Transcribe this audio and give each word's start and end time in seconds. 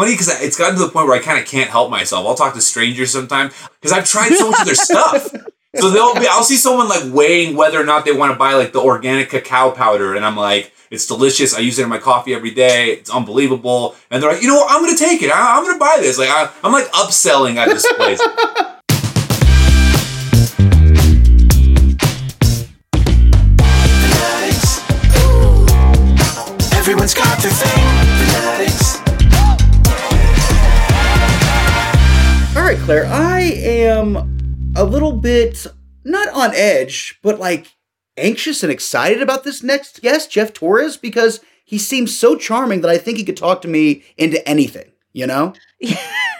Funny 0.00 0.14
because 0.14 0.28
it's 0.40 0.56
gotten 0.56 0.76
to 0.76 0.84
the 0.86 0.90
point 0.90 1.06
where 1.06 1.16
I 1.16 1.22
kind 1.22 1.38
of 1.38 1.46
can't 1.46 1.68
help 1.68 1.90
myself. 1.90 2.26
I'll 2.26 2.34
talk 2.34 2.54
to 2.54 2.60
strangers 2.62 3.10
sometimes 3.10 3.52
because 3.80 3.92
I've 3.92 4.06
tried 4.06 4.30
so 4.30 4.50
much 4.50 4.60
of 4.60 4.66
their 4.66 4.74
stuff. 4.74 5.28
So 5.76 5.90
they'll 5.90 6.14
be, 6.14 6.26
I'll 6.26 6.42
see 6.42 6.56
someone 6.56 6.88
like 6.88 7.12
weighing 7.12 7.54
whether 7.54 7.78
or 7.78 7.84
not 7.84 8.06
they 8.06 8.12
want 8.12 8.32
to 8.32 8.38
buy 8.38 8.54
like 8.54 8.72
the 8.72 8.80
organic 8.80 9.28
cacao 9.28 9.70
powder, 9.70 10.14
and 10.14 10.24
I'm 10.24 10.36
like, 10.36 10.72
it's 10.90 11.06
delicious. 11.06 11.54
I 11.54 11.60
use 11.60 11.78
it 11.78 11.82
in 11.82 11.88
my 11.88 11.98
coffee 11.98 12.34
every 12.34 12.50
day. 12.50 12.92
It's 12.92 13.10
unbelievable. 13.10 13.94
And 14.10 14.22
they're 14.22 14.32
like, 14.32 14.42
you 14.42 14.48
know 14.48 14.56
what? 14.56 14.72
I'm 14.72 14.82
gonna 14.82 14.96
take 14.96 15.22
it. 15.22 15.30
I, 15.30 15.58
am 15.58 15.64
gonna 15.64 15.78
buy 15.78 15.98
this. 16.00 16.18
Like 16.18 16.30
I, 16.30 16.50
I'm 16.64 16.72
like 16.72 16.86
upselling 16.92 17.56
at 17.56 17.68
this 17.68 17.86
place. 17.92 18.20
Claire, 32.90 33.06
I 33.06 33.42
am 33.42 34.72
a 34.74 34.82
little 34.82 35.12
bit 35.12 35.64
not 36.04 36.28
on 36.30 36.52
edge, 36.56 37.20
but 37.22 37.38
like 37.38 37.76
anxious 38.16 38.64
and 38.64 38.72
excited 38.72 39.22
about 39.22 39.44
this 39.44 39.62
next 39.62 40.02
guest, 40.02 40.32
Jeff 40.32 40.52
Torres, 40.52 40.96
because 40.96 41.38
he 41.64 41.78
seems 41.78 42.18
so 42.18 42.34
charming 42.34 42.80
that 42.80 42.90
I 42.90 42.98
think 42.98 43.16
he 43.16 43.24
could 43.24 43.36
talk 43.36 43.62
to 43.62 43.68
me 43.68 44.02
into 44.16 44.44
anything, 44.48 44.90
you 45.12 45.28
know? 45.28 45.52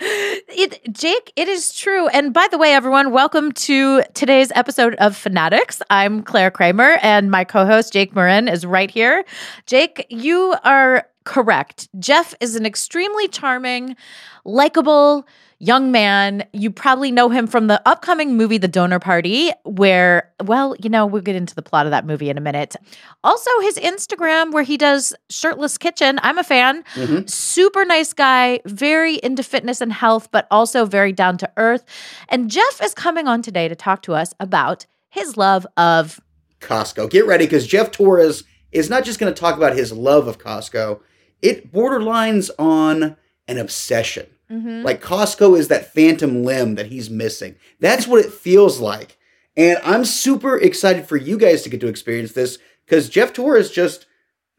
it, 0.00 0.80
Jake, 0.92 1.32
it 1.36 1.48
is 1.48 1.74
true. 1.74 2.08
And 2.08 2.32
by 2.32 2.46
the 2.50 2.58
way, 2.58 2.72
everyone, 2.72 3.10
welcome 3.10 3.52
to 3.52 4.02
today's 4.14 4.50
episode 4.54 4.94
of 4.96 5.14
Fanaddicts. 5.14 5.80
I'm 5.90 6.22
Claire 6.22 6.50
Kramer, 6.50 6.98
and 7.02 7.30
my 7.30 7.44
co 7.44 7.66
host, 7.66 7.92
Jake 7.92 8.14
Marin, 8.14 8.48
is 8.48 8.64
right 8.64 8.90
here. 8.90 9.24
Jake, 9.66 10.06
you 10.10 10.54
are 10.64 11.06
correct. 11.24 11.88
Jeff 11.98 12.34
is 12.40 12.54
an 12.56 12.64
extremely 12.64 13.28
charming, 13.28 13.96
likable, 14.44 15.26
young 15.58 15.90
man. 15.90 16.44
You 16.52 16.70
probably 16.70 17.10
know 17.10 17.28
him 17.28 17.46
from 17.46 17.66
the 17.66 17.80
upcoming 17.88 18.36
movie, 18.36 18.58
The 18.58 18.68
Donor 18.68 18.98
Party, 18.98 19.50
where, 19.64 20.30
well, 20.44 20.76
you 20.82 20.90
know, 20.90 21.06
we'll 21.06 21.22
get 21.22 21.36
into 21.36 21.54
the 21.54 21.62
plot 21.62 21.86
of 21.86 21.90
that 21.90 22.04
movie 22.04 22.28
in 22.28 22.36
a 22.36 22.40
minute. 22.40 22.76
Also, 23.24 23.50
his 23.60 23.78
Instagram, 23.78 24.52
where 24.52 24.62
he 24.62 24.76
does 24.76 25.14
Shirtless 25.30 25.78
Kitchen. 25.78 26.18
I'm 26.22 26.38
a 26.38 26.44
fan. 26.44 26.84
Mm-hmm. 26.94 27.26
Super 27.26 27.84
nice 27.84 28.12
guy, 28.12 28.60
very 28.66 29.16
into 29.16 29.42
fitness 29.42 29.80
and 29.80 29.92
health, 29.92 30.30
but 30.30 30.46
also 30.50 30.84
very 30.84 31.12
down 31.12 31.38
to 31.38 31.50
earth. 31.56 31.84
And 32.28 32.50
Jeff 32.50 32.80
is 32.82 32.94
coming 32.94 33.28
on 33.28 33.42
today 33.42 33.68
to 33.68 33.74
talk 33.74 34.02
to 34.02 34.14
us 34.14 34.34
about 34.40 34.86
his 35.08 35.36
love 35.36 35.66
of 35.76 36.20
Costco. 36.60 37.10
Get 37.10 37.26
ready 37.26 37.46
because 37.46 37.66
Jeff 37.66 37.90
Torres 37.90 38.44
is 38.72 38.90
not 38.90 39.04
just 39.04 39.18
going 39.18 39.32
to 39.32 39.40
talk 39.40 39.56
about 39.56 39.74
his 39.74 39.92
love 39.92 40.26
of 40.26 40.38
Costco, 40.38 41.00
it 41.40 41.72
borderlines 41.72 42.50
on 42.58 43.16
an 43.48 43.58
obsession. 43.58 44.26
Mm-hmm. 44.50 44.82
Like 44.82 45.02
Costco 45.02 45.58
is 45.58 45.68
that 45.68 45.92
phantom 45.92 46.44
limb 46.44 46.76
that 46.76 46.86
he's 46.86 47.10
missing. 47.10 47.56
That's 47.80 48.06
what 48.06 48.24
it 48.24 48.32
feels 48.32 48.80
like. 48.80 49.18
And 49.56 49.78
I'm 49.82 50.04
super 50.04 50.58
excited 50.58 51.06
for 51.06 51.16
you 51.16 51.38
guys 51.38 51.62
to 51.62 51.70
get 51.70 51.80
to 51.80 51.88
experience 51.88 52.32
this 52.32 52.58
because 52.84 53.08
Jeff 53.08 53.32
Torres 53.32 53.70
just 53.70 54.06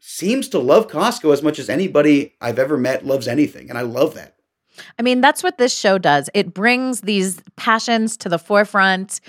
seems 0.00 0.48
to 0.48 0.58
love 0.58 0.88
Costco 0.88 1.32
as 1.32 1.42
much 1.42 1.58
as 1.58 1.68
anybody 1.68 2.34
I've 2.40 2.58
ever 2.58 2.76
met 2.76 3.06
loves 3.06 3.28
anything. 3.28 3.68
And 3.68 3.78
I 3.78 3.82
love 3.82 4.14
that. 4.14 4.37
I 4.98 5.02
mean, 5.02 5.20
that's 5.20 5.42
what 5.42 5.58
this 5.58 5.76
show 5.76 5.98
does. 5.98 6.30
It 6.34 6.54
brings 6.54 7.02
these 7.02 7.40
passions 7.56 8.16
to 8.18 8.28
the 8.28 8.38
forefront 8.38 9.20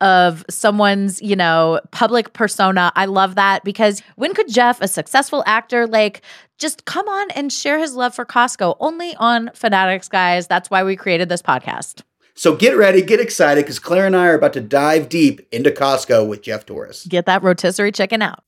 of 0.00 0.44
someone's, 0.48 1.20
you 1.22 1.36
know, 1.36 1.80
public 1.90 2.32
persona. 2.32 2.92
I 2.96 3.06
love 3.06 3.34
that 3.36 3.64
because 3.64 4.02
when 4.16 4.34
could 4.34 4.48
Jeff, 4.48 4.80
a 4.80 4.88
successful 4.88 5.42
actor, 5.46 5.86
like 5.86 6.22
just 6.58 6.84
come 6.84 7.08
on 7.08 7.30
and 7.32 7.52
share 7.52 7.78
his 7.78 7.94
love 7.94 8.14
for 8.14 8.24
Costco 8.24 8.76
only 8.80 9.14
on 9.16 9.48
Fanaddicts, 9.48 10.10
guys? 10.10 10.46
That's 10.46 10.70
why 10.70 10.84
we 10.84 10.96
created 10.96 11.28
this 11.28 11.42
podcast. 11.42 12.02
So 12.34 12.54
get 12.54 12.76
ready, 12.76 13.02
get 13.02 13.18
excited 13.18 13.64
because 13.64 13.80
Claire 13.80 14.06
and 14.06 14.14
I 14.14 14.26
are 14.28 14.34
about 14.34 14.52
to 14.52 14.60
dive 14.60 15.08
deep 15.08 15.44
into 15.50 15.72
Costco 15.72 16.28
with 16.28 16.42
Jeff 16.42 16.64
Torres. 16.66 17.04
Get 17.08 17.26
that 17.26 17.42
rotisserie 17.42 17.90
chicken 17.90 18.22
out. 18.22 18.44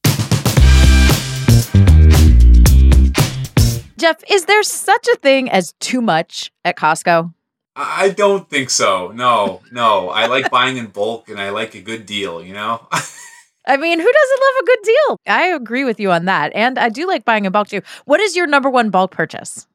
Jeff, 4.00 4.22
is 4.30 4.46
there 4.46 4.62
such 4.62 5.06
a 5.08 5.16
thing 5.16 5.50
as 5.50 5.74
too 5.80 6.00
much 6.00 6.50
at 6.64 6.76
Costco? 6.76 7.32
I 7.76 8.08
don't 8.10 8.48
think 8.48 8.70
so. 8.70 9.12
No, 9.14 9.60
no. 9.70 10.08
I 10.08 10.26
like 10.26 10.50
buying 10.58 10.76
in 10.76 10.86
bulk 10.86 11.28
and 11.28 11.40
I 11.40 11.50
like 11.50 11.74
a 11.74 11.80
good 11.80 12.06
deal, 12.06 12.42
you 12.42 12.54
know? 12.54 12.86
I 13.66 13.76
mean, 13.76 14.00
who 14.00 14.12
doesn't 14.12 14.40
love 14.40 14.62
a 14.62 14.66
good 14.66 14.78
deal? 14.82 15.20
I 15.26 15.46
agree 15.48 15.84
with 15.84 16.00
you 16.00 16.10
on 16.10 16.24
that. 16.24 16.50
And 16.54 16.78
I 16.78 16.88
do 16.88 17.06
like 17.06 17.24
buying 17.24 17.44
in 17.44 17.52
bulk 17.52 17.68
too. 17.68 17.82
What 18.06 18.20
is 18.20 18.34
your 18.34 18.46
number 18.46 18.70
one 18.70 18.90
bulk 18.90 19.12
purchase? 19.12 19.66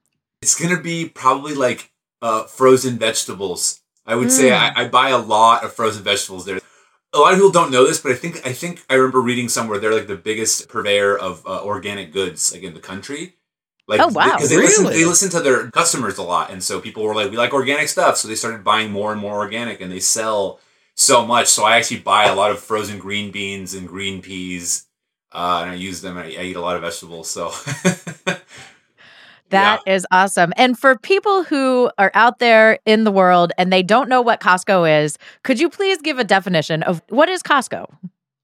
it's 0.45 0.59
going 0.59 0.75
to 0.75 0.81
be 0.81 1.09
probably 1.09 1.55
like 1.55 1.91
uh, 2.21 2.43
frozen 2.43 2.99
vegetables. 2.99 3.81
I 4.05 4.15
would 4.15 4.31
say 4.31 4.53
I, 4.53 4.71
I 4.75 4.87
buy 4.87 5.09
a 5.09 5.17
lot 5.17 5.63
of 5.63 5.73
frozen 5.73 6.03
vegetables 6.03 6.45
there. 6.45 6.59
A 7.13 7.17
lot 7.17 7.33
of 7.33 7.39
people 7.39 7.51
don't 7.51 7.71
know 7.71 7.87
this, 7.87 7.99
but 7.99 8.11
I 8.11 8.15
think 8.15 8.45
I 8.45 8.53
think 8.53 8.85
I 8.87 8.93
remember 8.93 9.21
reading 9.21 9.49
somewhere 9.49 9.79
they're 9.79 9.93
like 9.93 10.05
the 10.05 10.15
biggest 10.15 10.69
purveyor 10.69 11.17
of 11.17 11.43
uh, 11.47 11.63
organic 11.63 12.13
goods 12.13 12.53
like 12.53 12.61
in 12.61 12.75
the 12.75 12.79
country. 12.79 13.37
Like, 13.87 13.99
Oh, 14.01 14.07
wow. 14.07 14.35
Because 14.35 14.49
they 14.49 14.57
listen, 14.57 14.85
Really? 14.85 14.97
they 14.97 15.05
listen 15.05 15.29
to 15.31 15.39
their 15.41 15.69
customers 15.71 16.17
a 16.17 16.23
lot, 16.23 16.49
and 16.51 16.63
so 16.63 16.79
people 16.81 17.03
were 17.03 17.13
like, 17.13 17.29
"We 17.29 17.37
like 17.37 17.53
organic 17.53 17.87
stuff," 17.87 18.17
so 18.17 18.27
they 18.27 18.35
started 18.35 18.63
buying 18.63 18.91
more 18.91 19.11
and 19.11 19.21
more 19.21 19.35
organic, 19.37 19.79
and 19.81 19.91
they 19.91 19.99
sell 19.99 20.59
so 20.95 21.25
much. 21.25 21.47
So 21.47 21.63
I 21.65 21.77
actually 21.77 21.99
buy 21.99 22.25
a 22.25 22.33
lot 22.35 22.49
of 22.51 22.59
frozen 22.59 22.97
green 22.97 23.31
beans 23.31 23.73
and 23.75 23.87
green 23.87 24.21
peas, 24.23 24.85
uh, 25.31 25.59
and 25.61 25.71
I 25.71 25.75
use 25.75 26.01
them. 26.01 26.17
And 26.17 26.27
I, 26.27 26.41
I 26.41 26.43
eat 26.45 26.55
a 26.55 26.61
lot 26.61 26.75
of 26.75 26.81
vegetables, 26.81 27.29
so. 27.29 27.51
That 29.49 29.81
is 29.85 30.07
awesome. 30.11 30.51
And 30.57 30.77
for 30.77 30.97
people 30.97 31.43
who 31.43 31.89
are 31.99 32.11
out 32.15 32.39
there 32.39 32.79
in 32.85 33.03
the 33.03 33.11
world 33.11 33.53
and 33.59 33.71
they 33.71 33.83
don't 33.83 34.09
know 34.09 34.19
what 34.21 34.41
Costco 34.41 35.03
is, 35.03 35.17
could 35.43 35.59
you 35.59 35.69
please 35.69 36.01
give 36.01 36.17
a 36.17 36.23
definition 36.23 36.81
of 36.83 37.01
what 37.09 37.29
is 37.29 37.43
Costco? 37.43 37.85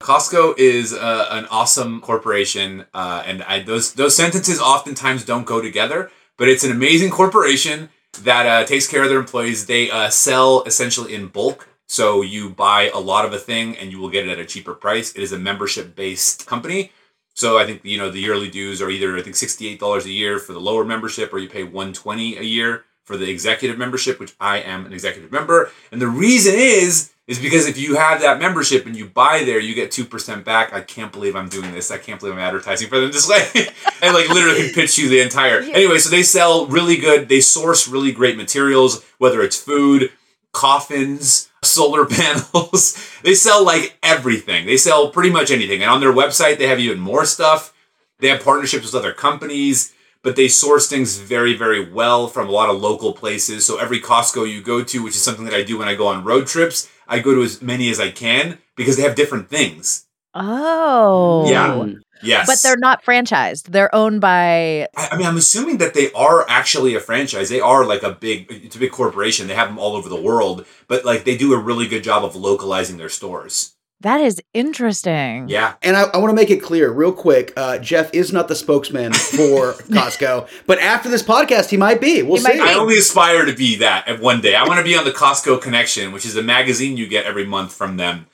Costco 0.02 0.58
is 0.58 0.94
uh, 0.94 1.28
an 1.32 1.46
awesome 1.50 2.02
corporation, 2.02 2.86
uh, 2.94 3.24
and 3.26 3.44
I, 3.44 3.62
those 3.62 3.94
those 3.94 4.16
sentences 4.16 4.60
oftentimes 4.60 5.26
don't 5.26 5.46
go 5.46 5.62
together. 5.62 6.12
But 6.38 6.50
it's 6.50 6.64
an 6.64 6.72
amazing 6.72 7.12
corporation 7.12 7.90
that 8.24 8.46
uh, 8.46 8.66
takes 8.66 8.88
care 8.88 9.04
of 9.04 9.10
their 9.10 9.20
employees. 9.20 9.68
They 9.68 9.92
uh, 9.92 10.10
sell 10.10 10.64
essentially 10.64 11.14
in 11.14 11.28
bulk, 11.28 11.70
so 11.88 12.22
you 12.22 12.50
buy 12.50 12.90
a 12.94 13.00
lot 13.00 13.26
of 13.26 13.34
a 13.34 13.38
thing 13.38 13.78
and 13.78 13.92
you 13.92 14.00
will 14.00 14.10
get 14.10 14.28
it 14.28 14.32
at 14.32 14.40
a 14.40 14.46
cheaper 14.46 14.74
price. 14.74 15.14
It 15.14 15.22
is 15.22 15.32
a 15.32 15.40
membership 15.40 15.96
based 15.96 16.48
company, 16.48 16.92
so 17.34 17.58
I 17.58 17.66
think 17.66 17.86
you 17.86 17.98
know 17.98 18.10
the 18.10 18.20
yearly 18.20 18.50
dues 18.50 18.82
are 18.82 18.90
either 18.90 19.18
I 19.18 19.22
think 19.22 19.36
sixty 19.36 19.68
eight 19.68 19.80
dollars 19.80 20.06
a 20.06 20.12
year 20.12 20.40
for 20.40 20.54
the 20.54 20.60
lower 20.60 20.84
membership, 20.84 21.32
or 21.34 21.40
you 21.40 21.50
pay 21.50 21.64
one 21.64 21.94
twenty 21.94 22.38
a 22.38 22.44
year 22.44 22.86
for 23.04 23.18
the 23.18 23.30
executive 23.30 23.78
membership, 23.78 24.20
which 24.20 24.34
I 24.40 24.60
am 24.60 24.86
an 24.86 24.94
executive 24.94 25.32
member. 25.32 25.72
And 25.92 26.02
the 26.02 26.08
reason 26.08 26.56
is 26.56 27.12
is 27.32 27.40
because 27.40 27.66
if 27.66 27.78
you 27.78 27.96
have 27.96 28.20
that 28.22 28.40
membership 28.40 28.86
and 28.86 28.94
you 28.96 29.06
buy 29.08 29.44
there, 29.46 29.58
you 29.58 29.74
get 29.74 29.90
two 29.90 30.04
percent 30.04 30.44
back. 30.44 30.74
I 30.74 30.82
can't 30.82 31.14
believe 31.14 31.34
I'm 31.36 31.48
doing 31.48 31.72
this. 31.72 31.90
I 31.90 31.98
can't 31.98 32.20
believe 32.20 32.36
I'm 32.36 32.42
advertising 32.42 32.90
for 32.90 33.00
them. 33.00 33.12
Just 33.14 33.30
like 33.30 33.56
and 34.02 34.14
like 34.14 34.28
literally 34.28 34.72
pitch 34.74 34.98
you 34.98 35.08
the 35.08 35.22
entire. 35.22 35.62
Anyway, 35.62 35.98
so 35.98 36.10
they 36.10 36.24
sell 36.24 36.68
really 36.68 36.98
good. 36.98 37.30
They 37.30 37.40
source 37.40 37.88
really 37.88 38.12
great 38.12 38.36
materials, 38.36 39.04
whether 39.18 39.42
it's 39.42 39.56
food, 39.56 40.12
coffins, 40.52 41.50
solar 41.64 42.06
panels. 42.10 43.00
they 43.24 43.34
sell 43.34 43.64
like 43.64 43.98
everything. 44.04 44.66
They 44.66 44.78
sell 44.78 45.10
pretty 45.10 45.30
much 45.30 45.52
anything. 45.52 45.82
And 45.82 45.90
on 45.90 46.02
their 46.02 46.14
website, 46.14 46.58
they 46.58 46.68
have 46.68 46.80
even 46.80 47.00
more 47.00 47.24
stuff. 47.26 47.74
They 48.20 48.28
have 48.28 48.44
partnerships 48.44 48.86
with 48.86 48.96
other 48.96 49.14
companies, 49.14 49.94
but 50.24 50.36
they 50.36 50.48
source 50.48 50.88
things 50.88 51.18
very, 51.18 51.56
very 51.56 51.92
well 51.92 52.28
from 52.28 52.48
a 52.48 52.52
lot 52.52 52.70
of 52.70 52.82
local 52.82 53.14
places. 53.14 53.66
So 53.66 53.78
every 53.78 54.00
Costco 54.00 54.52
you 54.52 54.62
go 54.62 54.84
to, 54.84 55.04
which 55.04 55.16
is 55.16 55.22
something 55.22 55.46
that 55.46 55.54
I 55.54 55.64
do 55.64 55.78
when 55.78 55.88
I 55.88 55.96
go 55.96 56.08
on 56.08 56.24
road 56.24 56.48
trips, 56.48 56.90
I 57.08 57.20
go 57.20 57.34
to 57.34 57.44
as 57.44 57.62
many 57.62 57.90
as 57.90 58.00
I 58.00 58.12
can 58.12 58.60
because 58.76 58.98
they 58.98 59.04
have 59.04 59.16
different 59.16 59.50
things. 59.50 60.06
Oh. 60.34 61.50
Yeah. 61.50 61.94
Yes. 62.24 62.48
But 62.48 62.62
they're 62.62 62.78
not 62.78 63.04
franchised. 63.04 63.64
They're 63.72 63.94
owned 63.94 64.22
by 64.22 64.88
I 64.96 65.10
I 65.12 65.18
mean, 65.18 65.26
I'm 65.26 65.38
assuming 65.38 65.80
that 65.80 65.94
they 65.94 66.12
are 66.14 66.46
actually 66.48 66.96
a 66.96 67.00
franchise. 67.00 67.50
They 67.50 67.60
are 67.60 67.84
like 67.84 68.04
a 68.04 68.12
big, 68.12 68.46
it's 68.50 68.76
a 68.76 68.80
big 68.80 68.92
corporation. 68.92 69.48
They 69.48 69.56
have 69.56 69.70
them 69.70 69.80
all 69.80 69.96
over 69.96 70.08
the 70.08 70.22
world, 70.22 70.66
but 70.88 71.04
like 71.04 71.24
they 71.24 71.36
do 71.36 71.54
a 71.54 71.58
really 71.58 71.88
good 71.88 72.04
job 72.04 72.24
of 72.24 72.36
localizing 72.36 72.98
their 72.98 73.10
stores. 73.10 73.76
That 74.02 74.22
is 74.22 74.42
interesting. 74.54 75.48
Yeah. 75.48 75.76
And 75.82 75.96
I, 75.96 76.04
I 76.04 76.18
want 76.18 76.32
to 76.32 76.36
make 76.36 76.50
it 76.50 76.62
clear, 76.62 76.92
real 76.92 77.14
quick. 77.14 77.54
Uh, 77.56 77.78
Jeff 77.78 78.14
is 78.14 78.34
not 78.34 78.48
the 78.48 78.56
spokesman 78.56 79.14
for 79.14 79.74
Costco, 79.90 80.48
but 80.66 80.80
after 80.80 81.10
this 81.10 81.24
podcast, 81.24 81.70
he 81.70 81.78
might 81.78 82.02
be. 82.02 82.24
We'll 82.24 82.38
He 82.38 82.42
see. 82.44 82.54
be. 82.54 82.60
I 82.60 82.74
only 82.74 82.98
aspire 82.98 83.46
to 83.46 83.54
be 83.56 83.76
that 83.78 84.08
at 84.08 84.20
one 84.20 84.42
day. 84.42 84.56
I 84.56 84.66
want 84.68 84.80
to 84.80 84.84
be 84.84 84.96
on 84.98 85.06
the 85.06 85.12
Costco 85.12 85.62
Connection, 85.62 86.12
which 86.12 86.26
is 86.26 86.36
a 86.36 86.42
magazine 86.44 86.98
you 86.98 87.08
get 87.08 87.26
every 87.26 87.46
month 87.46 87.74
from 87.74 87.98
them. 87.98 88.28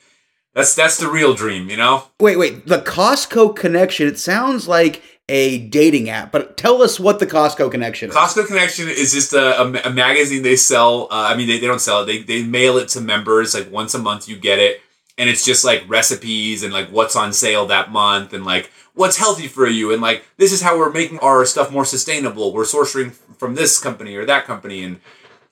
That's 0.53 0.73
that's 0.73 0.97
the 0.97 1.07
real 1.07 1.35
dream, 1.35 1.69
you 1.69 1.77
know. 1.77 2.05
Wait, 2.19 2.37
wait. 2.37 2.65
The 2.65 2.79
Costco 2.79 3.55
connection. 3.55 4.07
It 4.07 4.17
sounds 4.17 4.67
like 4.67 5.03
a 5.29 5.59
dating 5.67 6.09
app, 6.09 6.31
but 6.31 6.57
tell 6.57 6.81
us 6.81 6.99
what 6.99 7.19
the 7.19 7.27
Costco 7.27 7.69
connection 7.69 8.09
is. 8.09 8.15
Costco 8.15 8.47
Connection 8.47 8.87
is 8.87 9.13
just 9.13 9.33
a, 9.33 9.61
a, 9.61 9.89
a 9.89 9.93
magazine 9.93 10.41
they 10.41 10.55
sell. 10.55 11.03
Uh, 11.11 11.27
I 11.31 11.35
mean, 11.37 11.47
they, 11.47 11.59
they 11.59 11.67
don't 11.67 11.81
sell 11.81 12.01
it. 12.01 12.05
They, 12.05 12.23
they 12.23 12.43
mail 12.43 12.77
it 12.77 12.87
to 12.89 13.01
members 13.01 13.53
like 13.53 13.69
once 13.71 13.93
a 13.93 13.99
month. 13.99 14.27
You 14.27 14.37
get 14.37 14.57
it, 14.57 14.81
and 15.17 15.29
it's 15.29 15.45
just 15.45 15.65
like 15.65 15.83
recipes 15.87 16.63
and 16.63 16.73
like 16.73 16.89
what's 16.89 17.15
on 17.15 17.33
sale 17.33 17.65
that 17.67 17.91
month 17.91 18.33
and 18.33 18.45
like 18.45 18.71
what's 18.93 19.17
healthy 19.17 19.47
for 19.47 19.67
you 19.67 19.91
and 19.93 20.01
like 20.01 20.23
this 20.37 20.51
is 20.51 20.61
how 20.61 20.77
we're 20.77 20.91
making 20.91 21.19
our 21.19 21.45
stuff 21.45 21.71
more 21.71 21.85
sustainable. 21.85 22.53
We're 22.53 22.63
sourcing 22.63 23.13
from 23.37 23.55
this 23.55 23.79
company 23.79 24.15
or 24.15 24.25
that 24.25 24.45
company, 24.45 24.83
and 24.83 24.99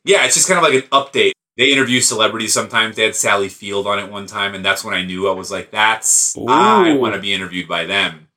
yeah, 0.04 0.26
it's 0.26 0.36
just 0.36 0.48
kind 0.48 0.58
of 0.58 0.64
like 0.64 0.84
an 0.84 0.90
update. 0.90 1.34
They 1.58 1.72
interview 1.72 2.02
celebrities 2.02 2.54
sometimes. 2.54 2.96
They 2.98 3.04
had 3.04 3.16
Sally 3.16 3.48
Field 3.48 3.88
on 3.88 4.00
it 4.00 4.12
one 4.12 4.26
time, 4.26 4.56
and 4.56 4.66
that's 4.66 4.84
when 4.84 4.94
I 4.94 5.06
knew 5.06 5.30
I 5.30 5.34
was 5.34 5.52
like, 5.52 5.72
"That's 5.72 6.36
I 6.38 6.94
want 6.98 7.16
to 7.16 7.22
be 7.22 7.34
interviewed 7.34 7.68
by 7.68 7.86
them." 7.86 8.28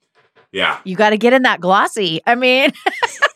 Yeah. 0.53 0.81
You 0.85 0.97
got 0.97 1.11
to 1.11 1.19
get 1.19 1.33
in 1.33 1.43
that 1.43 1.61
glossy. 1.61 2.21
I 2.27 2.35
mean, 2.35 2.73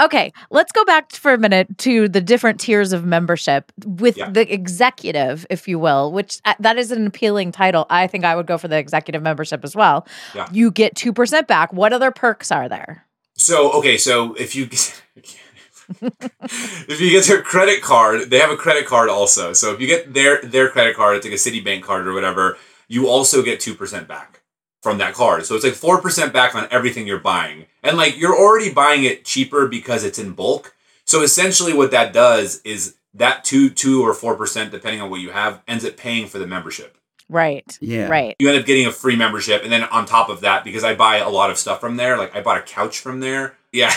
okay, 0.00 0.32
let's 0.50 0.72
go 0.72 0.84
back 0.84 1.12
for 1.12 1.32
a 1.32 1.38
minute 1.38 1.78
to 1.78 2.08
the 2.08 2.20
different 2.20 2.60
tiers 2.60 2.92
of 2.92 3.04
membership 3.04 3.72
with 3.84 4.16
Yeah. 4.16 4.30
the 4.30 4.52
executive, 4.52 5.46
if 5.50 5.66
you 5.68 5.78
will, 5.78 6.12
which 6.12 6.40
uh, 6.44 6.54
that 6.60 6.76
is 6.78 6.90
an 6.90 7.06
appealing 7.06 7.52
title. 7.52 7.86
I 7.90 8.06
think 8.06 8.24
I 8.24 8.36
would 8.36 8.46
go 8.46 8.58
for 8.58 8.68
the 8.68 8.76
executive 8.78 9.22
membership 9.22 9.64
as 9.64 9.74
well. 9.74 10.06
Yeah. 10.34 10.48
You 10.52 10.70
get 10.70 10.94
2% 10.94 11.46
back. 11.46 11.72
What 11.72 11.92
other 11.92 12.10
perks 12.10 12.50
are 12.52 12.68
there? 12.68 13.04
So 13.38 13.70
okay, 13.72 13.98
so 13.98 14.32
if 14.34 14.54
you 14.54 14.64
if 16.02 17.00
you 17.00 17.10
get 17.10 17.24
their 17.26 17.42
credit 17.42 17.82
card, 17.82 18.30
they 18.30 18.38
have 18.38 18.50
a 18.50 18.56
credit 18.56 18.86
card 18.86 19.08
also. 19.08 19.52
So 19.52 19.72
if 19.74 19.80
you 19.80 19.86
get 19.86 20.14
their 20.14 20.40
their 20.42 20.68
credit 20.70 20.96
card, 20.96 21.16
it's 21.16 21.26
like 21.26 21.34
a 21.34 21.36
Citibank 21.36 21.82
card 21.82 22.06
or 22.06 22.14
whatever, 22.14 22.56
you 22.88 23.08
also 23.08 23.42
get 23.42 23.60
two 23.60 23.74
percent 23.74 24.08
back 24.08 24.40
from 24.86 24.98
that 24.98 25.14
card. 25.14 25.44
So 25.44 25.56
it's 25.56 25.64
like 25.64 25.74
four 25.74 26.00
percent 26.00 26.32
back 26.32 26.54
on 26.54 26.68
everything 26.70 27.08
you're 27.08 27.18
buying, 27.18 27.66
and 27.82 27.96
like 27.96 28.16
you're 28.16 28.38
already 28.38 28.72
buying 28.72 29.02
it 29.02 29.24
cheaper 29.24 29.66
because 29.66 30.04
it's 30.04 30.18
in 30.20 30.30
bulk. 30.30 30.76
So 31.04 31.22
essentially, 31.22 31.72
what 31.72 31.90
that 31.90 32.12
does 32.12 32.60
is 32.62 32.94
that 33.14 33.42
two 33.42 33.68
two 33.68 34.06
or 34.06 34.14
four 34.14 34.36
percent, 34.36 34.70
depending 34.70 35.00
on 35.02 35.10
what 35.10 35.20
you 35.20 35.30
have, 35.30 35.60
ends 35.66 35.84
up 35.84 35.96
paying 35.96 36.28
for 36.28 36.38
the 36.38 36.46
membership 36.46 36.96
Right. 37.28 37.76
Yeah. 37.80 38.06
Right. 38.08 38.36
you 38.38 38.48
end 38.48 38.58
up 38.60 38.66
getting 38.66 38.86
a 38.86 38.92
free 38.92 39.16
membership 39.16 39.64
and 39.64 39.72
then 39.72 39.82
on 39.84 40.06
top 40.06 40.28
of 40.28 40.42
that 40.42 40.62
because 40.62 40.84
i 40.84 40.94
buy 40.94 41.16
a 41.16 41.28
lot 41.28 41.50
of 41.50 41.58
stuff 41.58 41.80
from 41.80 41.96
there 41.96 42.16
like 42.16 42.34
i 42.36 42.40
bought 42.40 42.58
a 42.58 42.62
couch 42.62 43.00
from 43.00 43.18
there 43.18 43.56
yeah 43.72 43.92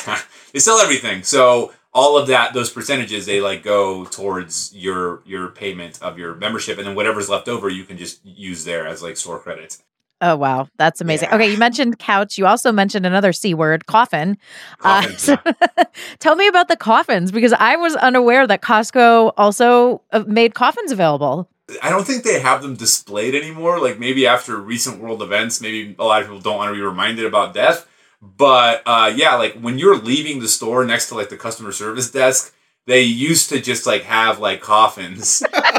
they 0.52 0.60
sell 0.60 0.80
everything 0.80 1.22
so 1.22 1.72
all 1.94 2.18
of 2.18 2.28
that 2.28 2.54
those 2.54 2.72
percentages 2.72 3.26
they 3.26 3.40
like 3.40 3.62
go 3.64 4.06
towards 4.06 4.76
your 4.76 5.22
your 5.26 5.50
payment 5.50 6.02
of 6.02 6.18
your 6.18 6.34
membership 6.36 6.78
and 6.80 6.88
then 6.88 6.96
whatever's 6.96 7.30
left 7.30 7.48
over 7.48 7.70
you 7.70 7.84
can 7.84 7.98
just 7.98 8.20
use 8.26 8.64
there 8.66 8.88
as 8.88 9.04
like 9.04 9.16
store 9.16 9.40
credits 9.40 9.84
Oh, 10.22 10.36
wow. 10.36 10.68
That's 10.78 11.00
amazing. 11.02 11.30
Yeah. 11.30 11.36
Okay. 11.36 11.52
You 11.52 11.58
mentioned 11.58 11.98
couch. 12.00 12.38
You 12.38 12.46
also 12.46 12.72
mentioned 12.72 13.06
another 13.06 13.32
C 13.32 13.54
word, 13.54 13.86
coffin. 13.86 14.38
Uh, 14.82 15.02
so- 15.18 15.38
tell 16.20 16.36
me 16.36 16.48
about 16.48 16.68
the 16.68 16.76
coffins 16.76 17.32
because 17.32 17.54
I 17.54 17.76
was 17.78 17.96
unaware 17.96 18.46
that 18.48 18.62
Costco 18.62 19.34
also 19.38 20.02
uh, 20.12 20.24
made 20.28 20.56
coffins 20.56 20.92
available. 20.92 21.50
i 21.84 21.90
don't 21.90 22.06
think 22.06 22.24
they 22.24 22.40
have 22.40 22.62
them 22.64 22.76
displayed 22.76 23.36
anymore 23.36 23.80
like 23.80 24.00
maybe 24.00 24.26
after 24.26 24.58
recent 24.58 25.00
world 25.00 25.22
events 25.22 25.62
maybe 25.62 25.96
a 26.00 26.04
lot 26.04 26.20
of 26.22 26.28
people 26.28 26.42
don't 26.42 26.58
want 26.58 26.70
to 26.70 26.74
be 26.74 26.82
reminded 26.82 27.26
about 27.26 27.54
death 27.54 27.88
but 28.22 28.82
uh 28.88 29.12
yeah 29.16 29.36
like 29.36 29.54
when 29.62 29.78
you're 29.78 29.96
leaving 29.96 30.40
the 30.40 30.48
store 30.48 30.84
next 30.84 31.10
to 31.10 31.16
like 31.16 31.30
the 31.30 31.38
customer 31.38 31.72
service 31.72 32.10
desk 32.10 32.56
they 32.88 33.04
used 33.04 33.50
to 33.50 33.62
just 33.62 33.86
like 33.86 34.02
have 34.02 34.40
like 34.40 34.62
coffins 34.62 35.44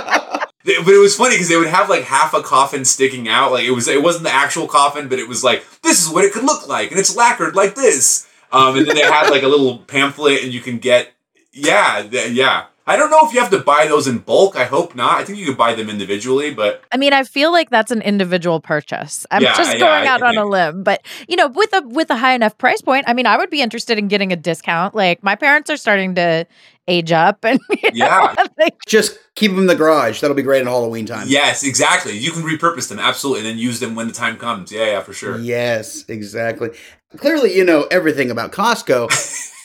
They- 0.64 0.76
But 0.82 0.94
it 0.94 0.98
was 0.98 1.16
funny 1.16 1.34
because 1.34 1.48
they 1.48 1.56
would 1.56 1.68
have 1.68 1.88
like 1.88 2.04
half 2.04 2.34
a 2.34 2.42
coffin 2.42 2.84
sticking 2.84 3.28
out. 3.28 3.52
Like 3.52 3.64
it 3.64 3.70
was, 3.70 3.88
it 3.88 4.02
wasn't 4.02 4.24
the 4.24 4.32
actual 4.34 4.66
coffin, 4.68 5.08
but 5.08 5.18
it 5.18 5.28
was 5.28 5.42
like 5.44 5.64
this 5.82 6.00
is 6.04 6.12
what 6.12 6.24
it 6.24 6.32
could 6.32 6.44
look 6.44 6.68
like, 6.68 6.90
and 6.90 7.00
it's 7.00 7.14
lacquered 7.16 7.54
like 7.56 7.74
this. 7.74 8.26
Um, 8.52 8.76
and 8.76 8.86
then 8.86 8.96
they 8.96 9.02
had 9.02 9.30
like 9.30 9.42
a 9.44 9.48
little 9.48 9.78
pamphlet, 9.78 10.42
and 10.42 10.52
you 10.52 10.60
can 10.60 10.78
get, 10.78 11.12
yeah, 11.52 12.02
th- 12.02 12.32
yeah. 12.32 12.64
I 12.90 12.96
don't 12.96 13.10
know 13.10 13.26
if 13.26 13.32
you 13.32 13.40
have 13.40 13.50
to 13.52 13.60
buy 13.60 13.86
those 13.86 14.06
in 14.08 14.18
bulk. 14.18 14.56
I 14.56 14.64
hope 14.64 14.94
not. 14.96 15.20
I 15.20 15.24
think 15.24 15.38
you 15.38 15.46
could 15.46 15.56
buy 15.56 15.74
them 15.74 15.88
individually, 15.88 16.52
but 16.52 16.82
I 16.92 16.96
mean, 16.96 17.12
I 17.12 17.22
feel 17.24 17.52
like 17.52 17.70
that's 17.70 17.90
an 17.90 18.02
individual 18.02 18.60
purchase. 18.60 19.26
I'm 19.30 19.42
Yeah, 19.42 19.54
just 19.56 19.78
going 19.78 19.82
I- 19.84 20.06
out 20.06 20.22
I 20.22 20.28
on 20.28 20.36
a 20.38 20.44
limb, 20.44 20.82
but 20.82 21.02
you 21.28 21.36
know, 21.36 21.46
with 21.48 21.72
a 21.72 21.82
with 21.86 22.10
a 22.10 22.16
high 22.16 22.34
enough 22.34 22.58
price 22.58 22.80
point, 22.82 23.04
I 23.08 23.12
mean, 23.12 23.26
I 23.26 23.36
would 23.36 23.50
be 23.50 23.62
interested 23.62 23.96
in 23.98 24.08
getting 24.08 24.32
a 24.32 24.36
discount. 24.36 24.94
Like 24.94 25.22
my 25.22 25.36
parents 25.36 25.70
are 25.70 25.76
starting 25.76 26.14
to 26.16 26.46
age 26.88 27.12
up, 27.12 27.44
and 27.44 27.60
you 27.70 27.78
know, 27.84 27.90
Yeah. 28.34 28.34
like, 28.58 28.74
Just 28.88 29.18
keep 29.36 29.52
them 29.52 29.60
in 29.60 29.66
the 29.66 29.76
garage. 29.76 30.20
That'll 30.20 30.34
be 30.36 30.42
great 30.42 30.60
in 30.62 30.66
Halloween 30.66 31.06
time. 31.06 31.26
yes, 31.28 31.62
exactly. 31.62 32.18
You 32.18 32.32
can 32.32 32.42
repurpose 32.42 32.88
them 32.88 32.98
absolutely, 32.98 33.40
and 33.48 33.50
then 33.50 33.58
use 33.58 33.78
them 33.78 33.94
when 33.94 34.08
the 34.08 34.12
time 34.12 34.36
comes. 34.36 34.72
Yeah, 34.72 34.86
yeah, 34.86 35.00
for 35.00 35.12
sure. 35.12 35.38
Yes, 35.38 36.04
exactly. 36.08 36.70
Clearly, 37.16 37.56
you 37.56 37.64
know 37.64 37.86
everything 37.90 38.30
about 38.32 38.50
Costco. 38.52 39.08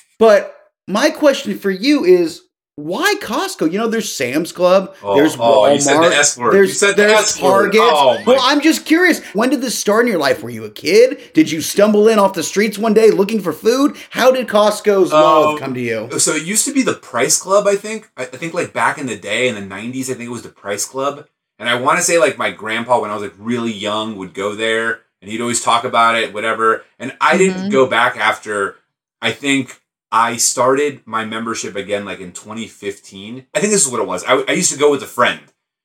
but 0.19 0.55
my 0.87 1.09
question 1.09 1.57
for 1.57 1.71
you 1.71 2.03
is 2.05 2.41
why 2.77 3.15
Costco? 3.21 3.71
You 3.71 3.77
know, 3.79 3.87
there's 3.87 4.11
Sam's 4.13 4.51
Club, 4.51 4.95
Oh, 5.01 5.15
there's 5.15 5.35
oh, 5.35 5.39
Walmart, 5.39 5.75
you 5.75 5.81
said 5.81 6.01
the 6.01 6.07
S 6.15 6.37
word. 6.37 6.53
there's, 6.53 6.69
You 6.69 6.73
said 6.75 6.91
the 6.97 7.03
there's 7.03 7.37
Target. 7.37 7.79
Oh, 7.81 8.21
well, 8.27 8.39
I'm 8.41 8.59
just 8.61 8.85
curious. 8.85 9.23
When 9.33 9.49
did 9.49 9.61
this 9.61 9.77
start 9.79 10.05
in 10.05 10.11
your 10.11 10.19
life? 10.19 10.43
Were 10.43 10.49
you 10.49 10.65
a 10.65 10.69
kid? 10.69 11.33
Did 11.33 11.49
you 11.51 11.61
stumble 11.61 12.07
in 12.09 12.19
off 12.19 12.33
the 12.33 12.43
streets 12.43 12.77
one 12.77 12.93
day 12.93 13.11
looking 13.11 13.39
for 13.41 13.53
food? 13.53 13.95
How 14.09 14.31
did 14.31 14.47
Costco's 14.47 15.13
love 15.13 15.53
Um, 15.53 15.57
come 15.57 15.73
to 15.73 15.79
you? 15.79 16.19
So 16.19 16.31
it 16.33 16.43
used 16.43 16.65
to 16.65 16.73
be 16.73 16.81
the 16.81 16.93
Price 16.95 17.39
Club, 17.39 17.65
I 17.65 17.75
think. 17.77 18.11
I, 18.17 18.23
I 18.23 18.25
think 18.25 18.53
like 18.53 18.73
back 18.73 18.97
in 18.97 19.05
the 19.05 19.17
day 19.17 19.47
in 19.47 19.55
the 19.55 19.61
'90s, 19.61 20.09
I 20.09 20.13
think 20.15 20.21
it 20.27 20.29
was 20.29 20.43
the 20.43 20.49
Price 20.49 20.85
Club. 20.85 21.27
And 21.57 21.69
I 21.69 21.79
want 21.79 21.99
to 21.99 22.03
say 22.03 22.17
like 22.19 22.37
my 22.37 22.51
grandpa, 22.51 22.99
when 22.99 23.09
I 23.09 23.13
was 23.13 23.23
like 23.23 23.35
really 23.37 23.71
young, 23.71 24.17
would 24.17 24.33
go 24.33 24.53
there 24.53 24.99
and 25.21 25.31
he'd 25.31 25.39
always 25.39 25.61
talk 25.61 25.85
about 25.85 26.15
it, 26.15 26.33
whatever. 26.33 26.83
And 26.99 27.15
I 27.21 27.37
didn't 27.37 27.69
Mhm. 27.69 27.71
go 27.71 27.85
back 27.87 28.17
after. 28.17 28.75
I 29.21 29.31
think 29.31 29.81
I 30.15 30.37
started 30.37 31.01
my 31.05 31.25
membership 31.25 31.75
again 31.75 32.05
like 32.05 32.21
in 32.21 32.31
2015. 32.31 33.47
I 33.53 33.59
think 33.59 33.73
this 33.73 33.85
is 33.85 33.91
what 33.91 33.99
it 33.99 34.07
was. 34.07 34.23
I, 34.23 34.45
I 34.47 34.53
used 34.53 34.71
to 34.71 34.79
go 34.79 34.89
with 34.89 35.03
a 35.03 35.07
friend. 35.07 35.41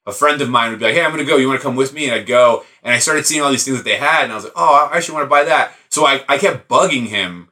A 0.06 0.12
friend 0.12 0.40
of 0.40 0.49
mine 0.49 0.70
would 0.70 0.78
be 0.78 0.84
like, 0.84 0.94
"Hey, 0.94 1.04
I'm 1.04 1.10
going 1.10 1.25
to 1.25 1.28
go. 1.28 1.37
You 1.37 1.49
want 1.49 1.60
to 1.60 1.66
come 1.66 1.75
with 1.75 1.92
me?" 1.92 2.04
And 2.04 2.14
I'd 2.14 2.26
go, 2.26 2.64
and 2.84 2.94
I 2.94 3.00
started 3.00 3.26
seeing 3.26 3.42
all 3.42 3.50
these 3.50 3.64
things 3.64 3.76
that 3.76 3.84
they 3.84 3.96
had, 3.96 4.22
and 4.22 4.32
I 4.32 4.37
was 4.37 4.44
like, 4.44 4.52
"Oh, 4.54 4.88
I 4.90 4.96
actually 4.96 5.14
want 5.14 5.26
to 5.26 5.30
buy 5.30 5.44
that." 5.44 5.75
So 5.88 6.06
I, 6.06 6.25
I 6.28 6.38
kept 6.38 6.68
bugging 6.68 7.08
him 7.08 7.50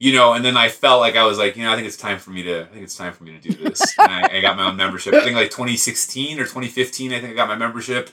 you 0.00 0.12
know, 0.12 0.32
and 0.32 0.44
then 0.44 0.56
I 0.56 0.68
felt 0.68 1.00
like 1.00 1.16
I 1.16 1.24
was 1.24 1.38
like, 1.38 1.56
you 1.56 1.64
know, 1.64 1.72
I 1.72 1.74
think 1.74 1.88
it's 1.88 1.96
time 1.96 2.18
for 2.18 2.30
me 2.30 2.44
to, 2.44 2.62
I 2.62 2.66
think 2.66 2.84
it's 2.84 2.96
time 2.96 3.12
for 3.12 3.24
me 3.24 3.36
to 3.36 3.50
do 3.50 3.64
this. 3.64 3.82
and 3.98 4.12
I, 4.12 4.38
I 4.38 4.40
got 4.40 4.56
my 4.56 4.68
own 4.68 4.76
membership. 4.76 5.12
I 5.12 5.24
think 5.24 5.34
like 5.34 5.50
2016 5.50 6.38
or 6.38 6.44
2015, 6.44 7.12
I 7.12 7.20
think 7.20 7.32
I 7.32 7.34
got 7.34 7.48
my 7.48 7.56
membership. 7.56 8.10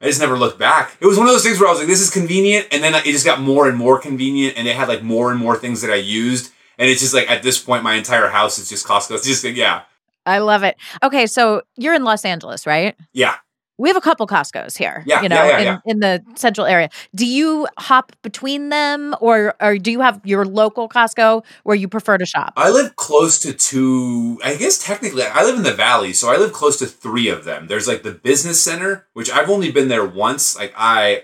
I 0.00 0.06
just 0.06 0.20
never 0.20 0.38
looked 0.38 0.58
back. 0.58 0.96
It 0.98 1.06
was 1.06 1.18
one 1.18 1.26
of 1.26 1.34
those 1.34 1.44
things 1.44 1.60
where 1.60 1.68
I 1.68 1.72
was 1.72 1.78
like, 1.78 1.88
this 1.88 2.00
is 2.00 2.08
convenient, 2.08 2.68
and 2.72 2.82
then 2.82 2.94
it 2.94 3.04
just 3.04 3.26
got 3.26 3.38
more 3.38 3.68
and 3.68 3.76
more 3.76 3.98
convenient, 3.98 4.56
and 4.56 4.66
it 4.66 4.74
had 4.74 4.88
like 4.88 5.02
more 5.02 5.30
and 5.30 5.38
more 5.38 5.56
things 5.56 5.82
that 5.82 5.90
I 5.90 5.96
used, 5.96 6.52
and 6.80 6.88
it's 6.88 7.00
just 7.00 7.14
like 7.14 7.30
at 7.30 7.44
this 7.44 7.60
point, 7.62 7.84
my 7.84 7.94
entire 7.94 8.28
house 8.28 8.58
is 8.58 8.68
just 8.68 8.86
Costco. 8.86 9.14
It's 9.14 9.26
just 9.26 9.44
like, 9.44 9.54
yeah, 9.54 9.82
I 10.26 10.38
love 10.38 10.62
it. 10.64 10.76
Okay, 11.02 11.26
so 11.26 11.62
you're 11.76 11.94
in 11.94 12.02
Los 12.04 12.24
Angeles, 12.24 12.66
right? 12.66 12.96
yeah. 13.12 13.36
We 13.78 13.88
have 13.88 13.96
a 13.96 14.02
couple 14.02 14.26
Costco's 14.26 14.76
here, 14.76 15.02
Yeah, 15.06 15.22
you 15.22 15.30
know, 15.30 15.42
yeah, 15.42 15.58
yeah, 15.58 15.78
in, 15.86 15.92
in 15.92 16.00
the 16.00 16.22
central 16.34 16.66
area. 16.66 16.90
Do 17.16 17.24
you 17.24 17.66
hop 17.78 18.12
between 18.20 18.68
them 18.68 19.14
or 19.22 19.54
or 19.58 19.78
do 19.78 19.90
you 19.90 20.02
have 20.02 20.20
your 20.22 20.44
local 20.44 20.86
Costco 20.86 21.42
where 21.62 21.76
you 21.76 21.88
prefer 21.88 22.18
to 22.18 22.26
shop? 22.26 22.52
I 22.58 22.68
live 22.68 22.96
close 22.96 23.38
to 23.38 23.54
two. 23.54 24.38
I 24.44 24.56
guess 24.56 24.84
technically, 24.84 25.22
I 25.22 25.44
live 25.44 25.56
in 25.56 25.62
the 25.62 25.72
valley, 25.72 26.12
so 26.12 26.30
I 26.30 26.36
live 26.36 26.52
close 26.52 26.78
to 26.80 26.86
three 26.86 27.30
of 27.30 27.46
them. 27.46 27.68
There's 27.68 27.88
like 27.88 28.02
the 28.02 28.12
business 28.12 28.62
center, 28.62 29.06
which 29.14 29.30
I've 29.30 29.48
only 29.48 29.70
been 29.70 29.88
there 29.88 30.04
once. 30.04 30.58
Like 30.58 30.74
I, 30.76 31.22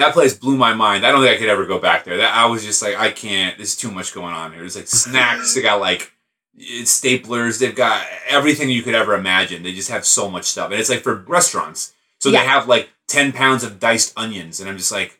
that 0.00 0.12
place 0.12 0.34
blew 0.34 0.56
my 0.56 0.74
mind. 0.74 1.06
I 1.06 1.12
don't 1.12 1.22
think 1.22 1.34
I 1.34 1.38
could 1.38 1.48
ever 1.48 1.64
go 1.66 1.78
back 1.78 2.04
there. 2.04 2.16
That 2.18 2.34
I 2.34 2.46
was 2.46 2.64
just 2.64 2.82
like, 2.82 2.96
I 2.96 3.10
can't. 3.10 3.56
There's 3.56 3.76
too 3.76 3.90
much 3.90 4.12
going 4.12 4.34
on 4.34 4.50
here. 4.52 4.60
There's 4.60 4.76
like 4.76 4.88
snacks. 4.88 5.54
they 5.54 5.62
got 5.62 5.80
like 5.80 6.12
it's 6.56 7.00
staplers. 7.00 7.58
They've 7.60 7.74
got 7.74 8.04
everything 8.28 8.68
you 8.70 8.82
could 8.82 8.94
ever 8.94 9.14
imagine. 9.14 9.62
They 9.62 9.72
just 9.72 9.90
have 9.90 10.04
so 10.04 10.30
much 10.30 10.44
stuff, 10.44 10.70
and 10.70 10.80
it's 10.80 10.90
like 10.90 11.00
for 11.02 11.14
restaurants. 11.14 11.94
So 12.18 12.28
Yeah. 12.30 12.40
they 12.40 12.46
have 12.48 12.68
like 12.68 12.90
ten 13.08 13.32
pounds 13.32 13.62
of 13.64 13.78
diced 13.80 14.12
onions, 14.16 14.60
and 14.60 14.68
I'm 14.68 14.76
just 14.76 14.92
like. 14.92 15.16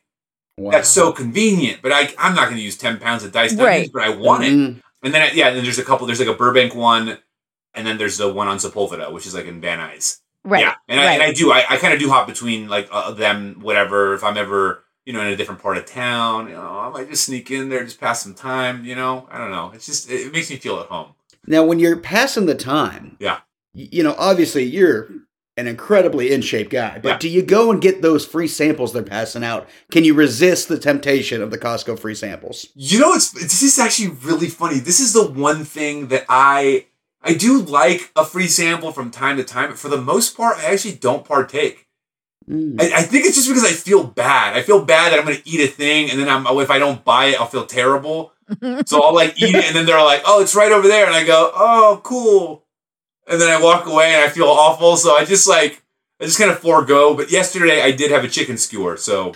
Wow. 0.56 0.72
That's 0.72 0.90
so 0.90 1.10
convenient. 1.10 1.80
But 1.80 1.92
I, 1.92 2.12
I'm 2.18 2.34
not 2.34 2.44
going 2.44 2.56
to 2.58 2.62
use 2.62 2.76
10 2.76 2.98
pounds 2.98 3.24
of 3.24 3.32
diced 3.32 3.58
onions, 3.58 3.88
but 3.88 4.02
I 4.02 4.10
want 4.10 4.44
it. 4.44 4.52
Mhm. 4.52 4.82
And 5.02 5.14
then, 5.14 5.22
I, 5.22 5.30
yeah, 5.32 5.48
then 5.52 5.62
there's 5.64 5.78
a 5.78 5.84
couple. 5.84 6.06
There's 6.06 6.18
like 6.20 6.28
a 6.28 6.34
Burbank 6.34 6.74
one, 6.74 7.16
and 7.72 7.86
then 7.86 7.96
there's 7.96 8.18
the 8.18 8.30
one 8.30 8.46
on 8.46 8.58
Sepulveda, 8.58 9.10
which 9.10 9.26
is 9.26 9.32
like 9.34 9.46
in 9.46 9.62
Van 9.62 9.78
Nuys. 9.78 10.18
Right. 10.44 10.62
Yeah, 10.62 10.74
and 10.88 10.98
I, 11.00 11.04
right. 11.04 11.12
and 11.14 11.22
I 11.22 11.32
do. 11.32 11.52
I, 11.52 11.64
I 11.68 11.76
kind 11.76 11.92
of 11.92 12.00
do 12.00 12.08
hop 12.08 12.26
between 12.26 12.68
like 12.68 12.88
uh, 12.90 13.10
them, 13.12 13.58
whatever. 13.60 14.14
If 14.14 14.24
I'm 14.24 14.36
ever, 14.38 14.84
you 15.04 15.12
know, 15.12 15.20
in 15.20 15.26
a 15.28 15.36
different 15.36 15.60
part 15.60 15.76
of 15.76 15.84
town, 15.84 16.48
you 16.48 16.54
know, 16.54 16.78
I 16.78 16.88
might 16.88 17.10
just 17.10 17.24
sneak 17.24 17.50
in 17.50 17.68
there, 17.68 17.84
just 17.84 18.00
pass 18.00 18.22
some 18.22 18.34
time. 18.34 18.84
You 18.84 18.94
know, 18.94 19.28
I 19.30 19.38
don't 19.38 19.50
know. 19.50 19.70
It's 19.74 19.86
just 19.86 20.10
it 20.10 20.32
makes 20.32 20.48
me 20.50 20.56
feel 20.56 20.80
at 20.80 20.86
home. 20.86 21.14
Now, 21.46 21.64
when 21.64 21.78
you're 21.78 21.96
passing 21.98 22.46
the 22.46 22.54
time, 22.54 23.16
Yeah. 23.18 23.40
you 23.74 24.02
know, 24.02 24.14
obviously 24.18 24.62
you're 24.64 25.08
an 25.56 25.66
incredibly 25.66 26.32
in 26.32 26.40
shape 26.40 26.70
guy, 26.70 26.98
but 27.02 27.08
Yeah. 27.08 27.18
do 27.18 27.28
you 27.28 27.42
go 27.42 27.70
and 27.70 27.82
get 27.82 28.00
those 28.02 28.24
free 28.24 28.46
samples 28.48 28.92
they're 28.92 29.02
passing 29.02 29.44
out? 29.44 29.68
Can 29.90 30.04
you 30.04 30.14
resist 30.14 30.68
the 30.68 30.78
temptation 30.78 31.42
of 31.42 31.50
the 31.50 31.58
Costco 31.58 31.98
free 31.98 32.14
samples? 32.14 32.66
You 32.74 32.98
know, 33.00 33.12
it's 33.14 33.30
this 33.32 33.62
is 33.62 33.78
actually 33.78 34.08
really 34.22 34.48
funny. 34.48 34.78
This 34.78 35.00
is 35.00 35.12
the 35.12 35.26
one 35.28 35.64
thing 35.64 36.08
that 36.08 36.24
I 36.28 36.86
I 37.22 37.34
do 37.34 37.60
like 37.60 38.10
a 38.16 38.24
free 38.24 38.46
sample 38.48 38.92
from 38.92 39.10
time 39.10 39.36
to 39.36 39.44
time, 39.44 39.70
but 39.70 39.78
for 39.78 39.88
the 39.88 40.00
most 40.00 40.36
part, 40.36 40.58
I 40.58 40.72
actually 40.72 40.94
don't 40.94 41.24
partake. 41.24 41.86
Mm. 42.48 42.80
I, 42.80 43.00
I 43.00 43.02
think 43.02 43.26
it's 43.26 43.36
just 43.36 43.48
because 43.48 43.64
I 43.64 43.72
feel 43.72 44.04
bad. 44.04 44.56
I 44.56 44.62
feel 44.62 44.84
bad 44.84 45.12
that 45.12 45.18
I'm 45.18 45.26
going 45.26 45.36
to 45.36 45.48
eat 45.48 45.60
a 45.60 45.66
thing, 45.66 46.10
and 46.10 46.18
then 46.18 46.28
I'm 46.28 46.46
if 46.58 46.70
I 46.70 46.78
don't 46.78 47.04
buy 47.04 47.26
it, 47.26 47.40
I'll 47.40 47.46
feel 47.46 47.66
terrible. 47.66 48.32
so 48.86 49.02
I'll 49.02 49.14
like 49.14 49.40
eat 49.40 49.54
it, 49.54 49.64
and 49.66 49.76
then 49.76 49.86
they're 49.86 50.02
like, 50.02 50.22
"Oh, 50.24 50.40
it's 50.40 50.54
right 50.54 50.72
over 50.72 50.88
there," 50.88 51.06
and 51.06 51.14
I 51.14 51.24
go, 51.24 51.52
"Oh, 51.54 52.00
cool," 52.02 52.64
and 53.28 53.40
then 53.40 53.50
I 53.50 53.62
walk 53.62 53.86
away, 53.86 54.14
and 54.14 54.24
I 54.24 54.28
feel 54.28 54.48
awful. 54.48 54.96
So 54.96 55.14
I 55.14 55.24
just 55.24 55.46
like 55.46 55.82
I 56.20 56.24
just 56.24 56.38
kind 56.38 56.50
of 56.50 56.58
forego. 56.58 57.14
But 57.14 57.30
yesterday 57.30 57.82
I 57.82 57.92
did 57.92 58.10
have 58.10 58.24
a 58.24 58.28
chicken 58.28 58.56
skewer, 58.56 58.96
so 58.96 59.34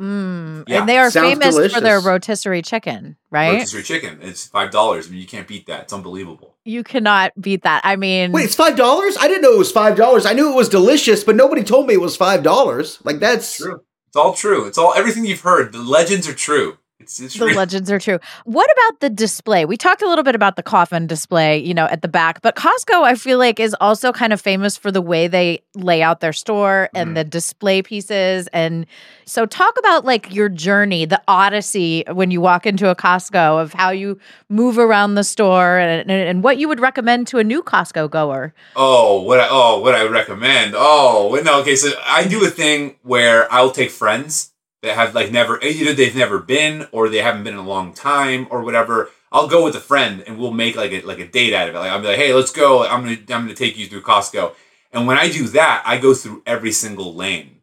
Mm, 0.00 0.31
Yeah. 0.66 0.80
And 0.80 0.88
they 0.88 0.98
are 0.98 1.10
Sounds 1.10 1.38
famous 1.38 1.72
for 1.72 1.80
their 1.80 2.00
rotisserie 2.00 2.62
chicken, 2.62 3.16
right? 3.30 3.54
rotisserie 3.54 3.82
chicken. 3.82 4.18
It's 4.22 4.46
five 4.46 4.70
dollars. 4.70 5.08
I 5.08 5.10
mean, 5.10 5.20
you 5.20 5.26
can't 5.26 5.48
beat 5.48 5.66
that. 5.66 5.82
It's 5.82 5.92
unbelievable. 5.92 6.54
You 6.64 6.84
cannot 6.84 7.32
beat 7.40 7.62
that. 7.64 7.82
I 7.84 7.96
mean, 7.96 8.32
Wait, 8.32 8.44
it's 8.44 8.54
five 8.54 8.76
dollars? 8.76 9.16
I 9.18 9.28
didn't 9.28 9.42
know 9.42 9.52
it 9.52 9.58
was 9.58 9.72
five 9.72 9.96
dollars. 9.96 10.26
I 10.26 10.32
knew 10.32 10.52
it 10.52 10.56
was 10.56 10.68
delicious, 10.68 11.24
but 11.24 11.36
nobody 11.36 11.62
told 11.64 11.86
me 11.86 11.94
it 11.94 12.00
was 12.00 12.16
five 12.16 12.42
dollars. 12.42 12.98
Like 13.04 13.18
that's 13.18 13.56
True. 13.56 13.82
It's 14.08 14.16
all 14.16 14.34
true. 14.34 14.66
It's 14.66 14.76
all 14.76 14.92
everything 14.94 15.24
you've 15.24 15.40
heard. 15.40 15.72
The 15.72 15.82
legends 15.82 16.28
are 16.28 16.34
true. 16.34 16.76
The 17.06 17.46
real. 17.46 17.56
legends 17.56 17.90
are 17.90 17.98
true. 17.98 18.18
What 18.44 18.68
about 18.72 19.00
the 19.00 19.10
display? 19.10 19.64
We 19.64 19.76
talked 19.76 20.02
a 20.02 20.08
little 20.08 20.24
bit 20.24 20.34
about 20.34 20.56
the 20.56 20.62
coffin 20.62 21.06
display, 21.06 21.58
you 21.58 21.74
know, 21.74 21.86
at 21.86 22.02
the 22.02 22.08
back, 22.08 22.42
but 22.42 22.56
Costco, 22.56 23.02
I 23.02 23.14
feel 23.14 23.38
like, 23.38 23.58
is 23.60 23.74
also 23.80 24.12
kind 24.12 24.32
of 24.32 24.40
famous 24.40 24.76
for 24.76 24.90
the 24.90 25.02
way 25.02 25.26
they 25.28 25.62
lay 25.74 26.02
out 26.02 26.20
their 26.20 26.32
store 26.32 26.88
and 26.94 27.10
Mhm. 27.10 27.14
the 27.14 27.24
display 27.24 27.82
pieces. 27.82 28.48
And 28.52 28.86
so, 29.24 29.46
talk 29.46 29.78
about 29.78 30.04
like 30.04 30.32
your 30.34 30.48
journey, 30.48 31.04
the 31.04 31.20
odyssey 31.28 32.04
when 32.12 32.30
you 32.30 32.40
walk 32.40 32.66
into 32.66 32.88
a 32.88 32.94
Costco 32.94 33.60
of 33.60 33.72
how 33.72 33.90
you 33.90 34.18
move 34.48 34.78
around 34.78 35.14
the 35.14 35.24
store 35.24 35.78
and, 35.78 36.10
and, 36.10 36.28
and 36.28 36.42
what 36.44 36.58
you 36.58 36.68
would 36.68 36.80
recommend 36.80 37.26
to 37.28 37.38
a 37.38 37.44
new 37.44 37.62
Costco 37.62 38.10
goer. 38.10 38.54
Oh, 38.76 39.22
what 39.22 39.40
I 39.40 39.48
oh 39.50 39.80
what 39.80 39.94
I 39.94 40.04
recommend. 40.04 40.74
Oh, 40.76 41.40
no, 41.44 41.60
okay. 41.60 41.76
So 41.76 41.90
I 42.06 42.26
do 42.26 42.44
a 42.44 42.48
thing 42.48 42.96
where 43.02 43.52
I'll 43.52 43.70
take 43.72 43.90
friends 43.90 44.51
that 44.82 44.94
have 44.96 45.14
like 45.14 45.30
never 45.32 45.60
either 45.62 45.92
they've 45.94 46.14
never 46.16 46.38
been 46.38 46.88
or 46.92 47.08
they 47.08 47.18
haven't 47.22 47.44
been 47.44 47.54
in 47.54 47.60
a 47.60 47.66
long 47.66 47.94
time 47.94 48.46
or 48.50 48.62
whatever. 48.62 49.10
I'll 49.30 49.48
go 49.48 49.64
with 49.64 49.74
a 49.76 49.80
friend 49.80 50.22
and 50.26 50.38
we'll 50.38 50.50
make 50.52 50.76
like 50.76 50.92
a 50.92 51.00
like 51.02 51.18
a 51.18 51.26
date 51.26 51.54
out 51.54 51.68
of 51.68 51.74
it. 51.74 51.78
Like 51.78 51.90
I'll 51.90 52.00
be 52.00 52.08
like, 52.08 52.16
hey, 52.18 52.34
let's 52.34 52.52
go. 52.52 52.84
I'm 52.84 53.02
gonna 53.02 53.16
I'm 53.30 53.46
gonna 53.46 53.54
take 53.54 53.78
you 53.78 53.86
through 53.86 54.02
Costco. 54.02 54.54
And 54.92 55.06
when 55.06 55.16
I 55.16 55.30
do 55.30 55.48
that, 55.48 55.82
I 55.86 55.96
go 55.98 56.12
through 56.14 56.42
every 56.44 56.72
single 56.72 57.14
lane. 57.14 57.58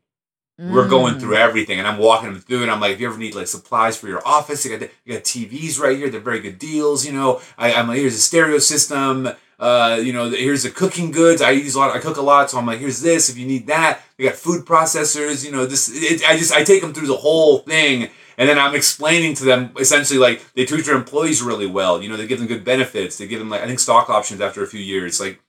We're 0.57 0.89
going 0.89 1.15
Mm. 1.15 1.19
through 1.21 1.35
everything, 1.38 1.79
and 1.79 1.88
I'm 1.88 1.99
walking 1.99 2.33
them 2.33 2.41
through, 2.41 2.63
and 2.63 2.71
I'm 2.71 2.81
like, 2.81 2.91
if 2.91 2.99
you 2.99 3.07
ever 3.07 3.17
need 3.17 3.33
like 3.33 3.47
supplies 3.47 3.95
for 3.95 4.07
your 4.09 4.21
office, 4.27 4.65
you 4.65 4.77
got 4.77 4.89
you 5.05 5.13
got 5.13 5.23
TVs 5.23 5.79
right 5.79 5.95
here. 5.95 6.09
They're 6.09 6.19
very 6.19 6.41
good 6.41 6.59
deals. 6.59 7.05
You 7.05 7.13
know, 7.13 7.39
I, 7.57 7.71
I'm 7.71 7.88
like, 7.88 7.99
here's 7.99 8.15
a 8.15 8.19
stereo 8.19 8.57
system. 8.57 9.29
Uh, 9.59 9.99
you 10.01 10.13
know, 10.13 10.29
here's 10.29 10.63
the 10.63 10.69
cooking 10.69 11.11
goods. 11.11 11.41
I 11.41 11.51
use 11.51 11.75
a 11.75 11.79
lot. 11.79 11.95
I 11.95 11.99
cook 11.99 12.15
a 12.15 12.21
lot, 12.21 12.49
so 12.49 12.57
I'm 12.57 12.65
like, 12.65 12.79
here's 12.79 13.01
this. 13.01 13.29
If 13.29 13.37
you 13.37 13.45
need 13.45 13.67
that, 13.67 14.01
they 14.17 14.23
got 14.23 14.35
food 14.35 14.65
processors. 14.65 15.45
You 15.45 15.51
know, 15.51 15.65
this. 15.65 15.89
It, 15.91 16.27
I 16.27 16.37
just 16.37 16.53
I 16.53 16.63
take 16.63 16.81
them 16.81 16.93
through 16.93 17.07
the 17.07 17.17
whole 17.17 17.59
thing, 17.59 18.09
and 18.37 18.47
then 18.47 18.57
I'm 18.57 18.73
explaining 18.73 19.33
to 19.35 19.43
them 19.43 19.71
essentially 19.77 20.17
like 20.17 20.41
they 20.53 20.65
treat 20.65 20.85
their 20.85 20.95
employees 20.95 21.41
really 21.41 21.67
well. 21.67 22.01
You 22.01 22.07
know, 22.07 22.15
they 22.15 22.25
give 22.25 22.39
them 22.39 22.47
good 22.47 22.63
benefits. 22.63 23.17
They 23.17 23.27
give 23.27 23.39
them 23.39 23.49
like 23.49 23.61
I 23.61 23.67
think 23.67 23.81
stock 23.81 24.09
options 24.09 24.39
after 24.39 24.63
a 24.63 24.67
few 24.67 24.79
years. 24.79 25.19
Like, 25.19 25.41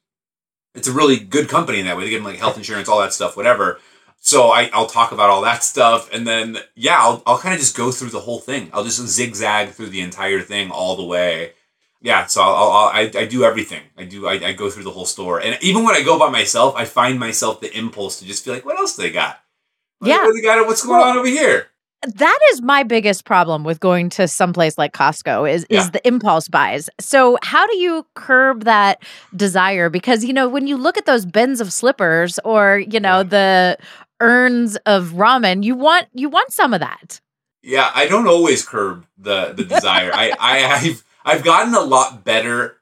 it's 0.74 0.88
a 0.88 0.92
really 0.92 1.18
good 1.20 1.48
company 1.48 1.78
in 1.78 1.86
that 1.86 1.96
way. 1.96 2.04
They 2.04 2.10
give 2.10 2.22
them 2.22 2.32
like 2.32 2.40
health 2.40 2.56
insurance, 2.56 2.88
all 2.88 3.00
that 3.00 3.12
stuff, 3.12 3.36
whatever. 3.36 3.78
So 4.22 4.48
I, 4.48 4.70
I'll 4.74 4.86
talk 4.86 5.12
about 5.12 5.30
all 5.30 5.42
that 5.42 5.62
stuff, 5.62 6.12
and 6.12 6.26
then 6.26 6.58
yeah, 6.74 6.98
I'll, 6.98 7.22
I'll 7.26 7.38
kind 7.38 7.54
of 7.54 7.60
just 7.60 7.76
go 7.76 7.92
through 7.92 8.10
the 8.10 8.20
whole 8.20 8.40
thing. 8.40 8.70
I'll 8.72 8.84
just 8.84 9.00
zigzag 9.06 9.70
through 9.70 9.90
the 9.90 10.02
entire 10.02 10.40
thing 10.40 10.70
all 10.72 10.96
the 10.96 11.04
way. 11.04 11.52
Yeah, 12.02 12.26
so 12.26 12.40
I'll, 12.42 12.54
I'll, 12.70 12.88
I, 12.88 13.10
I 13.14 13.26
do 13.26 13.44
everything. 13.44 13.82
I 13.96 14.04
do. 14.04 14.26
I, 14.26 14.32
I 14.48 14.52
go 14.54 14.70
through 14.70 14.84
the 14.84 14.90
whole 14.90 15.04
store, 15.04 15.38
and 15.40 15.58
even 15.62 15.84
when 15.84 15.94
I 15.94 16.02
go 16.02 16.18
by 16.18 16.30
myself, 16.30 16.74
I 16.76 16.84
find 16.86 17.18
myself 17.20 17.60
the 17.60 17.76
impulse 17.76 18.18
to 18.20 18.24
just 18.24 18.42
feel 18.44 18.54
like, 18.54 18.64
what 18.64 18.78
else 18.78 18.96
they 18.96 19.10
got? 19.10 19.40
What- 19.98 20.08
Yeah. 20.08 20.24
what 20.24 20.34
they 20.34 20.40
got. 20.40 20.66
What's 20.66 20.82
going 20.84 20.98
Well, 20.98 21.10
on 21.10 21.18
over 21.18 21.28
here? 21.28 21.66
that 22.16 22.38
is 22.52 22.62
my 22.62 22.82
biggest 22.82 23.26
problem 23.26 23.62
with 23.62 23.78
going 23.80 24.08
to 24.08 24.26
someplace 24.26 24.78
like 24.78 24.94
Costco 24.94 25.52
is 25.52 25.66
Yeah. 25.68 25.80
is 25.80 25.90
the 25.90 26.00
impulse 26.08 26.48
buys. 26.48 26.88
So 26.98 27.36
how 27.42 27.66
do 27.66 27.76
you 27.76 28.06
curb 28.14 28.64
that 28.64 29.02
desire? 29.36 29.90
Because 29.90 30.24
you 30.24 30.32
know 30.32 30.48
when 30.48 30.66
you 30.66 30.78
look 30.78 30.96
at 30.96 31.04
those 31.04 31.26
bins 31.26 31.60
of 31.60 31.70
slippers 31.70 32.38
or 32.42 32.78
you 32.78 32.98
know 33.00 33.18
Yeah. 33.18 33.22
the 33.24 33.78
urns 34.22 34.76
of 34.86 35.10
ramen, 35.10 35.62
you 35.62 35.74
want 35.74 36.06
you 36.14 36.30
want 36.30 36.50
some 36.52 36.72
of 36.72 36.80
that. 36.80 37.20
Yeah, 37.62 37.90
I 37.94 38.06
don't 38.06 38.26
always 38.26 38.64
curb 38.66 39.04
the 39.18 39.52
the 39.54 39.64
desire. 39.64 40.10
I, 40.14 40.32
I 40.40 40.64
I've 40.76 41.04
I've 41.24 41.44
gotten 41.44 41.74
a 41.74 41.80
lot 41.80 42.24
better 42.24 42.76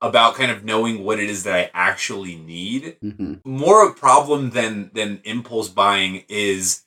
about 0.00 0.36
kind 0.36 0.50
of 0.50 0.64
knowing 0.64 1.04
what 1.04 1.18
it 1.18 1.28
is 1.28 1.42
that 1.44 1.54
I 1.54 1.70
actually 1.74 2.36
need. 2.36 2.96
Mhm. 3.04 3.40
More 3.44 3.86
a 3.88 3.92
problem 3.92 4.50
than 4.50 4.90
than 4.94 5.20
impulse 5.24 5.68
buying 5.68 6.24
is 6.28 6.82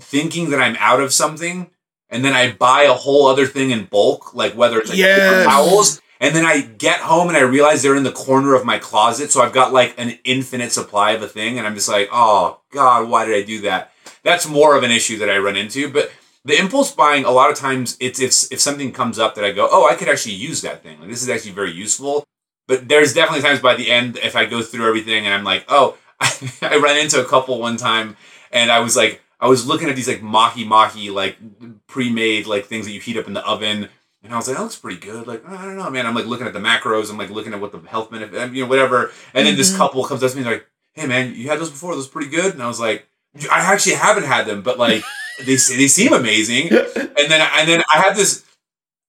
thinking 0.00 0.50
that 0.50 0.60
I'm 0.60 0.76
out 0.80 1.00
of 1.00 1.12
something 1.14 1.70
and 2.10 2.24
then 2.24 2.34
I 2.34 2.52
buy 2.52 2.82
a 2.82 2.92
whole 2.94 3.26
other 3.26 3.46
thing 3.46 3.70
in 3.70 3.84
bulk, 3.84 4.34
like 4.34 4.54
whether 4.54 4.78
it's 4.80 4.90
like 4.90 4.98
Yes. 4.98 5.46
towels, 5.46 6.00
and 6.20 6.34
then 6.36 6.44
I 6.44 6.60
get 6.60 7.00
home 7.00 7.28
and 7.28 7.36
I 7.36 7.40
realize 7.40 7.82
they're 7.82 7.96
in 7.96 8.02
the 8.02 8.12
corner 8.12 8.54
of 8.54 8.64
my 8.66 8.78
closet, 8.78 9.32
so 9.32 9.40
I've 9.40 9.52
got 9.54 9.72
like 9.72 9.94
an 9.96 10.18
infinite 10.24 10.72
supply 10.72 11.12
of 11.12 11.22
a 11.22 11.28
thing, 11.28 11.56
and 11.58 11.66
I'm 11.66 11.74
just 11.74 11.88
like, 11.88 12.08
oh 12.12 12.58
god, 12.70 13.08
why 13.08 13.24
did 13.24 13.34
I 13.36 13.42
do 13.42 13.62
that? 13.62 13.92
That's 14.24 14.46
more 14.46 14.76
of 14.76 14.82
an 14.82 14.90
issue 14.90 15.18
that 15.18 15.30
I 15.30 15.38
run 15.38 15.56
into, 15.56 15.88
but 15.88 16.10
the 16.44 16.58
impulse 16.58 16.90
buying 16.92 17.24
a 17.24 17.30
lot 17.30 17.50
of 17.50 17.56
times 17.56 17.96
it's 18.00 18.20
if 18.20 18.50
if 18.52 18.60
something 18.60 18.92
comes 18.92 19.18
up 19.18 19.34
that 19.36 19.44
I 19.44 19.52
go, 19.52 19.68
oh, 19.70 19.88
I 19.88 19.94
could 19.94 20.08
actually 20.08 20.34
use 20.34 20.60
that 20.62 20.82
thing. 20.82 20.98
Like 21.00 21.08
this 21.08 21.22
is 21.22 21.28
actually 21.28 21.52
very 21.52 21.70
useful. 21.72 22.24
But 22.68 22.88
there's 22.88 23.12
definitely 23.12 23.42
times 23.42 23.60
by 23.60 23.74
the 23.74 23.90
end 23.90 24.18
if 24.22 24.36
I 24.36 24.46
go 24.46 24.62
through 24.62 24.86
everything 24.86 25.24
and 25.24 25.34
I'm 25.34 25.44
like, 25.44 25.64
oh, 25.68 25.96
I 26.20 26.76
ran 26.82 26.96
into 26.96 27.20
a 27.20 27.24
couple 27.24 27.58
one 27.58 27.76
time 27.76 28.16
and 28.52 28.70
I 28.70 28.80
was 28.80 28.96
like, 28.96 29.20
I 29.40 29.48
was 29.48 29.66
looking 29.66 29.88
at 29.88 29.96
these 29.96 30.06
like 30.08 30.22
mahi 30.22 30.64
mahi 30.64 31.10
like 31.10 31.36
pre-made 31.88 32.46
like 32.46 32.66
things 32.66 32.86
that 32.86 32.92
you 32.92 33.00
heat 33.00 33.16
up 33.16 33.26
in 33.26 33.32
the 33.34 33.44
oven. 33.46 33.88
And 34.22 34.32
I 34.32 34.36
was 34.36 34.46
like, 34.46 34.56
that 34.56 34.62
looks 34.62 34.76
pretty 34.76 35.00
good. 35.00 35.26
Like, 35.26 35.44
I 35.44 35.64
don't 35.64 35.76
know, 35.76 35.90
man. 35.90 36.06
I'm 36.06 36.14
like 36.14 36.26
looking 36.26 36.46
at 36.46 36.52
the 36.52 36.60
macros. 36.60 37.10
I'm 37.10 37.18
like 37.18 37.30
looking 37.30 37.52
at 37.52 37.60
what 37.60 37.72
the 37.72 37.80
health 37.88 38.10
benefit, 38.12 38.52
you 38.54 38.62
know, 38.62 38.68
whatever. 38.68 39.10
And 39.34 39.44
then 39.46 39.56
this 39.56 39.72
Mhm. 39.72 39.78
couple 39.78 40.04
comes 40.04 40.22
up 40.22 40.30
to 40.30 40.36
me 40.36 40.42
and 40.42 40.46
they're 40.46 40.54
like, 40.58 40.66
hey, 40.94 41.06
man, 41.06 41.34
you 41.34 41.48
had 41.48 41.58
those 41.58 41.70
before? 41.70 41.94
Those 41.96 42.06
pretty 42.06 42.30
good? 42.30 42.54
And 42.54 42.62
I 42.62 42.68
was 42.68 42.78
like, 42.78 43.08
I 43.50 43.60
actually 43.72 43.96
haven't 43.96 44.24
had 44.24 44.46
them, 44.46 44.62
but 44.62 44.78
like, 44.78 45.02
they, 45.38 45.54
they 45.54 45.88
seem 45.88 46.12
amazing. 46.12 46.72
And 46.72 47.30
then, 47.30 47.48
and 47.54 47.68
then 47.68 47.82
I 47.92 48.00
have 48.00 48.16
this 48.16 48.44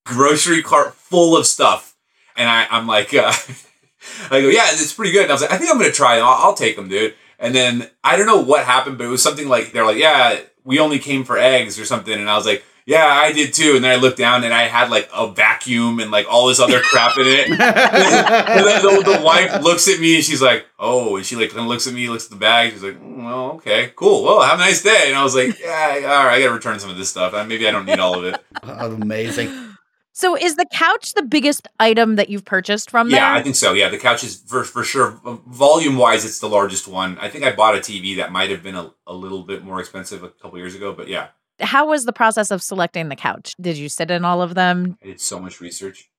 grocery 0.05 0.61
cart 0.61 0.93
full 0.93 1.37
of 1.37 1.45
stuff. 1.45 1.95
And 2.35 2.49
I, 2.49 2.67
I'm 2.69 2.87
like, 2.87 3.13
uh, 3.13 3.33
I 4.31 4.41
go, 4.41 4.49
yeah, 4.49 4.65
it's 4.69 4.93
pretty 4.93 5.11
good. 5.11 5.23
And 5.23 5.31
I 5.31 5.33
was 5.33 5.41
like, 5.41 5.51
I 5.51 5.57
think 5.57 5.71
I'm 5.71 5.77
going 5.77 5.89
to 5.89 5.95
try 5.95 6.17
them. 6.17 6.25
I'll, 6.25 6.47
I'll 6.47 6.53
take 6.53 6.75
them, 6.75 6.89
dude. 6.89 7.15
And 7.39 7.53
then 7.53 7.89
I 8.03 8.15
don't 8.15 8.25
know 8.25 8.41
what 8.41 8.65
happened, 8.65 8.97
but 8.97 9.05
it 9.05 9.09
was 9.09 9.23
something 9.23 9.47
like, 9.47 9.71
they're 9.71 9.85
like, 9.85 9.97
yeah, 9.97 10.39
we 10.63 10.79
only 10.79 10.99
came 10.99 11.23
for 11.23 11.37
eggs 11.37 11.79
or 11.79 11.85
something. 11.85 12.13
And 12.13 12.29
I 12.29 12.35
was 12.35 12.45
like, 12.45 12.63
yeah, 12.85 13.05
I 13.05 13.31
did 13.31 13.53
too. 13.53 13.73
And 13.75 13.83
then 13.83 13.91
I 13.91 13.95
looked 13.95 14.17
down 14.17 14.43
and 14.43 14.53
I 14.53 14.63
had 14.63 14.89
like 14.89 15.09
a 15.13 15.31
vacuum 15.31 15.99
and 15.99 16.11
like 16.11 16.25
all 16.29 16.47
this 16.47 16.59
other 16.59 16.81
crap 16.81 17.17
in 17.17 17.27
it. 17.27 17.49
and 17.49 17.59
then 17.59 18.81
the, 18.81 19.03
the 19.17 19.21
wife 19.23 19.61
looks 19.61 19.87
at 19.87 19.99
me 19.99 20.15
and 20.15 20.23
she's 20.23 20.41
like, 20.41 20.65
"Oh," 20.79 21.15
and 21.15 21.25
she 21.25 21.35
like 21.35 21.49
kind 21.49 21.61
of 21.61 21.67
looks 21.67 21.87
at 21.87 21.93
me, 21.93 22.09
looks 22.09 22.25
at 22.25 22.31
the 22.31 22.35
bag. 22.37 22.73
She's 22.73 22.83
like, 22.83 22.99
"Mm, 23.01 23.23
"Well, 23.23 23.51
okay, 23.53 23.93
cool. 23.95 24.23
Well, 24.23 24.41
have 24.41 24.59
a 24.59 24.61
nice 24.61 24.81
day." 24.81 25.05
And 25.07 25.15
I 25.15 25.23
was 25.23 25.35
like, 25.35 25.59
"Yeah, 25.59 26.01
all 26.05 26.25
right. 26.25 26.35
I 26.35 26.39
got 26.41 26.47
to 26.47 26.53
return 26.53 26.79
some 26.79 26.89
of 26.89 26.97
this 26.97 27.09
stuff. 27.09 27.33
Maybe 27.47 27.67
I 27.67 27.71
don't 27.71 27.85
need 27.85 27.99
all 27.99 28.17
of 28.17 28.25
it." 28.25 28.39
Oh, 28.65 28.93
amazing. 28.93 29.49
So 30.13 30.37
is 30.37 30.55
the 30.55 30.65
couch 30.71 31.15
the 31.15 31.23
biggest 31.23 31.67
item 31.79 32.15
that 32.17 32.29
you've 32.29 32.45
purchased 32.45 32.91
from 32.91 33.09
there? 33.09 33.19
yeah, 33.19 33.33
I 33.33 33.41
think 33.41 33.55
so. 33.55 33.73
Yeah, 33.73 33.89
the 33.89 33.97
couch 33.97 34.23
is 34.23 34.43
for 34.47 34.63
for 34.63 34.83
sure. 34.83 35.19
Volume 35.47 35.97
wise, 35.97 36.23
it's 36.23 36.39
the 36.39 36.47
largest 36.47 36.87
one. 36.87 37.17
I 37.17 37.29
think 37.29 37.43
I 37.43 37.51
bought 37.51 37.75
a 37.75 37.79
TV 37.79 38.17
that 38.17 38.31
might 38.31 38.51
have 38.51 38.61
been 38.61 38.75
a, 38.75 38.93
a 39.07 39.13
little 39.13 39.41
bit 39.43 39.63
more 39.63 39.79
expensive 39.79 40.23
a 40.23 40.29
couple 40.29 40.57
years 40.59 40.75
ago, 40.75 40.93
but 40.93 41.07
yeah, 41.07 41.27
How 41.63 41.87
was 41.87 42.05
the 42.05 42.13
process 42.13 42.51
of 42.51 42.61
selecting 42.61 43.09
the 43.09 43.15
couch? 43.15 43.55
Did 43.59 43.77
you 43.77 43.89
sit 43.89 44.11
in 44.11 44.23
all 44.25 44.41
of 44.41 44.53
them? 44.55 44.97
I 45.03 45.07
did 45.07 45.21
so 45.21 45.39
much 45.39 45.59
research. 45.61 46.09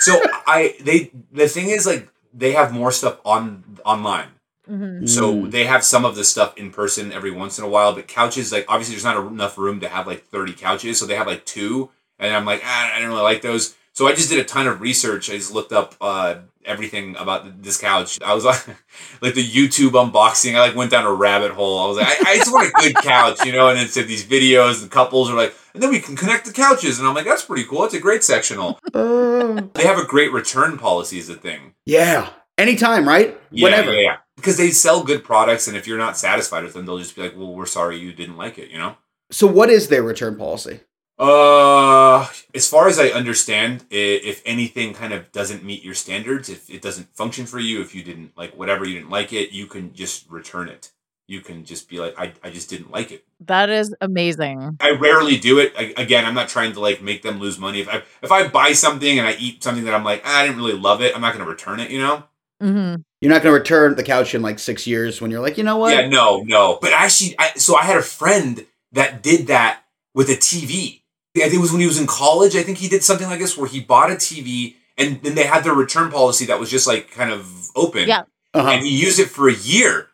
So 0.00 0.20
I 0.46 0.76
they 0.80 1.10
the 1.32 1.48
thing 1.48 1.68
is 1.68 1.86
like 1.86 2.08
they 2.34 2.52
have 2.52 2.72
more 2.72 2.90
stuff 2.92 3.18
on 3.24 3.64
online. 3.84 4.28
Mhm. 4.70 5.08
So 5.08 5.32
Mm. 5.32 5.50
they 5.52 5.64
have 5.64 5.84
some 5.84 6.04
of 6.04 6.16
the 6.16 6.24
stuff 6.24 6.56
in 6.56 6.70
person 6.70 7.12
every 7.12 7.30
once 7.30 7.58
in 7.58 7.64
a 7.64 7.68
while, 7.68 7.94
but 7.94 8.08
couches 8.08 8.50
like 8.52 8.64
obviously 8.68 8.94
there's 8.94 9.04
not 9.04 9.16
enough 9.16 9.56
room 9.58 9.78
to 9.80 9.88
have 9.88 10.06
like 10.06 10.26
30 10.26 10.54
couches, 10.54 10.98
so 10.98 11.06
they 11.06 11.14
have 11.14 11.26
like 11.28 11.44
two, 11.44 11.90
and 12.18 12.34
I'm 12.34 12.44
like 12.44 12.62
ah, 12.64 12.90
I 12.92 12.96
didn't 12.96 13.10
really 13.10 13.22
like 13.22 13.42
those. 13.42 13.74
So 13.92 14.06
I 14.08 14.12
just 14.14 14.28
did 14.28 14.38
a 14.38 14.44
ton 14.44 14.66
of 14.66 14.80
research. 14.80 15.30
I 15.30 15.34
just 15.38 15.52
looked 15.54 15.72
up 15.72 15.94
uh, 16.00 16.34
everything 16.66 17.16
about 17.16 17.62
this 17.62 17.78
couch. 17.78 18.18
I 18.24 18.34
was 18.34 18.44
like, 18.44 18.66
like 19.22 19.34
the 19.34 19.46
YouTube 19.48 19.92
unboxing. 19.92 20.54
I 20.54 20.60
like 20.60 20.74
went 20.76 20.90
down 20.90 21.04
a 21.06 21.12
rabbit 21.12 21.52
hole. 21.52 21.78
I 21.78 21.86
was 21.88 21.96
like, 21.96 22.06
I, 22.08 22.32
I 22.32 22.36
just 22.36 22.52
want 22.52 22.68
a 22.68 22.72
good 22.82 22.96
couch, 22.96 23.44
you 23.46 23.52
know. 23.52 23.68
And 23.68 23.78
it 23.78 23.90
said 23.90 24.08
these 24.08 24.24
videos, 24.24 24.82
and 24.82 24.90
couples 24.90 25.30
are 25.30 25.34
like, 25.36 25.54
and 25.74 25.82
then 25.82 25.90
we 25.90 26.00
can 26.00 26.16
connect 26.16 26.46
the 26.46 26.52
couches, 26.52 26.98
and 26.98 27.06
I'm 27.08 27.14
like, 27.14 27.24
that's 27.24 27.44
pretty 27.44 27.64
cool. 27.64 27.84
It's 27.84 27.94
a 27.94 28.00
great 28.00 28.24
sectional. 28.24 28.78
Uh, 28.92 29.62
They 29.74 29.84
have 29.84 29.98
a 29.98 30.04
great 30.04 30.32
return 30.32 30.76
policy, 30.78 31.18
is 31.18 31.28
a 31.28 31.34
thing. 31.34 31.74
yeah. 31.86 32.30
Anytime, 32.58 33.06
right? 33.06 33.38
Yeah, 33.50 33.64
Whenever. 33.64 33.92
Yeah, 33.92 34.00
yeah. 34.00 34.16
Because 34.34 34.56
they 34.56 34.70
sell 34.70 35.04
good 35.04 35.22
products, 35.22 35.68
and 35.68 35.76
if 35.76 35.86
you're 35.86 35.98
not 35.98 36.16
satisfied 36.16 36.64
with 36.64 36.72
them, 36.72 36.86
they'll 36.86 36.96
just 36.98 37.14
be 37.14 37.20
like, 37.20 37.36
"Well, 37.36 37.52
we're 37.54 37.66
sorry 37.66 37.98
you 37.98 38.14
didn't 38.14 38.38
like 38.38 38.56
it," 38.58 38.70
you 38.70 38.78
know. 38.78 38.96
So, 39.30 39.46
what 39.46 39.68
is 39.68 39.88
their 39.88 40.02
return 40.02 40.36
policy? 40.36 40.80
Uh, 41.18 42.28
as 42.54 42.68
far 42.68 42.88
as 42.88 42.98
I 42.98 43.08
understand, 43.08 43.84
if 43.90 44.42
anything 44.44 44.92
kind 44.92 45.12
of 45.12 45.32
doesn't 45.32 45.64
meet 45.64 45.82
your 45.82 45.94
standards, 45.94 46.48
if 46.48 46.68
it 46.68 46.82
doesn't 46.82 47.14
function 47.16 47.46
for 47.46 47.58
you, 47.58 47.80
if 47.80 47.94
you 47.94 48.02
didn't 48.02 48.36
like 48.36 48.54
whatever 48.56 48.84
you 48.84 48.94
didn't 48.94 49.10
like 49.10 49.32
it, 49.32 49.50
you 49.50 49.66
can 49.66 49.94
just 49.94 50.30
return 50.30 50.68
it. 50.68 50.90
You 51.28 51.40
can 51.40 51.64
just 51.64 51.88
be 51.88 51.98
like, 51.98 52.16
I, 52.18 52.34
I 52.44 52.50
just 52.50 52.70
didn't 52.70 52.90
like 52.92 53.10
it. 53.10 53.24
That 53.40 53.68
is 53.68 53.94
amazing. 54.00 54.76
I 54.78 54.90
rarely 54.90 55.36
do 55.38 55.58
it. 55.58 55.72
I, 55.76 55.92
again, 55.96 56.24
I'm 56.24 56.34
not 56.34 56.48
trying 56.48 56.72
to 56.74 56.80
like 56.80 57.02
make 57.02 57.22
them 57.22 57.40
lose 57.40 57.58
money. 57.58 57.80
If 57.80 57.88
I 57.88 58.02
if 58.22 58.30
I 58.30 58.46
buy 58.46 58.72
something 58.72 59.18
and 59.18 59.26
I 59.26 59.34
eat 59.38 59.64
something 59.64 59.84
that 59.84 59.94
I'm 59.94 60.04
like, 60.04 60.22
"Ah, 60.24 60.40
I 60.40 60.46
didn't 60.46 60.58
really 60.58 60.78
love 60.78 61.02
it, 61.02 61.14
I'm 61.14 61.20
not 61.22 61.32
going 61.32 61.44
to 61.44 61.50
return 61.50 61.80
it. 61.80 61.90
You 61.90 61.98
know. 61.98 62.24
hmm 62.60 62.96
You're 63.20 63.32
not 63.32 63.42
going 63.42 63.52
to 63.54 63.58
return 63.58 63.96
the 63.96 64.04
couch 64.04 64.34
in 64.34 64.42
like 64.42 64.58
six 64.58 64.86
years 64.86 65.20
when 65.20 65.30
you're 65.30 65.40
like, 65.40 65.58
you 65.58 65.64
know 65.64 65.78
what? 65.78 65.92
Yeah, 65.96 66.08
no, 66.08 66.42
no. 66.42 66.78
But 66.80 66.92
actually, 66.92 67.34
I, 67.38 67.54
so 67.54 67.74
I 67.74 67.84
had 67.84 67.96
a 67.96 68.02
friend 68.02 68.66
that 68.92 69.22
did 69.22 69.48
that 69.48 69.82
with 70.14 70.28
a 70.28 70.36
TV. 70.36 71.02
I 71.44 71.48
think 71.48 71.58
it 71.58 71.62
was 71.62 71.72
when 71.72 71.80
he 71.80 71.86
was 71.86 72.00
in 72.00 72.06
college. 72.06 72.56
I 72.56 72.62
think 72.62 72.78
he 72.78 72.88
did 72.88 73.04
something 73.04 73.28
like 73.28 73.38
this 73.38 73.56
where 73.56 73.68
he 73.68 73.80
bought 73.80 74.10
a 74.10 74.14
TV 74.14 74.74
and 74.98 75.20
then 75.22 75.34
they 75.34 75.44
had 75.44 75.64
their 75.64 75.74
return 75.74 76.10
policy 76.10 76.46
that 76.46 76.58
was 76.58 76.70
just 76.70 76.86
like 76.86 77.10
kind 77.10 77.30
of 77.30 77.70
open. 77.76 78.08
Yeah. 78.08 78.24
Uh-huh. 78.54 78.68
And 78.68 78.84
he 78.84 78.98
used 78.98 79.18
it 79.18 79.28
for 79.28 79.48
a 79.48 79.54
year. 79.54 80.08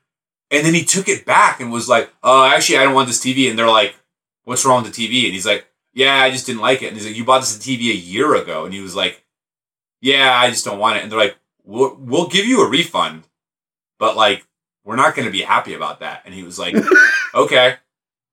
And 0.51 0.67
then 0.67 0.75
he 0.75 0.85
took 0.85 1.09
it 1.09 1.25
back 1.25 1.61
and 1.61 1.73
was 1.73 1.89
like, 1.89 2.13
uh, 2.23 2.47
actually, 2.47 2.79
I 2.79 2.85
don't 2.85 2.95
want 2.95 3.09
this 3.09 3.25
TV. 3.25 3.49
And 3.49 3.59
they're 3.59 3.69
like, 3.69 3.95
what's 4.45 4.65
wrong 4.65 4.83
with 4.83 4.95
the 4.95 5.09
TV? 5.09 5.25
And 5.25 5.33
he's 5.33 5.47
like, 5.47 5.67
yeah, 5.95 6.17
I 6.17 6.31
just 6.31 6.47
didn't 6.47 6.61
like 6.61 6.83
it. 6.83 6.89
And 6.89 6.97
he's 6.97 7.07
like, 7.07 7.17
you 7.17 7.25
bought 7.25 7.41
this 7.41 7.57
TV 7.57 7.91
a 7.91 7.97
year 7.97 8.35
ago. 8.35 8.65
And 8.65 8.75
he 8.75 8.81
was 8.81 8.95
like, 8.95 9.25
yeah, 10.01 10.33
I 10.37 10.51
just 10.51 10.65
don't 10.65 10.79
want 10.79 10.97
it. 10.97 11.03
And 11.03 11.13
they're 11.13 11.19
like, 11.19 11.37
we'll, 11.65 11.95
we'll 11.97 12.29
give 12.29 12.45
you 12.45 12.63
a 12.63 12.69
refund, 12.69 13.25
but 13.99 14.17
like, 14.17 14.47
we're 14.85 14.97
not 14.97 15.15
going 15.15 15.27
to 15.27 15.33
be 15.33 15.43
happy 15.43 15.75
about 15.75 16.01
that. 16.01 16.23
And 16.25 16.35
he 16.35 16.43
was 16.43 16.59
like, 16.59 16.75
okay, 17.35 17.77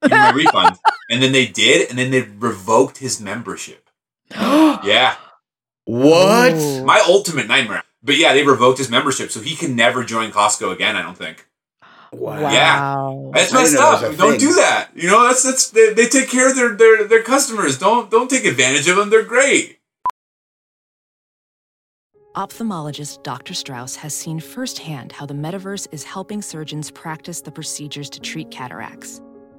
give 0.02 0.12
me 0.12 0.18
my 0.18 0.32
refund. 0.36 0.78
And 1.10 1.22
then 1.22 1.32
they 1.32 1.46
did. 1.48 1.90
And 1.90 1.98
then 1.98 2.12
they 2.12 2.22
revoked 2.22 2.98
his 3.00 3.20
membership. 3.20 3.90
Yeah. 4.84 5.16
What? 5.86 6.54
Ooh. 6.54 6.86
My 6.86 7.04
ultimate 7.08 7.48
nightmare. 7.48 7.84
But 8.04 8.16
yeah, 8.18 8.34
they 8.34 8.44
revoked 8.44 8.78
his 8.78 8.90
membership. 8.90 9.32
So 9.32 9.42
he 9.42 9.56
can 9.56 9.76
never 9.76 10.04
join 10.04 10.32
Costco 10.32 10.72
again, 10.72 10.96
I 10.96 11.02
don't 11.02 11.18
think. 11.18 11.48
Wow. 12.14 12.40
Yeah. 12.40 13.32
That's 13.34 13.54
I 13.54 13.62
messed 13.62 13.78
up. 13.78 14.02
that 14.02 14.18
Don't 14.18 14.32
thing. 14.32 14.40
do 14.40 14.54
that. 14.54 14.90
You 14.96 15.10
know, 15.10 15.28
that's 15.28 15.44
that's 15.44 15.70
they, 15.72 15.94
they 15.94 16.06
take 16.08 16.30
care 16.30 16.50
of 16.50 16.56
their, 16.56 16.76
their 16.76 17.04
their 17.08 17.24
customers. 17.24 17.78
Don't 17.78 18.10
don't 18.10 18.30
take 18.30 18.46
advantage 18.46 18.88
of 18.88 18.96
them. 18.98 19.10
They're 19.10 19.24
great. 19.26 19.80
Ophthalmologist 22.36 23.22
Dr. 23.24 23.54
Strauss 23.54 23.96
has 23.96 24.14
seen 24.16 24.40
firsthand 24.40 25.12
how 25.12 25.26
the 25.26 25.34
metaverse 25.34 25.88
is 25.92 26.04
helping 26.04 26.42
surgeons 26.42 26.90
practice 26.92 27.42
the 27.42 27.52
procedures 27.52 28.10
to 28.12 28.20
treat 28.20 28.50
cataracts. 28.52 29.22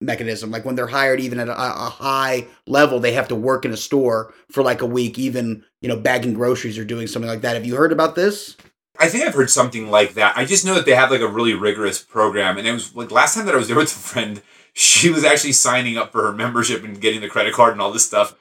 mechanism. 0.00 0.50
Like 0.50 0.64
when 0.64 0.74
they're 0.74 0.86
hired, 0.86 1.20
even 1.20 1.38
at 1.38 1.48
a, 1.48 1.56
a 1.56 1.90
high 1.90 2.46
level, 2.66 3.00
they 3.00 3.12
have 3.12 3.28
to 3.28 3.34
work 3.34 3.64
in 3.64 3.72
a 3.72 3.76
store 3.76 4.34
for 4.50 4.62
like 4.62 4.82
a 4.82 4.86
week, 4.86 5.18
even, 5.18 5.64
you 5.80 5.88
know, 5.88 5.96
bagging 5.96 6.34
groceries 6.34 6.78
or 6.78 6.84
doing 6.84 7.06
something 7.06 7.28
like 7.28 7.40
that. 7.42 7.54
Have 7.54 7.66
you 7.66 7.76
heard 7.76 7.92
about 7.92 8.14
this? 8.14 8.56
I 8.98 9.08
think 9.08 9.24
I've 9.24 9.34
heard 9.34 9.50
something 9.50 9.90
like 9.90 10.14
that. 10.14 10.36
I 10.36 10.44
just 10.44 10.64
know 10.64 10.74
that 10.74 10.86
they 10.86 10.94
have 10.94 11.10
like 11.10 11.20
a 11.20 11.28
really 11.28 11.54
rigorous 11.54 12.02
program. 12.02 12.58
And 12.58 12.66
it 12.66 12.72
was 12.72 12.94
like 12.94 13.10
last 13.10 13.34
time 13.34 13.46
that 13.46 13.54
I 13.54 13.58
was 13.58 13.68
there 13.68 13.76
with 13.76 13.88
a 13.88 13.94
friend, 13.94 14.42
she 14.72 15.10
was 15.10 15.24
actually 15.24 15.52
signing 15.52 15.96
up 15.96 16.12
for 16.12 16.22
her 16.22 16.32
membership 16.32 16.84
and 16.84 17.00
getting 17.00 17.20
the 17.20 17.28
credit 17.28 17.54
card 17.54 17.72
and 17.72 17.80
all 17.80 17.92
this 17.92 18.06
stuff. 18.06 18.36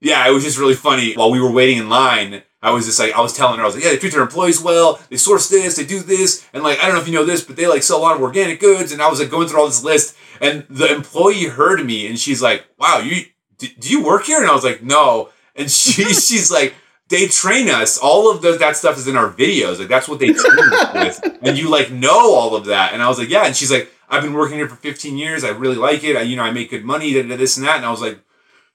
Yeah, 0.00 0.26
it 0.26 0.32
was 0.32 0.44
just 0.44 0.58
really 0.58 0.74
funny. 0.74 1.14
While 1.14 1.30
we 1.30 1.40
were 1.40 1.52
waiting 1.52 1.78
in 1.78 1.88
line, 1.88 2.42
I 2.62 2.72
was 2.72 2.84
just 2.84 2.98
like, 2.98 3.14
I 3.14 3.20
was 3.20 3.32
telling 3.32 3.56
her, 3.56 3.62
I 3.62 3.66
was 3.66 3.74
like, 3.74 3.84
yeah, 3.84 3.90
they 3.90 3.96
treat 3.96 4.12
their 4.12 4.22
employees 4.22 4.60
well. 4.60 5.00
They 5.08 5.16
source 5.16 5.48
this, 5.48 5.76
they 5.76 5.86
do 5.86 6.00
this. 6.00 6.46
And 6.52 6.62
like, 6.62 6.78
I 6.78 6.86
don't 6.86 6.94
know 6.94 7.00
if 7.00 7.08
you 7.08 7.14
know 7.14 7.24
this, 7.24 7.42
but 7.42 7.56
they 7.56 7.66
like 7.66 7.82
sell 7.82 7.98
a 7.98 8.02
lot 8.02 8.16
of 8.16 8.22
organic 8.22 8.60
goods. 8.60 8.92
And 8.92 9.00
I 9.00 9.08
was 9.08 9.18
like 9.18 9.30
going 9.30 9.48
through 9.48 9.60
all 9.60 9.66
this 9.66 9.82
list. 9.82 10.16
And 10.40 10.66
the 10.68 10.94
employee 10.94 11.44
heard 11.44 11.84
me 11.84 12.06
and 12.06 12.18
she's 12.18 12.42
like, 12.42 12.66
wow, 12.78 12.98
you, 12.98 13.24
do, 13.58 13.66
do 13.78 13.88
you 13.88 14.04
work 14.04 14.24
here? 14.24 14.40
And 14.40 14.50
I 14.50 14.54
was 14.54 14.64
like, 14.64 14.82
no. 14.82 15.30
And 15.56 15.70
she, 15.70 16.04
she's 16.12 16.50
like, 16.50 16.74
they 17.08 17.26
train 17.26 17.68
us. 17.68 17.98
All 17.98 18.30
of 18.30 18.42
the, 18.42 18.52
that 18.52 18.76
stuff 18.76 18.98
is 18.98 19.08
in 19.08 19.16
our 19.16 19.30
videos. 19.30 19.78
Like 19.78 19.88
that's 19.88 20.08
what 20.08 20.18
they 20.18 20.32
train 20.32 20.72
us 20.72 21.20
with. 21.22 21.38
And 21.42 21.56
you 21.56 21.70
like 21.70 21.90
know 21.90 22.34
all 22.34 22.54
of 22.54 22.66
that. 22.66 22.92
And 22.92 23.02
I 23.02 23.08
was 23.08 23.18
like, 23.18 23.30
yeah. 23.30 23.46
And 23.46 23.56
she's 23.56 23.72
like, 23.72 23.90
I've 24.10 24.22
been 24.22 24.34
working 24.34 24.58
here 24.58 24.68
for 24.68 24.76
15 24.76 25.16
years. 25.16 25.44
I 25.44 25.50
really 25.50 25.76
like 25.76 26.04
it. 26.04 26.16
I, 26.16 26.22
you 26.22 26.36
know, 26.36 26.42
I 26.42 26.50
make 26.50 26.70
good 26.70 26.84
money, 26.84 27.12
this 27.22 27.56
and 27.56 27.66
that. 27.66 27.76
And 27.76 27.86
I 27.86 27.90
was 27.90 28.00
like, 28.00 28.18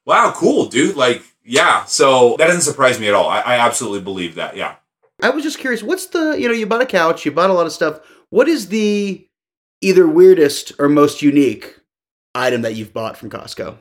wow, 0.05 0.33
cool, 0.35 0.67
dude. 0.67 0.95
Like, 0.95 1.23
yeah. 1.45 1.85
So 1.85 2.35
that 2.37 2.47
doesn't 2.47 2.61
surprise 2.61 2.99
me 2.99 3.07
at 3.07 3.13
all. 3.13 3.29
I, 3.29 3.39
I 3.39 3.55
absolutely 3.57 4.01
believe 4.01 4.35
that. 4.35 4.57
Yeah. 4.57 4.75
I 5.21 5.29
was 5.29 5.43
just 5.43 5.59
curious, 5.59 5.81
what's 5.81 6.07
the, 6.07 6.35
you 6.39 6.47
know, 6.47 6.53
you 6.53 6.65
bought 6.65 6.81
a 6.81 6.85
couch, 6.85 7.25
you 7.25 7.31
bought 7.31 7.49
a 7.49 7.53
lot 7.53 7.65
of 7.65 7.71
stuff. 7.71 8.01
What 8.29 8.49
is 8.49 8.67
the 8.67 9.25
either 9.81 10.07
weirdest 10.07 10.73
or 10.77 10.89
most 10.89 11.21
unique 11.21 11.79
item 12.33 12.63
that 12.63 12.75
you've 12.75 12.93
bought 12.93 13.15
from 13.15 13.29
Costco? 13.29 13.77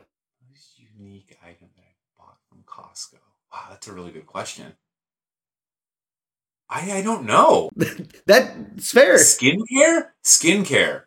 Unique 0.97 1.37
item 1.43 1.67
that 1.75 1.83
I 1.83 1.93
bought 2.17 2.37
from 2.47 2.63
Costco. 2.65 3.19
Wow, 3.51 3.65
that's 3.69 3.87
a 3.87 3.93
really 3.93 4.11
good 4.11 4.25
question. 4.25 4.73
I 6.69 6.91
I 6.93 7.01
don't 7.01 7.25
know. 7.25 7.69
That's 8.25 8.91
fair. 8.91 9.17
Skincare? 9.17 10.07
Skincare. 10.23 11.03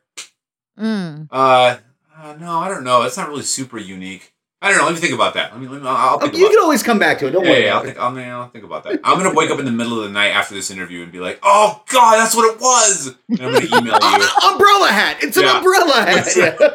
Mm. 0.79 1.29
Uh, 1.31 1.79
uh, 2.17 2.37
no, 2.39 2.59
I 2.61 2.69
don't 2.69 2.85
know. 2.85 3.03
That's 3.03 3.17
not 3.17 3.29
really 3.29 3.43
super 3.43 3.79
unique. 3.79 4.35
I 4.61 4.71
don't 4.71 4.79
know. 4.79 4.87
Let 4.87 4.95
me 4.95 5.01
think 5.01 5.15
about 5.15 5.35
that. 5.35 5.53
Let 5.53 5.61
me. 5.61 5.69
Let 5.69 5.83
me 5.83 5.89
I'll 5.89 6.19
think 6.19 6.35
you 6.35 6.47
about 6.47 6.51
can 6.53 6.63
always 6.65 6.83
come 6.83 6.99
back 6.99 7.19
to 7.21 7.29
it. 7.29 7.31
Don't 7.31 7.45
yeah, 7.45 7.51
worry 7.53 7.65
yeah, 7.65 7.75
I'll 7.75 7.79
about 7.79 7.85
it. 7.85 7.95
think, 7.95 7.99
I'll, 8.29 8.41
I'll 8.43 8.49
think 8.49 8.65
about 8.65 8.85
that. 8.85 9.01
I'm 9.05 9.17
gonna 9.17 9.33
wake 9.35 9.51
up 9.51 9.61
in 9.61 9.65
the 9.65 9.71
middle 9.71 9.99
of 9.99 10.05
the 10.05 10.11
night 10.11 10.31
after 10.31 10.53
this 10.55 10.69
interview 10.71 11.05
and 11.05 11.13
be 11.13 11.21
like, 11.21 11.39
"Oh 11.45 11.81
God, 11.93 12.17
that's 12.17 12.35
what 12.35 12.53
it 12.53 12.61
was." 12.61 13.15
And 13.29 13.41
I'm 13.41 13.53
gonna 13.53 13.67
email 13.67 13.93
you. 14.03 14.27
An 14.27 14.53
umbrella 14.53 14.89
hat. 14.89 15.19
It's 15.23 15.37
an 15.37 15.45
umbrella 15.45 15.95
hat. 16.03 16.27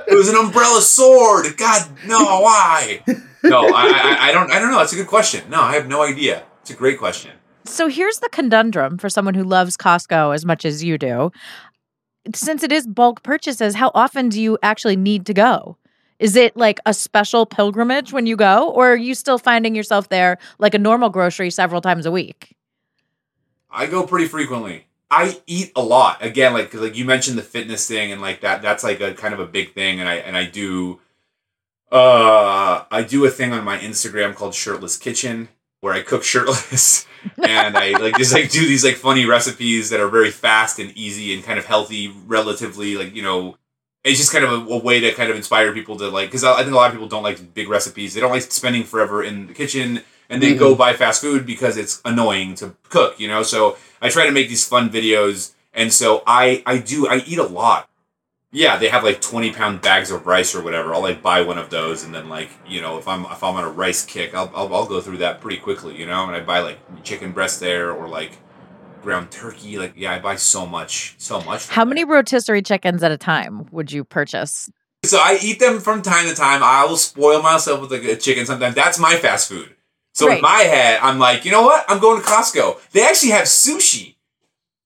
it 0.07 0.15
was 0.15 0.29
an 0.29 0.37
umbrella 0.37 0.79
sword. 0.79 1.57
God, 1.57 1.89
no, 2.07 2.19
why? 2.41 3.03
No, 3.43 3.65
I, 3.67 3.67
I, 3.71 4.17
I 4.29 4.31
don't. 4.31 4.49
I 4.49 4.59
don't 4.59 4.71
know. 4.71 4.77
That's 4.79 4.93
a 4.93 4.97
good 4.97 5.07
question. 5.07 5.49
No, 5.49 5.59
I 5.59 5.73
have 5.73 5.87
no 5.89 6.03
idea. 6.03 6.43
It's 6.61 6.69
a 6.71 6.75
great 6.75 6.97
question. 6.97 7.31
So 7.65 7.87
here's 7.87 8.19
the 8.19 8.29
conundrum 8.29 8.97
for 8.97 9.09
someone 9.09 9.33
who 9.33 9.43
loves 9.43 9.75
Costco 9.75 10.33
as 10.33 10.45
much 10.45 10.63
as 10.63 10.83
you 10.85 10.97
do. 10.97 11.31
Since 12.33 12.63
it 12.63 12.71
is 12.71 12.87
bulk 12.87 13.23
purchases, 13.23 13.75
how 13.75 13.91
often 13.93 14.29
do 14.29 14.41
you 14.41 14.57
actually 14.63 14.95
need 14.95 15.25
to 15.25 15.33
go? 15.33 15.77
Is 16.19 16.35
it 16.35 16.55
like 16.55 16.79
a 16.85 16.93
special 16.93 17.45
pilgrimage 17.45 18.13
when 18.13 18.25
you 18.25 18.35
go, 18.35 18.69
or 18.69 18.93
are 18.93 18.95
you 18.95 19.15
still 19.15 19.37
finding 19.37 19.75
yourself 19.75 20.09
there 20.09 20.37
like 20.59 20.73
a 20.73 20.79
normal 20.79 21.09
grocery 21.09 21.49
several 21.49 21.81
times 21.81 22.05
a 22.05 22.11
week? 22.11 22.55
I 23.69 23.87
go 23.87 24.05
pretty 24.05 24.27
frequently. 24.27 24.85
I 25.09 25.39
eat 25.45 25.71
a 25.75 25.81
lot. 25.81 26.23
Again, 26.23 26.53
like 26.53 26.73
like 26.73 26.95
you 26.95 27.05
mentioned 27.05 27.37
the 27.37 27.43
fitness 27.43 27.87
thing 27.87 28.11
and 28.11 28.21
like 28.21 28.41
that. 28.41 28.61
That's 28.61 28.83
like 28.83 28.99
a 29.01 29.13
kind 29.13 29.33
of 29.33 29.39
a 29.39 29.45
big 29.45 29.73
thing. 29.73 29.99
And 29.99 30.09
I 30.09 30.15
and 30.15 30.37
I 30.37 30.45
do. 30.45 30.99
Uh, 31.91 32.85
I 32.89 33.03
do 33.03 33.23
a 33.25 33.29
thing 33.29 33.53
on 33.53 33.63
my 33.63 33.77
Instagram 33.77 34.33
called 34.33 34.55
Shirtless 34.55 34.97
Kitchen 34.97 35.49
where 35.83 35.93
I 35.93 36.01
cook 36.01 36.23
shirtless, 36.33 37.05
and 37.45 37.77
I 37.77 37.91
like 37.99 38.17
just 38.17 38.33
like 38.33 38.49
do 38.49 38.65
these 38.65 38.85
like 38.85 38.95
funny 38.95 39.25
recipes 39.25 39.89
that 39.89 39.99
are 39.99 40.07
very 40.07 40.31
fast 40.31 40.79
and 40.79 40.91
easy 40.97 41.33
and 41.33 41.43
kind 41.43 41.59
of 41.59 41.65
healthy, 41.65 42.11
relatively 42.25 42.95
like 42.95 43.15
you 43.15 43.21
know. 43.21 43.57
It's 44.03 44.19
just 44.19 44.31
kind 44.31 44.43
of 44.43 44.51
a, 44.51 44.73
a 44.73 44.77
way 44.77 44.99
to 44.99 45.13
kind 45.13 45.29
of 45.29 45.37
inspire 45.37 45.71
people 45.73 45.97
to 45.97 46.09
like, 46.09 46.27
because 46.27 46.43
I 46.43 46.53
I 46.53 46.63
think 46.63 46.73
a 46.73 46.75
lot 46.75 46.87
of 46.87 46.93
people 46.93 47.07
don't 47.07 47.23
like 47.23 47.53
big 47.53 47.69
recipes. 47.69 48.13
They 48.13 48.19
don't 48.19 48.31
like 48.31 48.41
spending 48.43 48.83
forever 48.83 49.23
in 49.23 49.47
the 49.47 49.53
kitchen 49.53 50.03
and 50.29 50.41
they 50.41 50.55
go 50.55 50.71
mm-hmm. 50.71 50.79
buy 50.79 50.93
fast 50.93 51.21
food 51.21 51.45
because 51.45 51.77
it's 51.77 52.01
annoying 52.03 52.55
to 52.55 52.75
cook, 52.89 53.19
you 53.19 53.27
know? 53.27 53.43
So 53.43 53.77
I 54.01 54.09
try 54.09 54.25
to 54.25 54.31
make 54.31 54.49
these 54.49 54.65
fun 54.65 54.89
videos. 54.89 55.53
And 55.73 55.93
so 55.93 56.23
I, 56.25 56.63
I 56.65 56.77
do, 56.77 57.07
I 57.07 57.17
eat 57.25 57.37
a 57.37 57.43
lot. 57.43 57.89
Yeah, 58.55 58.77
they 58.77 58.89
have 58.89 59.03
like 59.03 59.19
twenty 59.19 59.51
pound 59.51 59.81
bags 59.81 60.11
of 60.11 60.27
rice 60.27 60.53
or 60.53 60.61
whatever. 60.61 60.93
I'll 60.93 61.01
like 61.01 61.23
buy 61.23 61.41
one 61.41 61.57
of 61.57 61.71
those, 61.71 62.03
and 62.03 62.13
then 62.13 62.29
like 62.29 62.51
you 62.67 62.81
know 62.81 62.99
if 62.99 63.07
I'm 63.07 63.25
if 63.25 63.43
I'm 63.43 63.55
on 63.55 63.63
a 63.63 63.69
rice 63.69 64.05
kick, 64.05 64.35
I'll 64.35 64.51
I'll, 64.53 64.71
I'll 64.71 64.85
go 64.85 65.01
through 65.01 65.17
that 65.17 65.41
pretty 65.41 65.57
quickly, 65.57 65.97
you 65.97 66.05
know. 66.05 66.27
And 66.27 66.35
I 66.35 66.39
buy 66.39 66.59
like 66.59 66.77
chicken 67.03 67.31
breast 67.31 67.59
there 67.59 67.91
or 67.91 68.07
like 68.07 68.37
ground 69.03 69.29
turkey. 69.31 69.77
Like 69.77 69.93
yeah, 69.95 70.13
I 70.13 70.19
buy 70.19 70.35
so 70.37 70.65
much, 70.65 71.15
so 71.19 71.41
much. 71.41 71.67
How 71.67 71.85
many 71.85 72.03
rotisserie 72.03 72.61
chickens 72.63 73.03
at 73.03 73.11
a 73.11 73.17
time 73.17 73.67
would 73.71 73.91
you 73.91 74.03
purchase? 74.03 74.69
So 75.05 75.17
I 75.19 75.37
eat 75.41 75.59
them 75.59 75.79
from 75.79 76.01
time 76.01 76.27
to 76.29 76.33
time. 76.35 76.63
I 76.63 76.85
will 76.85 76.97
spoil 76.97 77.41
myself 77.41 77.81
with 77.81 77.91
like 77.91 78.03
a 78.03 78.15
chicken 78.15 78.45
sometimes. 78.45 78.73
That's 78.73 78.97
my 78.97 79.15
fast 79.17 79.49
food. 79.49 79.75
So 80.13 80.27
Right. 80.27 80.37
in 80.37 80.41
my 80.41 80.59
head, 80.59 80.99
I'm 81.01 81.19
like, 81.19 81.43
you 81.43 81.51
know 81.51 81.63
what? 81.63 81.83
I'm 81.89 81.99
going 81.99 82.21
to 82.21 82.27
Costco. 82.27 82.77
They 82.91 83.03
actually 83.05 83.31
have 83.31 83.45
sushi. 83.45 84.15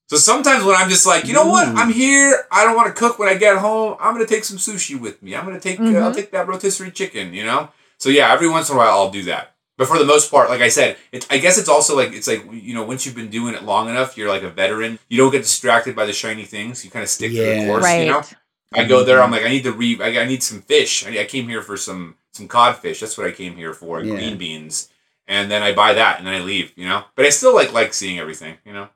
So 0.09 0.15
sometimes 0.15 0.63
when 0.63 0.75
I'm 0.75 0.89
just 0.89 1.05
like, 1.05 1.25
you 1.25 1.33
know 1.33 1.45
what? 1.47 1.67
I'm 1.67 1.91
here. 1.91 2.45
I 2.49 2.63
don't 2.63 2.77
want 2.77 2.87
to 2.87 2.93
cook 2.93 3.19
when 3.19 3.27
I 3.27 3.35
get 3.35 3.57
home. 3.57 3.97
I'm 3.99 4.13
gonna 4.13 4.25
take 4.25 4.45
some 4.45 4.57
sushi 4.57 4.99
with 4.99 5.21
me. 5.21 5.35
I'm 5.35 5.43
gonna 5.45 5.59
take. 5.59 5.79
Uh, 5.81 5.97
I'll 5.97 6.13
take 6.13 6.31
that 6.31 6.47
rotisserie 6.47 6.91
chicken. 6.91 7.33
You 7.33 7.43
know. 7.45 7.69
So 7.99 8.09
yeah, 8.09 8.31
every 8.31 8.47
once 8.47 8.69
in 8.69 8.75
a 8.75 8.77
while 8.77 8.87
I'll 8.89 9.11
do 9.11 9.23
that. 9.23 9.53
But 9.77 9.87
for 9.87 9.99
the 9.99 10.05
most 10.05 10.31
part, 10.31 10.49
like 10.49 10.61
I 10.61 10.69
said, 10.69 10.97
it's. 11.11 11.27
I 11.29 11.37
guess 11.37 11.57
it's 11.59 11.69
also 11.69 11.95
like 11.95 12.11
it's 12.11 12.27
like 12.27 12.43
you 12.51 12.73
know 12.73 12.83
once 12.83 13.05
you've 13.05 13.15
been 13.15 13.29
doing 13.29 13.53
it 13.53 13.63
long 13.63 13.89
enough, 13.89 14.17
you're 14.17 14.27
like 14.27 14.41
a 14.41 14.49
veteran. 14.49 14.97
You 15.07 15.17
don't 15.17 15.31
get 15.31 15.43
distracted 15.43 15.95
by 15.95 16.05
the 16.05 16.13
shiny 16.13 16.45
things. 16.45 16.83
You 16.83 16.89
kind 16.89 17.03
of 17.03 17.09
stick 17.09 17.31
to 17.31 17.37
the 17.37 17.65
course. 17.67 17.83
Right. 17.83 18.05
You 18.05 18.11
know. 18.11 18.23
I 18.73 18.83
go 18.85 19.03
there. 19.03 19.19
I'm 19.19 19.25
mm-hmm. 19.25 19.33
like, 19.33 19.45
I 19.45 19.49
need 19.49 19.63
to 19.63 19.71
re. 19.71 19.99
I, 20.01 20.23
I 20.23 20.25
need 20.25 20.43
some 20.43 20.61
fish. 20.61 21.05
I, 21.05 21.19
I 21.19 21.25
came 21.25 21.47
here 21.47 21.61
for 21.61 21.77
some 21.77 22.15
some 22.33 22.47
codfish. 22.47 22.99
That's 22.99 23.17
what 23.17 23.27
I 23.27 23.31
came 23.31 23.55
here 23.55 23.73
for. 23.73 24.01
Yeah. 24.01 24.15
Green 24.15 24.37
beans. 24.37 24.89
And 25.27 25.51
then 25.51 25.61
I 25.61 25.73
buy 25.73 25.93
that, 25.93 26.17
and 26.17 26.27
then 26.27 26.33
I 26.33 26.39
leave. 26.39 26.73
You 26.75 26.87
know. 26.87 27.03
But 27.15 27.25
I 27.25 27.29
still 27.29 27.53
like 27.53 27.71
like 27.71 27.93
seeing 27.93 28.17
everything. 28.17 28.57
You 28.65 28.73
know. 28.73 28.89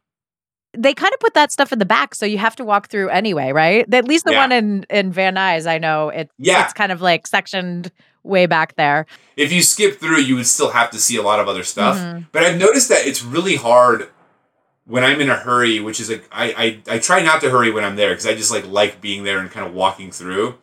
They 0.74 0.94
kind 0.94 1.14
of 1.14 1.20
put 1.20 1.34
that 1.34 1.52
stuff 1.52 1.74
in 1.74 1.80
the 1.80 1.86
back, 1.86 2.16
so 2.16 2.26
you 2.26 2.38
have 2.38 2.56
to 2.56 2.64
walk 2.64 2.88
through 2.88 3.10
anyway, 3.10 3.52
right? 3.52 3.94
At 3.94 4.06
least 4.06 4.24
the 4.26 4.32
Yeah. 4.32 4.40
one 4.40 4.52
in 4.52 4.86
in 4.90 5.12
Van 5.12 5.36
Nuys, 5.36 5.68
I 5.68 5.78
know 5.78 6.10
it. 6.10 6.32
Yeah. 6.38 6.64
it's 6.64 6.74
kind 6.74 6.92
of 6.92 7.02
like 7.02 7.28
sectioned 7.28 7.92
way 8.24 8.46
back 8.46 8.76
there. 8.76 9.06
if 9.38 9.52
you 9.52 9.62
skip 9.62 10.00
through, 10.00 10.20
you 10.20 10.36
would 10.36 10.46
still 10.48 10.72
have 10.72 10.92
to 10.92 11.00
see 11.00 11.18
a 11.18 11.22
lot 11.24 11.40
of 11.40 11.48
other 11.48 11.64
stuff. 11.64 11.98
Mhm. 11.98 12.26
But 12.32 12.44
I've 12.44 12.58
noticed 12.58 12.90
that 12.90 13.06
it's 13.08 13.24
really 13.24 13.56
hard 13.56 14.10
when 14.86 15.04
I'm 15.04 15.20
in 15.22 15.30
a 15.30 15.36
hurry, 15.36 15.80
which 15.80 16.00
is 16.00 16.10
like 16.10 16.28
I 16.32 16.80
I, 16.88 16.96
I 16.96 17.00
try 17.00 17.22
not 17.22 17.42
to 17.42 17.50
hurry 17.50 17.72
when 17.72 17.84
I'm 17.84 17.96
there 17.96 18.10
because 18.12 18.28
I 18.28 18.36
just 18.36 18.52
like 18.52 18.68
like 18.68 19.02
being 19.02 19.24
there 19.24 19.40
and 19.40 19.50
kind 19.50 19.66
of 19.66 19.74
walking 19.74 20.12
through. 20.12 20.56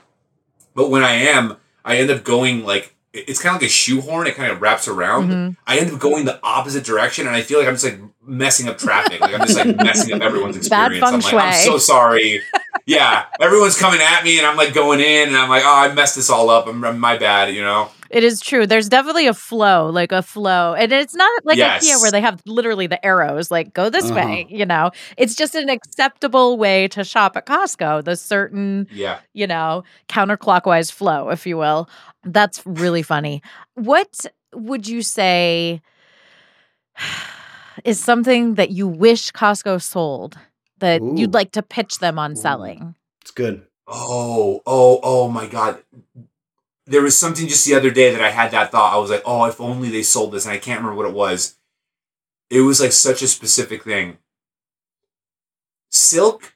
But 0.74 0.90
when 0.90 1.02
I 1.02 1.12
am, 1.12 1.56
I 1.84 1.96
end 1.96 2.10
up 2.10 2.22
going 2.24 2.64
like 2.64 2.94
it's 3.14 3.40
kind 3.42 3.56
of 3.56 3.62
like 3.62 3.68
a 3.68 3.72
shoehorn. 3.72 4.26
It 4.26 4.36
kind 4.36 4.52
of 4.52 4.60
wraps 4.60 4.86
around. 4.86 5.30
Mhm. 5.30 5.56
I 5.66 5.78
end 5.78 5.90
up 5.92 5.98
going 5.98 6.24
the 6.26 6.38
opposite 6.42 6.84
direction, 6.84 7.26
and 7.26 7.34
I 7.34 7.40
feel 7.42 7.58
like 7.58 7.66
I'm 7.66 7.74
just 7.74 7.84
like 7.84 7.98
messing 8.24 8.68
up 8.68 8.78
traffic. 8.78 9.20
Like 9.20 9.34
I'm 9.34 9.40
just 9.46 9.56
like 9.56 9.74
messing 9.76 10.12
up 10.14 10.20
everyone's 10.20 10.56
experience. 10.62 11.02
I'm 11.04 11.14
like, 11.20 11.34
I'm 11.34 11.64
so 11.64 11.78
sorry. 11.78 12.42
Yeah, 12.88 13.26
everyone's 13.38 13.76
coming 13.76 14.00
at 14.00 14.24
me, 14.24 14.38
and 14.38 14.46
I'm 14.46 14.56
like 14.56 14.72
going 14.72 15.00
in, 15.00 15.28
and 15.28 15.36
I'm 15.36 15.50
like, 15.50 15.62
oh, 15.62 15.74
I 15.76 15.92
messed 15.92 16.16
this 16.16 16.30
all 16.30 16.48
up. 16.48 16.66
I'm, 16.66 16.82
I'm 16.86 16.98
my 16.98 17.18
bad, 17.18 17.54
you 17.54 17.60
know. 17.62 17.90
It 18.08 18.24
is 18.24 18.40
true. 18.40 18.66
There's 18.66 18.88
definitely 18.88 19.26
a 19.26 19.34
flow, 19.34 19.90
like 19.90 20.10
a 20.10 20.22
flow. 20.22 20.72
And 20.72 20.90
it's 20.90 21.14
not 21.14 21.44
like 21.44 21.58
Yes. 21.58 21.84
IKEA 21.86 22.00
where 22.00 22.10
they 22.10 22.22
have 22.22 22.40
literally 22.46 22.86
the 22.86 23.04
arrows, 23.04 23.50
like 23.50 23.74
go 23.74 23.90
this 23.90 24.06
Uh-huh. 24.06 24.14
way, 24.14 24.46
you 24.48 24.64
know. 24.64 24.90
It's 25.18 25.34
just 25.34 25.54
an 25.54 25.68
acceptable 25.68 26.56
way 26.56 26.88
to 26.88 27.04
shop 27.04 27.36
at 27.36 27.44
Costco, 27.44 28.04
the 28.04 28.16
certain, 28.16 28.86
Yeah. 28.90 29.18
you 29.34 29.46
know, 29.46 29.84
counterclockwise 30.08 30.90
flow, 30.90 31.28
if 31.28 31.46
you 31.46 31.58
will. 31.58 31.90
That's 32.24 32.62
really 32.64 33.02
funny. 33.02 33.42
What 33.74 34.24
would 34.54 34.88
you 34.88 35.02
say 35.02 35.82
is 37.84 38.00
something 38.02 38.54
that 38.54 38.70
you 38.70 38.88
wish 38.88 39.30
Costco 39.32 39.82
sold 39.82 40.38
that 40.80 41.00
Ooh. 41.02 41.14
you'd 41.16 41.34
like 41.34 41.52
to 41.52 41.62
pitch 41.62 41.98
them 41.98 42.18
on 42.18 42.32
Ooh. 42.32 42.36
selling? 42.36 42.94
It's 43.22 43.30
good. 43.30 43.66
Oh, 43.86 44.62
oh, 44.66 45.00
oh 45.02 45.28
my 45.28 45.46
God. 45.46 45.82
There 46.86 47.02
was 47.02 47.16
something 47.16 47.46
just 47.46 47.66
the 47.66 47.74
other 47.74 47.90
day 47.90 48.10
that 48.10 48.22
I 48.22 48.30
had 48.30 48.50
that 48.52 48.70
thought. 48.70 48.94
I 48.94 48.98
was 48.98 49.10
like, 49.10 49.22
oh, 49.24 49.44
if 49.44 49.60
only 49.60 49.90
they 49.90 50.02
sold 50.02 50.32
this. 50.32 50.44
And 50.44 50.52
I 50.52 50.58
can't 50.58 50.80
remember 50.80 50.96
what 50.96 51.08
it 51.08 51.14
was. 51.14 51.56
It 52.50 52.60
was 52.62 52.80
like 52.80 52.92
such 52.92 53.22
a 53.22 53.28
specific 53.28 53.84
thing. 53.84 54.18
Silk 55.90 56.54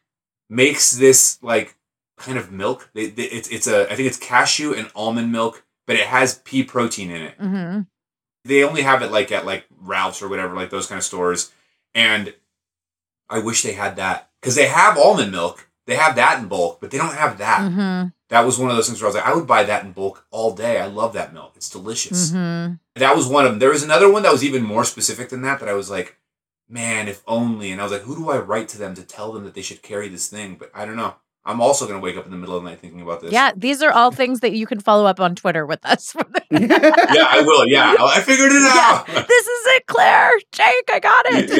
makes 0.48 0.90
this 0.92 1.38
like 1.42 1.76
kind 2.16 2.38
of 2.38 2.50
milk. 2.50 2.90
They, 2.94 3.08
they, 3.08 3.24
it's, 3.24 3.48
it's 3.48 3.66
a, 3.66 3.90
I 3.90 3.94
think 3.94 4.08
it's 4.08 4.18
cashew 4.18 4.72
and 4.74 4.90
almond 4.94 5.32
milk, 5.32 5.64
but 5.86 5.96
it 5.96 6.06
has 6.06 6.38
pea 6.44 6.62
protein 6.62 7.10
in 7.10 7.22
it. 7.22 7.38
Mm-hmm. 7.38 7.80
They 8.44 8.64
only 8.64 8.82
have 8.82 9.02
it 9.02 9.10
like 9.10 9.30
at 9.32 9.46
like 9.46 9.66
Ralph's 9.80 10.22
or 10.22 10.28
whatever, 10.28 10.54
like 10.54 10.70
those 10.70 10.86
kind 10.86 10.98
of 10.98 11.04
stores. 11.04 11.52
And 11.94 12.34
I 13.32 13.38
wish 13.40 13.62
they 13.62 13.72
had 13.72 13.96
that 13.96 14.30
because 14.40 14.54
they 14.54 14.66
have 14.66 14.98
almond 14.98 15.32
milk. 15.32 15.68
They 15.86 15.96
have 15.96 16.14
that 16.16 16.38
in 16.40 16.48
bulk, 16.48 16.80
but 16.80 16.90
they 16.90 16.98
don't 16.98 17.14
have 17.14 17.38
that 17.38 17.72
hmm 17.72 18.08
that 18.28 18.46
was 18.46 18.58
one 18.58 18.70
of 18.70 18.76
those 18.76 18.86
things 18.88 19.02
where 19.02 19.08
I 19.08 19.10
was 19.10 19.16
like, 19.16 19.26
I 19.26 19.34
would 19.34 19.46
buy 19.46 19.62
that 19.64 19.84
in 19.84 19.92
bulk 19.92 20.24
all 20.30 20.54
day. 20.54 20.80
I 20.80 20.86
love 20.86 21.12
that 21.12 21.34
milk. 21.34 21.52
It's 21.54 21.68
delicious. 21.68 22.30
hmm 22.32 22.74
That 22.94 23.14
was 23.14 23.26
one 23.26 23.44
of 23.44 23.50
them. 23.52 23.58
There 23.58 23.68
was 23.68 23.82
another 23.82 24.10
one 24.10 24.22
that 24.22 24.32
was 24.32 24.42
even 24.42 24.62
more 24.62 24.84
specific 24.84 25.28
than 25.28 25.42
that 25.42 25.60
that 25.60 25.68
I 25.68 25.74
was 25.74 25.90
like, 25.90 26.16
man, 26.66 27.08
if 27.08 27.22
only. 27.26 27.72
And 27.72 27.78
I 27.80 27.84
was 27.84 27.92
like, 27.92 28.02
who 28.02 28.16
do 28.16 28.30
I 28.30 28.38
write 28.38 28.68
to 28.68 28.78
them 28.78 28.94
to 28.94 29.02
tell 29.02 29.32
them 29.32 29.44
that 29.44 29.52
they 29.52 29.60
should 29.60 29.82
carry 29.82 30.08
this 30.08 30.28
thing? 30.28 30.56
But 30.58 30.70
I 30.74 30.86
don't 30.86 30.96
know. 30.96 31.16
I'm 31.44 31.60
also 31.60 31.86
going 31.88 31.98
to 31.98 32.04
wake 32.04 32.16
up 32.16 32.24
in 32.24 32.30
the 32.30 32.36
middle 32.36 32.56
of 32.56 32.62
the 32.62 32.70
night 32.70 32.78
thinking 32.80 33.00
about 33.00 33.20
this. 33.20 33.32
Yeah, 33.32 33.50
these 33.56 33.82
are 33.82 33.90
all 33.90 34.12
things 34.12 34.40
that 34.40 34.52
you 34.52 34.64
can 34.66 34.78
follow 34.78 35.06
up 35.06 35.18
on 35.18 35.34
Twitter 35.34 35.66
with 35.66 35.84
us. 35.84 36.14
Yeah, 36.52 37.26
I 37.30 37.40
will. 37.44 37.66
Yeah. 37.66 37.94
Oh, 37.98 38.06
I 38.06 38.20
figured 38.20 38.52
it 38.52 38.62
Yeah, 38.62 38.72
out. 38.74 39.06
this 39.06 39.46
is 39.46 39.66
it, 39.68 39.86
Claire. 39.86 40.30
Jake, 40.52 40.90
I 40.92 41.00
got 41.00 41.24
it. 41.28 41.56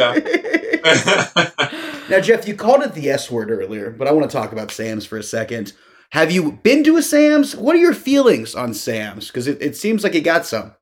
yeah. 2.05 2.09
now, 2.11 2.21
Jeff, 2.21 2.47
you 2.47 2.55
called 2.55 2.83
it 2.83 2.92
the 2.95 3.09
S 3.09 3.31
word 3.31 3.51
earlier, 3.51 3.90
but 3.90 4.07
I 4.07 4.12
want 4.12 4.31
to 4.31 4.37
talk 4.37 4.53
about 4.53 4.71
Sam's 4.71 5.07
for 5.07 5.16
a 5.16 5.23
second. 5.23 5.73
Have 6.11 6.31
you 6.31 6.53
been 6.62 6.85
to 6.85 6.97
a 6.99 7.03
Sam's? 7.03 7.57
What 7.57 7.75
are 7.75 7.79
your 7.81 7.95
feelings 7.95 8.55
on 8.55 8.75
Sam's? 8.75 9.29
Because 9.29 9.47
it, 9.47 9.62
it 9.62 9.77
seems 9.77 10.05
like 10.05 10.12
you 10.14 10.21
got 10.21 10.45
some. 10.45 10.75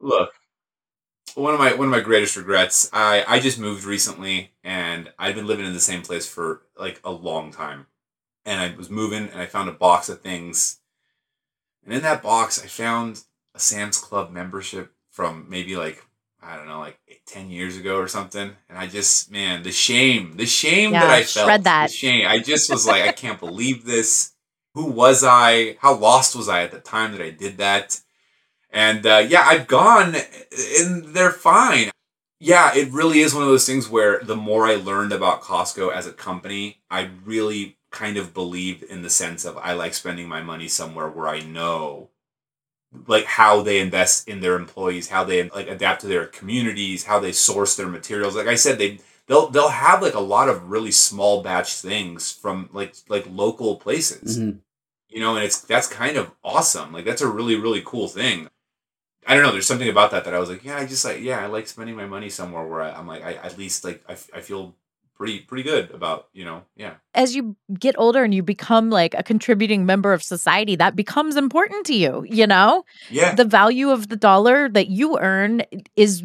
Look, 0.00 0.30
one 1.34 1.52
of 1.54 1.58
my 1.60 1.72
one 1.74 1.88
of 1.88 1.92
my 1.92 2.00
greatest 2.00 2.36
regrets. 2.36 2.88
I 2.92 3.24
I 3.26 3.40
just 3.40 3.58
moved 3.58 3.84
recently, 3.84 4.52
and 4.62 5.10
I've 5.18 5.34
been 5.34 5.46
living 5.48 5.66
in 5.66 5.72
the 5.72 5.80
same 5.80 6.02
place 6.02 6.28
for 6.28 6.62
like 6.78 7.00
a 7.04 7.10
long 7.10 7.50
time. 7.50 7.86
And 8.44 8.60
I 8.60 8.74
was 8.76 8.90
moving, 8.90 9.28
and 9.28 9.40
I 9.40 9.46
found 9.46 9.68
a 9.68 9.72
box 9.72 10.08
of 10.08 10.20
things, 10.20 10.80
and 11.84 11.94
in 11.94 12.02
that 12.02 12.22
box, 12.22 12.62
I 12.62 12.66
found 12.66 13.22
a 13.54 13.60
Sam's 13.60 13.98
Club 13.98 14.30
membership 14.30 14.92
from 15.10 15.46
maybe 15.48 15.76
like 15.76 16.04
I 16.42 16.56
don't 16.56 16.66
know, 16.66 16.80
like 16.80 16.98
10 17.26 17.50
years 17.50 17.76
ago 17.76 17.98
or 17.98 18.08
something. 18.08 18.56
And 18.68 18.76
I 18.76 18.88
just, 18.88 19.30
man, 19.30 19.62
the 19.62 19.70
shame, 19.70 20.36
the 20.36 20.46
shame 20.46 20.90
that 20.90 21.08
I 21.08 21.22
felt, 21.22 21.62
that. 21.62 21.86
the 21.86 21.92
shame. 21.92 22.26
I 22.26 22.40
just 22.40 22.68
was 22.68 22.84
like, 22.84 23.02
I 23.02 23.12
can't 23.12 23.38
believe 23.38 23.84
this. 23.84 24.32
Who 24.74 24.86
was 24.86 25.22
I? 25.22 25.76
How 25.80 25.94
lost 25.94 26.34
was 26.34 26.48
I 26.48 26.64
at 26.64 26.72
the 26.72 26.80
time 26.80 27.12
that 27.12 27.20
I 27.20 27.30
did 27.30 27.58
that? 27.58 28.00
And 28.70 29.06
uh, 29.06 29.24
yeah, 29.28 29.42
I've 29.46 29.68
gone 29.68 30.16
and 30.80 31.04
they're 31.14 31.30
fine. 31.30 31.90
Yeah, 32.40 32.74
it 32.74 32.90
really 32.90 33.20
is 33.20 33.34
one 33.34 33.44
of 33.44 33.48
those 33.48 33.66
things 33.66 33.88
where 33.88 34.18
the 34.18 34.34
more 34.34 34.66
I 34.66 34.74
learned 34.74 35.12
about 35.12 35.42
Costco 35.42 35.92
as 35.92 36.08
a 36.08 36.12
company, 36.12 36.82
I 36.90 37.10
really 37.24 37.76
kind 37.92 38.16
of 38.16 38.34
believed 38.34 38.82
in 38.84 39.02
the 39.02 39.10
sense 39.10 39.44
of 39.44 39.56
I 39.58 39.74
like 39.74 39.94
spending 39.94 40.28
my 40.28 40.42
money 40.42 40.68
somewhere 40.68 41.08
where 41.08 41.28
I 41.28 41.40
know 41.40 42.10
like 43.06 43.24
how 43.24 43.62
they 43.62 43.80
invest 43.80 44.28
in 44.28 44.40
their 44.40 44.56
employees, 44.56 45.08
how 45.08 45.24
they 45.24 45.48
like 45.50 45.68
adapt 45.68 46.02
to 46.02 46.06
their 46.06 46.26
communities, 46.26 47.04
how 47.04 47.18
they 47.18 47.32
source 47.32 47.76
their 47.76 47.88
materials. 47.88 48.36
Like 48.36 48.46
I 48.48 48.54
said, 48.54 48.78
they 48.78 48.98
they'll 49.26 49.48
they'll 49.48 49.68
have 49.68 50.02
like 50.02 50.14
a 50.14 50.20
lot 50.20 50.48
of 50.48 50.70
really 50.70 50.90
small 50.90 51.42
batch 51.42 51.74
things 51.74 52.30
from 52.32 52.68
like 52.72 52.94
like 53.08 53.24
local 53.30 53.76
places 53.76 54.38
Mhm. 54.38 54.58
you 55.08 55.20
know 55.20 55.36
and 55.36 55.44
it's 55.44 55.60
that's 55.62 55.86
kind 55.86 56.16
of 56.16 56.32
awesome 56.44 56.92
like 56.92 57.04
that's 57.04 57.22
a 57.22 57.28
really 57.28 57.56
really 57.56 57.82
cool 57.84 58.08
thing 58.08 58.48
i 59.26 59.34
don't 59.34 59.42
know 59.44 59.52
there's 59.52 59.66
something 59.66 59.88
about 59.88 60.10
that 60.10 60.24
that 60.24 60.34
i 60.34 60.38
was 60.38 60.50
like 60.50 60.64
yeah 60.64 60.76
i 60.76 60.86
just 60.86 61.04
like 61.04 61.20
yeah 61.20 61.40
i 61.40 61.46
like 61.46 61.68
spending 61.68 61.96
my 61.96 62.06
money 62.06 62.28
somewhere 62.30 62.66
where 62.66 62.82
I, 62.82 62.90
i'm 62.92 63.06
like 63.06 63.22
i 63.24 63.34
at 63.34 63.58
least 63.58 63.84
like 63.84 64.02
I, 64.08 64.12
f- 64.12 64.30
I 64.34 64.40
feel 64.40 64.74
pretty 65.22 65.38
pretty 65.38 65.62
good 65.62 65.88
about 65.92 66.26
you 66.32 66.44
know 66.44 66.64
yeah 66.74 66.94
As 67.14 67.36
you 67.36 67.54
get 67.78 67.94
older 67.96 68.24
and 68.24 68.34
you 68.34 68.42
become 68.42 68.90
like 68.90 69.14
a 69.14 69.22
contributing 69.22 69.86
member 69.86 70.12
of 70.12 70.20
society, 70.20 70.74
that 70.76 70.96
becomes 70.96 71.36
important 71.36 71.86
to 71.86 71.94
you, 71.94 72.26
you 72.28 72.46
know? 72.46 72.84
yeah 73.08 73.32
The 73.36 73.44
value 73.44 73.90
of 73.90 74.08
the 74.08 74.16
dollar 74.16 74.68
that 74.70 74.88
you 74.88 75.18
earn 75.20 75.62
is 75.94 76.24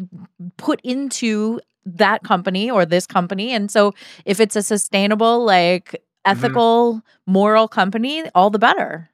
put 0.56 0.80
into 0.82 1.60
that 1.84 2.24
company 2.24 2.68
or 2.68 2.84
this 2.84 3.06
company. 3.06 3.52
And 3.52 3.70
so 3.70 3.94
if 4.24 4.40
it's 4.40 4.56
a 4.56 4.62
sustainable, 4.62 5.44
like 5.44 5.92
mm-hmm. 5.92 6.32
ethical, 6.32 7.02
moral 7.24 7.68
company, 7.68 8.28
all 8.34 8.50
the 8.50 8.58
better. 8.58 9.10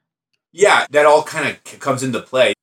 yeah 0.51 0.87
that 0.89 1.05
all 1.05 1.21
kind 1.21 1.45
of 1.49 1.53
c- 1.67 1.77
comes 1.77 2.01
into 2.01 2.21
play 2.21 2.53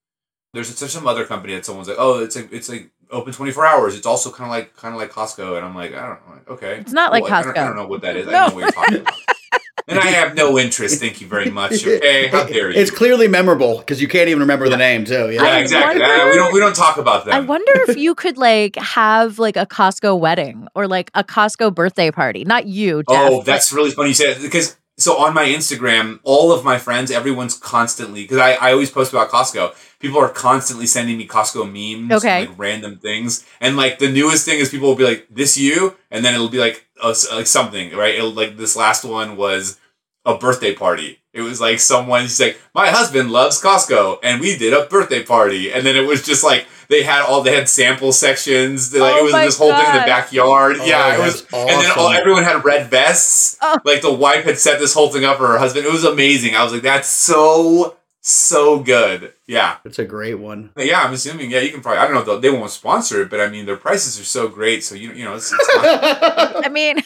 there's, 0.55 0.75
there's 0.79 0.93
some 0.93 1.07
other 1.07 1.25
company 1.25 1.55
that 1.55 1.65
someone's 1.65 1.89
like 1.89 2.01
oh 2.01 2.19
it's 2.25 2.37
like 2.37 2.51
it's 2.53 2.69
like 2.69 2.91
open 3.13 3.33
24 3.33 3.67
hours 3.67 3.97
it's 3.97 4.07
also 4.07 4.31
kind 4.31 4.45
of 4.49 4.51
like 4.51 4.75
kind 4.77 4.95
of 4.95 5.01
like 5.01 5.11
costco 5.13 5.57
and 5.57 5.65
i'm 5.65 5.75
like 5.75 5.93
i 5.95 6.01
don't 6.07 6.27
know 6.27 6.35
like, 6.35 6.49
okay 6.51 6.79
It's 6.81 6.93
not 6.93 7.13
like 7.13 7.25
Cool. 7.25 7.33
I 7.33 7.43
don't, 7.43 7.59
I 7.59 7.65
don't 7.67 7.77
know 7.77 7.87
what 7.87 8.03
that 8.03 8.17
is 8.17 8.27
i 8.27 8.31
don't 8.33 8.49
know 8.51 8.55
what 8.55 8.61
you're 8.63 8.73
talking 8.73 9.01
about 9.03 9.15
and 9.89 9.99
i 9.99 10.07
have 10.07 10.35
no 10.35 10.59
interest 10.59 11.01
thank 11.01 11.21
you 11.21 11.27
very 11.27 11.51
much 11.51 11.87
okay 11.87 12.29
how 12.29 12.45
dare 12.45 12.71
you 12.71 12.81
It's 12.81 12.91
clearly 12.91 13.29
memorable 13.29 13.79
because 13.79 14.01
you 14.01 14.09
can't 14.09 14.29
even 14.29 14.41
remember 14.41 14.69
the 14.69 14.77
name, 14.77 15.05
too. 15.05 15.31
Yeah. 15.31 15.43
yeah 15.43 15.59
exactly 15.59 16.01
wonder- 16.01 16.15
Uh, 16.23 16.31
we 16.31 16.37
don't 16.37 16.53
we 16.55 16.61
don't 16.61 16.77
talk 16.77 16.97
about 16.99 17.25
that. 17.27 17.35
I 17.35 17.41
wonder 17.41 17.73
if 17.89 17.97
you 17.97 18.15
could 18.15 18.39
like 18.39 18.77
have 18.77 19.39
like 19.39 19.57
a 19.57 19.67
Costco 19.67 20.19
wedding 20.19 20.69
or 20.75 20.87
like 20.87 21.11
a 21.15 21.23
Costco 21.25 21.75
birthday 21.75 22.11
party. 22.11 22.45
Not 22.45 22.67
you, 22.67 23.03
Jeff. 23.11 23.31
Oh, 23.31 23.39
but- 23.39 23.47
that's 23.47 23.73
really 23.73 23.91
funny 23.91 24.11
you 24.11 24.15
say 24.15 24.33
that 24.33 24.41
because 24.43 24.77
so 24.99 25.17
on 25.19 25.35
my 25.35 25.47
Instagram, 25.47 26.21
all 26.23 26.53
of 26.53 26.65
my 26.65 26.79
friends, 26.79 27.11
everyone's 27.11 27.57
constantly 27.57 28.23
because 28.23 28.39
I, 28.39 28.53
I 28.53 28.73
always 28.73 28.91
post 28.91 29.13
about 29.13 29.31
Costco. 29.31 29.75
People 29.99 30.19
are 30.21 30.29
constantly 30.29 30.87
sending 30.87 31.17
me 31.17 31.27
Costco 31.27 31.65
memes, 31.67 32.13
Okay. 32.25 32.41
like 32.47 32.59
random 32.59 32.99
things, 32.99 33.45
and 33.61 33.77
like 33.77 33.99
the 33.99 34.11
newest 34.11 34.45
thing 34.45 34.59
is 34.61 34.69
people 34.69 34.89
will 34.89 34.97
be 34.97 35.05
like, 35.05 35.27
"This 35.31 35.57
you," 35.57 35.97
and 36.11 36.25
then 36.25 36.35
it'll 36.35 36.49
be 36.49 36.59
like, 36.59 36.87
uh, 37.03 37.15
like 37.33 37.47
something, 37.47 37.95
right? 37.97 38.15
It'll, 38.17 38.33
like 38.33 38.57
this 38.57 38.77
last 38.77 39.05
one 39.05 39.37
was 39.37 39.79
a 40.25 40.37
birthday 40.37 40.75
party. 40.75 41.19
It 41.33 41.41
was 41.41 41.61
like 41.61 41.81
someone 41.81 42.25
she's 42.25 42.41
like, 42.41 42.61
"My 42.75 42.89
husband 42.89 43.31
loves 43.31 43.61
Costco," 43.63 44.19
and 44.23 44.41
we 44.41 44.57
did 44.59 44.73
a 44.75 44.85
birthday 44.87 45.23
party, 45.23 45.73
and 45.73 45.87
then 45.87 45.97
it 45.97 46.07
was 46.07 46.23
just 46.25 46.45
like 46.45 46.67
they 46.93 47.03
had 47.03 47.23
all 47.23 47.41
they 47.43 47.57
had 47.57 47.69
sample 47.71 48.13
sections. 48.13 48.91
They, 48.91 49.01
like 49.01 49.15
Oh 49.15 49.21
it 49.21 49.23
was 49.25 49.33
my 49.33 49.47
this 49.47 49.57
whole 49.57 49.73
thing 49.73 49.87
in 49.87 49.93
the 49.95 50.07
backyard. 50.07 50.77
Oh, 50.79 50.85
yeah, 50.85 51.17
it 51.17 51.21
was, 51.21 51.43
that's 51.43 51.55
and 51.55 51.81
then 51.83 51.91
all, 51.97 52.11
everyone 52.13 52.45
had 52.45 52.65
red 52.67 52.91
vests. 52.91 53.57
Oh. 53.63 53.81
Like 53.85 54.03
the 54.03 54.13
wife 54.13 54.45
had 54.45 54.59
set 54.59 54.79
this 54.79 54.93
whole 54.93 55.09
thing 55.09 55.25
up 55.25 55.39
for 55.39 55.47
her 55.49 55.59
husband. 55.59 55.87
It 55.87 55.93
was 55.93 56.05
amazing. 56.05 56.55
I 56.55 56.63
was 56.63 56.73
like, 56.75 56.83
that's 56.83 57.09
so 57.09 57.97
so 58.21 58.79
good. 58.79 59.33
Yeah, 59.47 59.79
it's 59.85 59.99
a 59.99 60.05
great 60.05 60.35
one. 60.39 60.71
But 60.75 60.87
yeah. 60.87 61.03
I'm 61.03 61.15
assuming. 61.15 61.51
Yeah, 61.51 61.61
you 61.61 61.71
can 61.71 61.81
probably. 61.81 61.99
I 61.99 62.05
don't 62.05 62.15
know. 62.15 62.21
if 62.21 62.27
they'll- 62.27 62.41
They 62.41 62.51
won't 62.51 62.71
sponsor 62.71 63.23
it, 63.23 63.31
but 63.31 63.41
I 63.41 63.49
mean, 63.49 63.65
their 63.67 63.77
prices 63.77 64.21
are 64.21 64.25
so 64.25 64.49
great. 64.49 64.85
So 64.85 64.95
you 64.95 65.13
you 65.13 65.25
know, 65.25 65.35
it's, 65.35 65.51
it's 65.53 65.77
not, 65.77 65.85
I 66.67 66.69
mean, 66.69 66.99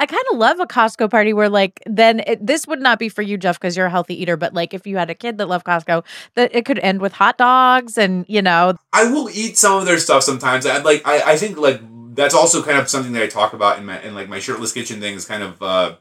I 0.00 0.06
kind 0.06 0.22
of 0.32 0.38
love 0.38 0.60
a 0.60 0.66
Costco 0.66 1.10
party 1.10 1.32
where, 1.32 1.48
like, 1.48 1.82
then 1.86 2.20
it, 2.26 2.44
this 2.46 2.66
would 2.66 2.80
not 2.80 2.98
be 2.98 3.08
for 3.08 3.22
you, 3.22 3.36
Jeff, 3.38 3.58
because 3.60 3.76
you're 3.76 3.86
a 3.86 3.90
healthy 3.90 4.20
eater. 4.20 4.36
But 4.36 4.54
like, 4.54 4.74
if 4.74 4.86
you 4.86 4.96
had 4.96 5.10
a 5.10 5.14
kid 5.14 5.38
that 5.38 5.46
loved 5.48 5.66
Costco, 5.66 6.04
that 6.34 6.54
it 6.54 6.64
could 6.64 6.78
end 6.80 7.00
with 7.00 7.12
hot 7.12 7.38
dogs 7.38 7.96
and 7.98 8.24
you 8.28 8.42
know, 8.42 8.74
I 8.92 9.04
will 9.10 9.28
eat 9.30 9.56
some 9.58 9.78
of 9.78 9.86
their 9.86 9.98
stuff 9.98 10.22
sometimes. 10.22 10.66
I 10.66 10.78
like. 10.78 11.02
I, 11.06 11.32
I 11.32 11.36
think 11.36 11.56
like 11.58 11.80
that's 12.14 12.34
also 12.34 12.62
kind 12.62 12.78
of 12.78 12.88
something 12.88 13.12
that 13.12 13.22
I 13.22 13.26
talk 13.26 13.52
about 13.54 13.78
in 13.78 13.84
my 13.86 14.00
in 14.02 14.14
like 14.14 14.28
my 14.28 14.38
shirtless 14.38 14.72
kitchen 14.72 15.00
thing 15.00 15.14
is 15.14 15.24
kind 15.24 15.42
of 15.42 15.60
uh 15.62 15.96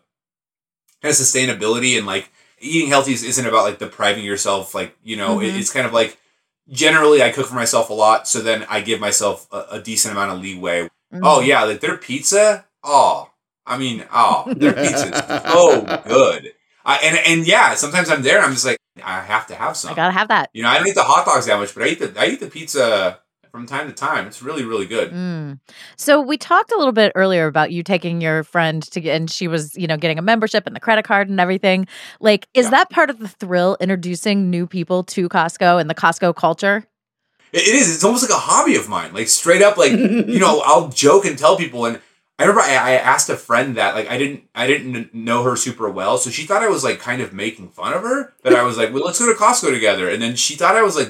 kind 1.01 1.11
of 1.11 1.17
sustainability 1.17 1.97
and 1.97 2.05
like 2.05 2.31
eating 2.59 2.87
healthy 2.89 3.13
is- 3.13 3.23
isn't 3.23 3.45
about 3.45 3.63
like 3.65 3.79
depriving 3.79 4.23
yourself. 4.23 4.73
Like 4.75 4.95
you 5.03 5.15
know, 5.17 5.39
it- 5.39 5.53
Mhm. 5.53 5.59
it's 5.59 5.71
kind 5.71 5.85
of 5.85 5.93
like 5.93 6.17
generally 6.69 7.21
I 7.21 7.31
cook 7.31 7.47
for 7.47 7.55
myself 7.55 7.89
a 7.89 7.93
lot, 7.93 8.27
so 8.27 8.39
then 8.39 8.65
I 8.69 8.81
give 8.81 8.99
myself 8.99 9.47
a, 9.51 9.65
a 9.71 9.79
decent 9.81 10.13
amount 10.13 10.31
of 10.31 10.39
leeway. 10.41 10.89
mm, 11.13 11.19
Oh 11.21 11.41
yeah, 11.41 11.63
like 11.63 11.81
their 11.81 11.97
pizza. 11.97 12.65
Oh, 12.83 13.29
I 13.65 13.77
mean, 13.77 14.05
oh, 14.13 14.51
their 14.55 14.73
pizza 14.73 15.09
is 15.09 15.51
so 15.51 15.81
good. 16.05 16.53
I, 16.85 16.97
and 16.97 17.17
and 17.25 17.47
yeah, 17.47 17.75
sometimes 17.75 18.09
I'm 18.09 18.21
there. 18.23 18.37
and 18.37 18.45
I'm 18.45 18.51
just 18.53 18.65
like, 18.65 18.77
I 19.03 19.21
have 19.21 19.47
to 19.47 19.55
have 19.55 19.77
some. 19.77 19.91
I 19.91 19.95
gotta 19.95 20.13
have 20.13 20.27
that. 20.27 20.49
You 20.53 20.63
know, 20.63 20.69
I 20.69 20.77
don't 20.77 20.87
eat 20.87 20.95
the 20.95 21.03
hot 21.03 21.25
dogs 21.25 21.45
that 21.45 21.57
much, 21.59 21.73
but 21.73 21.83
I 21.83 21.87
eat 21.87 21.99
the 21.99 22.13
I 22.19 22.27
eat 22.27 22.39
the 22.41 22.47
pizza 22.47 23.19
from 23.51 23.65
time 23.65 23.87
to 23.87 23.93
time. 23.93 24.27
It's 24.27 24.41
really 24.43 24.65
really 24.65 24.85
good. 24.85 25.11
Mm. 25.11 25.59
So 25.95 26.19
we 26.19 26.37
talked 26.37 26.71
a 26.73 26.77
little 26.77 26.91
bit 26.91 27.13
earlier 27.15 27.47
about 27.47 27.71
you 27.71 27.83
taking 27.83 28.19
your 28.19 28.43
friend 28.43 28.83
to 28.91 28.99
get, 28.99 29.15
and 29.15 29.31
she 29.31 29.47
was, 29.47 29.73
you 29.77 29.87
know, 29.87 29.95
getting 29.95 30.19
a 30.19 30.21
membership 30.21 30.65
and 30.67 30.75
the 30.75 30.79
credit 30.81 31.05
card 31.05 31.29
and 31.29 31.39
everything. 31.39 31.87
Like, 32.19 32.47
is 32.53 32.65
Yeah. 32.65 32.71
that 32.71 32.89
part 32.89 33.09
of 33.09 33.19
the 33.19 33.27
thrill 33.29 33.77
introducing 33.79 34.49
new 34.49 34.67
people 34.67 35.03
to 35.05 35.29
Costco 35.29 35.79
and 35.79 35.89
the 35.89 35.95
Costco 35.95 36.35
culture? 36.35 36.85
It- 37.53 37.61
it 37.67 37.75
is. 37.75 37.93
It's 37.95 38.03
almost 38.03 38.23
like 38.23 38.31
a 38.37 38.41
hobby 38.41 38.75
of 38.75 38.89
mine. 38.89 39.13
Like 39.13 39.29
straight 39.29 39.61
up, 39.61 39.77
like 39.77 39.91
you 39.93 40.39
know, 40.39 40.61
I'll 40.65 40.89
joke 40.89 41.23
and 41.25 41.37
tell 41.37 41.55
people. 41.55 41.85
And 41.85 42.01
I 42.43 42.47
remember 42.47 42.61
I, 42.61 42.73
I 42.73 42.91
asked 42.95 43.29
a 43.29 43.37
friend 43.37 43.77
that 43.77 43.95
like 43.95 44.09
I 44.09 44.17
didn't 44.17 44.43
I 44.53 44.67
didn't 44.67 45.13
know 45.13 45.43
her 45.43 45.55
super 45.55 45.89
well, 45.89 46.17
so 46.17 46.29
she 46.29 46.43
thought 46.43 46.61
I 46.61 46.67
was 46.67 46.83
like 46.83 46.99
kind 46.99 47.21
of 47.21 47.31
making 47.31 47.69
fun 47.69 47.93
of 47.93 48.01
her. 48.01 48.33
That 48.43 48.53
I 48.53 48.63
was 48.63 48.77
like, 48.77 48.93
well, 48.93 49.05
let's 49.05 49.19
go 49.19 49.31
to 49.31 49.39
Costco 49.39 49.73
together, 49.73 50.09
and 50.09 50.21
then 50.21 50.35
she 50.35 50.55
thought 50.55 50.75
I 50.75 50.83
was 50.83 50.97
like 50.97 51.09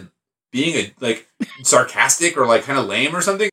being 0.51 0.75
a 0.75 0.93
like 0.99 1.27
sarcastic 1.63 2.37
or 2.37 2.45
like 2.45 2.63
kind 2.63 2.77
of 2.77 2.85
lame 2.85 3.15
or 3.15 3.21
something. 3.21 3.49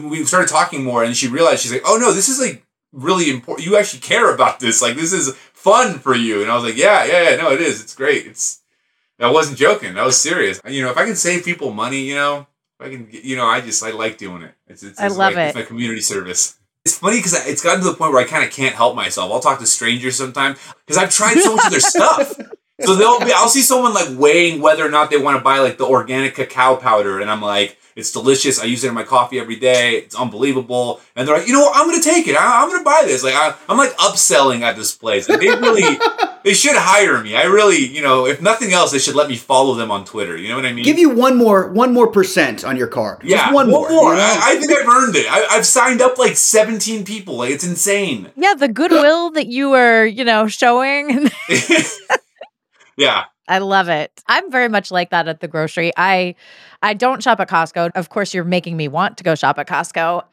We 0.00 0.24
started 0.24 0.48
talking 0.48 0.84
more, 0.84 1.02
and 1.02 1.16
she 1.16 1.26
realized 1.26 1.62
she's 1.62 1.72
like, 1.72 1.82
oh 1.84 1.98
no, 2.00 2.12
this 2.12 2.28
is 2.28 2.38
like 2.38 2.64
really 2.92 3.30
important. 3.30 3.66
You 3.66 3.76
actually 3.76 4.00
care 4.00 4.32
about 4.32 4.60
this. 4.60 4.80
Like 4.80 4.94
this 4.94 5.12
is 5.12 5.34
fun 5.52 5.98
for 5.98 6.14
you. 6.14 6.42
And 6.42 6.50
I 6.50 6.54
was 6.54 6.62
like, 6.62 6.76
yeah, 6.76 7.04
yeah, 7.04 7.30
yeah, 7.30 7.36
no, 7.36 7.50
it 7.50 7.60
is. 7.60 7.82
It's 7.82 7.96
great. 7.96 8.26
It's 8.26 8.62
I 9.18 9.30
wasn't 9.30 9.58
joking. 9.58 9.98
I 9.98 10.04
was 10.04 10.20
serious. 10.20 10.60
You 10.68 10.82
know, 10.82 10.90
if 10.90 10.96
I 10.96 11.04
can 11.04 11.16
save 11.16 11.44
people 11.44 11.72
money, 11.72 12.02
you 12.02 12.14
know, 12.14 12.46
if 12.78 12.86
I 12.86 12.90
can, 12.90 13.08
you 13.10 13.34
know, 13.34 13.46
I 13.46 13.60
just 13.60 13.82
I 13.82 13.90
like 13.90 14.18
doing 14.18 14.42
it. 14.42 14.54
It's, 14.68 14.84
it's, 14.84 15.00
I 15.00 15.08
love 15.08 15.34
like, 15.34 15.36
it. 15.36 15.48
It's 15.48 15.54
my 15.56 15.62
community 15.62 16.02
service. 16.02 16.58
It's 16.86 16.98
funny 16.98 17.16
because 17.16 17.34
it's 17.48 17.64
gotten 17.64 17.80
to 17.80 17.90
the 17.90 17.96
point 17.96 18.12
where 18.12 18.22
I 18.22 18.28
kind 18.28 18.44
of 18.44 18.52
can't 18.52 18.76
help 18.76 18.94
myself. 18.94 19.32
I'll 19.32 19.40
talk 19.40 19.58
to 19.58 19.66
strangers 19.66 20.14
sometimes 20.14 20.56
because 20.86 20.96
I've 20.96 21.10
tried 21.10 21.36
so 21.38 21.56
much 21.56 21.64
of 21.64 21.72
their 21.72 21.80
stuff. 21.80 22.32
So 22.82 22.94
they'll 22.94 23.18
be, 23.18 23.32
I'll 23.34 23.48
see 23.48 23.62
someone 23.62 23.92
like 23.92 24.16
weighing 24.16 24.62
whether 24.62 24.86
or 24.86 24.88
not 24.88 25.10
they 25.10 25.16
want 25.16 25.36
to 25.36 25.42
buy 25.42 25.58
like 25.58 25.78
the 25.78 25.84
organic 25.84 26.36
cacao 26.36 26.76
powder, 26.76 27.20
and 27.20 27.28
I'm 27.28 27.42
like, 27.42 27.76
it's 27.96 28.12
delicious. 28.12 28.60
I 28.60 28.64
use 28.66 28.84
it 28.84 28.88
in 28.88 28.94
my 28.94 29.04
coffee 29.04 29.40
every 29.40 29.56
day. 29.56 29.96
It's 29.96 30.14
unbelievable. 30.14 31.00
And 31.16 31.26
they're 31.26 31.38
like, 31.38 31.46
you 31.46 31.54
know 31.54 31.62
what? 31.62 31.72
I'm 31.74 31.88
gonna 31.88 32.02
take 32.02 32.28
it. 32.28 32.36
I, 32.36 32.62
I'm 32.62 32.70
gonna 32.70 32.84
buy 32.84 33.02
this. 33.06 33.24
Like 33.24 33.34
I, 33.34 33.54
I'm 33.70 33.78
like 33.78 33.96
upselling 33.96 34.60
at 34.60 34.76
this 34.76 34.94
place. 34.94 35.28
And 35.30 35.40
they 35.40 35.48
really, 35.48 35.98
they 36.44 36.52
should 36.52 36.76
hire 36.76 37.22
me. 37.22 37.34
I 37.34 37.44
really, 37.44 37.78
you 37.78 38.02
know, 38.02 38.26
if 38.26 38.42
nothing 38.42 38.74
else, 38.74 38.92
they 38.92 38.98
should 38.98 39.14
let 39.14 39.30
me 39.30 39.36
follow 39.36 39.74
them 39.74 39.90
on 39.90 40.04
Twitter. 40.04 40.36
You 40.36 40.50
know 40.50 40.56
what 40.56 40.66
I 40.66 40.74
mean? 40.74 40.84
Give 40.84 40.98
you 40.98 41.08
one 41.08 41.38
more, 41.38 41.72
one 41.72 41.94
more 41.94 42.08
percent 42.08 42.64
on 42.64 42.76
your 42.76 42.86
card. 42.86 43.22
Just 43.22 43.30
yeah, 43.30 43.50
one 43.50 43.70
more. 43.70 43.88
you 43.88 43.96
know? 43.96 44.10
I, 44.10 44.40
I 44.42 44.56
think 44.60 44.70
I've 44.70 44.86
earned 44.86 45.16
it. 45.16 45.26
I, 45.30 45.46
I've 45.56 45.64
signed 45.64 46.02
up 46.02 46.18
like 46.18 46.36
17 46.36 47.06
people. 47.06 47.38
Like 47.38 47.50
it's 47.50 47.64
insane. 47.66 48.30
Yeah, 48.36 48.52
the 48.52 48.68
goodwill 48.68 49.30
that 49.30 49.46
you 49.46 49.70
were, 49.70 50.04
you 50.04 50.24
know, 50.24 50.48
showing. 50.48 51.30
yeah. 52.98 53.24
I 53.48 53.58
love 53.58 53.88
it. 53.88 54.22
I'm 54.26 54.50
very 54.50 54.68
much 54.68 54.90
like 54.90 55.10
that 55.10 55.28
at 55.28 55.40
the 55.40 55.48
grocery. 55.48 55.92
I 55.96 56.34
I 56.82 56.94
don't 56.94 57.22
shop 57.22 57.40
at 57.40 57.48
Costco. 57.48 57.92
Of 57.94 58.08
course, 58.10 58.34
you're 58.34 58.44
making 58.44 58.76
me 58.76 58.88
want 58.88 59.16
to 59.18 59.24
go 59.24 59.34
shop 59.34 59.58
at 59.58 59.66
Costco. 59.68 60.24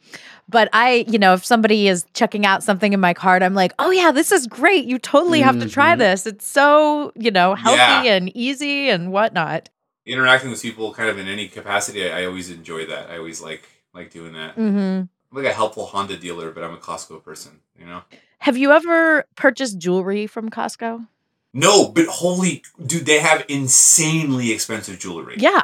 But 0.48 0.68
I, 0.72 1.04
you 1.08 1.18
know, 1.18 1.32
if 1.34 1.44
somebody 1.44 1.88
is 1.88 2.04
checking 2.12 2.44
out 2.44 2.62
something 2.62 2.92
in 2.92 3.00
my 3.00 3.14
cart, 3.14 3.42
I'm 3.42 3.54
like, 3.54 3.72
"Oh 3.78 3.90
yeah, 3.90 4.12
this 4.12 4.30
is 4.32 4.46
great. 4.46 4.84
You 4.84 4.98
totally 4.98 5.40
have 5.40 5.58
to 5.60 5.68
try 5.68 5.94
Mhm. 5.94 5.98
this. 5.98 6.26
It's 6.26 6.46
so, 6.46 7.12
you 7.16 7.30
know, 7.30 7.54
healthy 7.54 7.78
Yeah. 8.06 8.14
and 8.14 8.36
easy 8.36 8.90
and 8.90 9.10
whatnot." 9.12 9.70
Interacting 10.06 10.50
with 10.50 10.60
people 10.60 10.92
kind 10.92 11.08
of 11.08 11.18
in 11.18 11.28
any 11.28 11.48
capacity, 11.48 12.10
I, 12.10 12.22
I 12.22 12.24
always 12.26 12.50
enjoy 12.50 12.84
that. 12.86 13.10
I 13.10 13.16
always 13.18 13.40
like 13.40 13.66
like 13.94 14.10
doing 14.10 14.32
that. 14.34 14.54
hmm 14.54 15.02
I'm 15.32 15.42
like 15.42 15.46
a 15.46 15.52
helpful 15.52 15.86
Honda 15.86 16.16
dealer, 16.16 16.50
but 16.50 16.62
I'm 16.62 16.74
a 16.74 16.78
Costco 16.78 17.24
person, 17.24 17.60
you 17.78 17.86
know? 17.86 18.02
Have 18.38 18.56
you 18.56 18.72
ever 18.72 19.24
purchased 19.34 19.78
jewelry 19.78 20.26
from 20.26 20.50
Costco? 20.50 21.06
No, 21.54 21.88
but 21.88 22.06
holy 22.06 22.62
dude, 22.84 23.06
they 23.06 23.20
have 23.20 23.44
insanely 23.48 24.50
expensive 24.52 24.98
jewelry. 24.98 25.36
Yeah. 25.38 25.62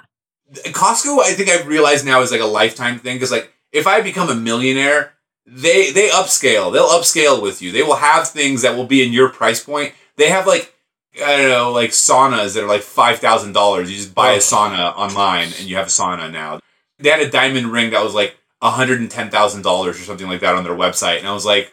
Costco, 0.53 1.21
I 1.21 1.33
think 1.35 1.49
I've 1.51 1.67
realized 1.67 2.07
now 2.07 2.23
is 2.23 2.31
like 2.31 2.41
a 2.41 2.47
lifetime 2.47 3.01
thing 3.01 3.17
because 3.17 3.33
like 3.33 3.53
if 3.73 3.87
I 3.87 4.01
become 4.01 4.31
a 4.31 4.35
millionaire, 4.35 5.15
they 5.47 5.91
they 5.91 6.09
upscale. 6.09 6.73
They'll 6.73 6.89
upscale 6.89 7.43
with 7.43 7.61
you. 7.61 7.73
They 7.73 7.83
will 7.83 7.97
have 7.97 8.29
things 8.29 8.63
that 8.63 8.77
will 8.77 8.87
be 8.87 9.05
in 9.05 9.13
your 9.13 9.29
price 9.29 9.63
point. 9.63 9.93
They 10.17 10.29
have 10.29 10.47
like 10.47 10.73
I 11.17 11.37
don't 11.37 11.51
know, 11.51 11.73
like 11.73 11.91
saunas 11.91 12.55
that 12.55 12.63
are 12.63 12.69
like 12.69 12.83
five 12.83 13.19
thousand 13.19 13.53
dollars. 13.53 13.91
You 13.91 13.97
just 13.97 14.15
buy 14.15 14.33
a 14.33 14.37
oh. 14.37 14.39
sauna 14.39 14.97
online 14.97 15.49
and 15.59 15.63
you 15.63 15.75
have 15.75 15.89
a 15.89 15.91
sauna 15.91 16.31
now. 16.31 16.61
They 16.99 17.11
had 17.11 17.21
a 17.21 17.31
diamond 17.31 17.73
ring 17.73 17.91
that 17.91 18.05
was 18.05 18.15
like 18.15 18.37
hundred 18.63 19.01
and 19.01 19.11
ten 19.11 19.29
thousand 19.29 19.63
dollars 19.63 20.01
or 20.01 20.05
something 20.05 20.29
like 20.29 20.41
that 20.41 20.55
on 20.55 20.63
their 20.63 20.77
website, 20.77 21.19
and 21.19 21.27
I 21.27 21.33
was 21.33 21.45
like, 21.45 21.73